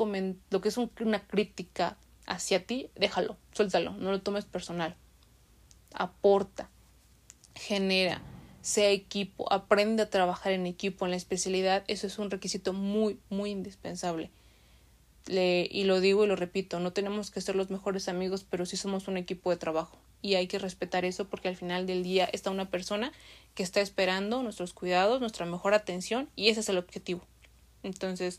lo 0.51 0.61
que 0.61 0.69
es 0.69 0.77
una 0.77 1.27
crítica 1.27 1.97
hacia 2.27 2.65
ti, 2.65 2.91
déjalo, 2.95 3.37
suéltalo, 3.53 3.93
no 3.93 4.11
lo 4.11 4.21
tomes 4.21 4.45
personal. 4.45 4.97
Aporta, 5.93 6.71
genera, 7.55 8.23
sea 8.63 8.91
equipo, 8.91 9.53
aprende 9.53 10.03
a 10.03 10.11
trabajar 10.11 10.53
en 10.53 10.67
equipo, 10.67 11.05
en 11.05 11.13
la 11.13 11.17
especialidad, 11.17 11.85
eso 11.89 12.07
es 12.07 12.19
un 12.19 12.31
requisito 12.31 12.73
muy, 12.73 13.19
muy 13.29 13.51
indispensable. 13.51 14.31
Le, 15.27 15.69
y 15.71 15.85
lo 15.85 16.01
digo 16.01 16.25
y 16.25 16.29
lo 16.29 16.37
repito, 16.37 16.81
no 16.81 16.93
tenemos 16.93 17.31
que 17.31 17.41
ser 17.41 17.57
los 17.57 17.71
mejores 17.71 18.09
amigos, 18.09 18.45
pero 18.49 18.67
sí 18.67 18.77
somos 18.77 19.09
un 19.09 19.17
equipo 19.17 19.51
de 19.51 19.57
trabajo. 19.57 19.99
Y 20.23 20.35
hay 20.35 20.47
que 20.47 20.59
respetar 20.59 21.05
eso 21.05 21.29
porque 21.29 21.49
al 21.49 21.57
final 21.57 21.87
del 21.87 22.03
día 22.03 22.29
está 22.33 22.51
una 22.51 22.71
persona 22.71 23.13
que 23.55 23.63
está 23.63 23.81
esperando 23.81 24.43
nuestros 24.43 24.73
cuidados, 24.75 25.21
nuestra 25.21 25.47
mejor 25.47 25.73
atención 25.73 26.29
y 26.37 26.49
ese 26.49 26.61
es 26.61 26.69
el 26.69 26.79
objetivo. 26.79 27.23
Entonces, 27.83 28.39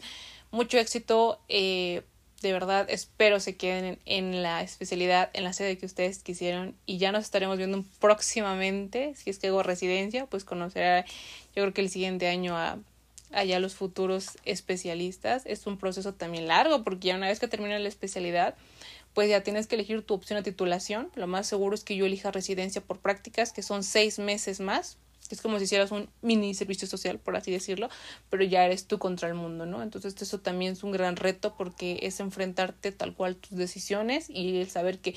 mucho 0.51 0.77
éxito. 0.77 1.39
Eh, 1.47 2.03
de 2.41 2.53
verdad 2.53 2.87
espero 2.89 3.39
se 3.39 3.55
queden 3.55 3.99
en, 4.05 4.41
la 4.41 4.61
especialidad, 4.61 5.29
en 5.33 5.43
la 5.43 5.53
sede 5.53 5.77
que 5.77 5.85
ustedes 5.85 6.23
quisieron 6.23 6.75
y 6.85 6.97
ya 6.97 7.11
nos 7.11 7.23
estaremos 7.23 7.57
viendo 7.57 7.83
próximamente, 7.99 9.13
si 9.15 9.29
es 9.29 9.39
que 9.39 9.47
hago 9.47 9.63
residencia, 9.63 10.25
pues 10.25 10.43
conocerá 10.43 11.05
yo 11.55 11.63
creo 11.63 11.73
que 11.73 11.81
el 11.81 11.89
siguiente 11.89 12.27
año 12.27 12.57
a 12.57 12.79
allá 13.33 13.59
los 13.59 13.75
futuros 13.75 14.37
especialistas. 14.45 15.43
Es 15.45 15.67
un 15.67 15.77
proceso 15.77 16.13
también 16.13 16.47
largo 16.47 16.83
porque 16.83 17.09
ya 17.09 17.15
una 17.15 17.27
vez 17.27 17.39
que 17.39 17.47
termina 17.47 17.79
la 17.79 17.87
especialidad, 17.87 18.55
pues 19.13 19.29
ya 19.29 19.41
tienes 19.41 19.67
que 19.67 19.75
elegir 19.75 20.01
tu 20.05 20.13
opción 20.13 20.37
de 20.37 20.51
titulación. 20.51 21.09
Lo 21.15 21.27
más 21.27 21.47
seguro 21.47 21.75
es 21.75 21.83
que 21.83 21.95
yo 21.95 22.05
elija 22.05 22.31
residencia 22.31 22.81
por 22.81 22.99
prácticas, 22.99 23.51
que 23.51 23.63
son 23.63 23.83
seis 23.83 24.19
meses 24.19 24.59
más. 24.59 24.97
Es 25.31 25.41
como 25.41 25.57
si 25.57 25.65
hicieras 25.65 25.91
un 25.91 26.09
mini 26.21 26.53
servicio 26.53 26.87
social, 26.87 27.19
por 27.19 27.35
así 27.35 27.51
decirlo, 27.51 27.89
pero 28.29 28.43
ya 28.43 28.65
eres 28.65 28.87
tú 28.87 28.99
contra 28.99 29.27
el 29.27 29.35
mundo, 29.35 29.65
¿no? 29.65 29.81
Entonces 29.83 30.19
eso 30.21 30.39
también 30.39 30.73
es 30.73 30.83
un 30.83 30.91
gran 30.91 31.15
reto 31.15 31.55
porque 31.57 31.99
es 32.01 32.19
enfrentarte 32.19 32.91
tal 32.91 33.13
cual 33.13 33.35
tus 33.35 33.57
decisiones 33.57 34.29
y 34.29 34.59
el 34.59 34.69
saber 34.69 34.99
que 34.99 35.15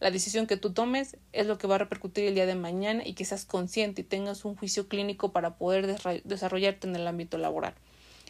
la 0.00 0.10
decisión 0.10 0.46
que 0.46 0.56
tú 0.56 0.72
tomes 0.72 1.16
es 1.32 1.46
lo 1.46 1.58
que 1.58 1.66
va 1.66 1.74
a 1.74 1.78
repercutir 1.78 2.24
el 2.24 2.34
día 2.34 2.46
de 2.46 2.54
mañana 2.54 3.02
y 3.06 3.12
que 3.12 3.26
seas 3.26 3.44
consciente 3.44 4.00
y 4.00 4.04
tengas 4.04 4.46
un 4.46 4.56
juicio 4.56 4.88
clínico 4.88 5.30
para 5.32 5.56
poder 5.56 5.86
desarrollarte 6.24 6.88
en 6.88 6.96
el 6.96 7.06
ámbito 7.06 7.36
laboral. 7.36 7.74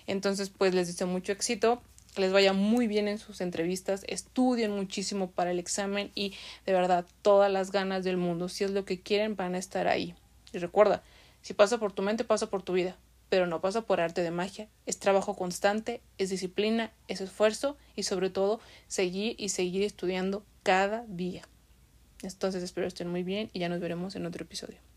Entonces, 0.09 0.51
pues 0.51 0.75
les 0.75 0.89
deseo 0.89 1.07
mucho 1.07 1.31
éxito, 1.31 1.81
que 2.15 2.23
les 2.23 2.33
vaya 2.33 2.53
muy 2.53 2.89
bien 2.89 3.07
en 3.07 3.19
sus 3.19 3.41
entrevistas, 3.41 4.05
estudien 4.09 4.73
muchísimo 4.73 5.31
para 5.31 5.53
el 5.53 5.61
examen 5.61 6.11
y 6.17 6.35
de 6.67 6.73
verdad 6.73 7.07
todas 7.23 7.53
las 7.53 7.71
ganas 7.71 8.03
del 8.03 8.17
mundo, 8.17 8.49
si 8.49 8.65
es 8.65 8.73
lo 8.73 8.85
que 8.85 9.01
quieren, 9.01 9.37
van 9.37 9.55
a 9.55 9.59
estar 9.59 9.87
ahí. 9.87 10.17
Y 10.53 10.59
recuerda, 10.59 11.05
si 11.43 11.55
pasa 11.55 11.79
por 11.79 11.93
tu 11.93 12.03
mente, 12.03 12.25
pasa 12.25 12.51
por 12.51 12.63
tu 12.63 12.73
vida, 12.73 12.97
pero 13.29 13.47
no 13.47 13.61
pasa 13.61 13.83
por 13.83 14.01
arte 14.01 14.23
de 14.23 14.31
magia, 14.31 14.69
es 14.87 14.99
trabajo 14.99 15.37
constante, 15.37 16.03
es 16.19 16.31
disciplina, 16.31 16.93
es 17.09 17.21
esfuerzo 17.21 17.77
y 17.97 18.03
sobre 18.03 18.29
todo 18.29 18.61
seguir 18.89 19.37
y 19.39 19.51
seguir 19.51 19.83
estudiando 19.83 20.45
cada 20.63 21.05
día. 21.07 21.43
Entonces 22.23 22.63
espero 22.63 22.87
estén 22.87 23.09
muy 23.09 23.23
bien 23.23 23.51
y 23.53 23.61
ya 23.61 23.69
nos 23.69 23.81
veremos 23.81 24.17
en 24.17 24.27
otro 24.27 24.45
episodio. 24.45 24.90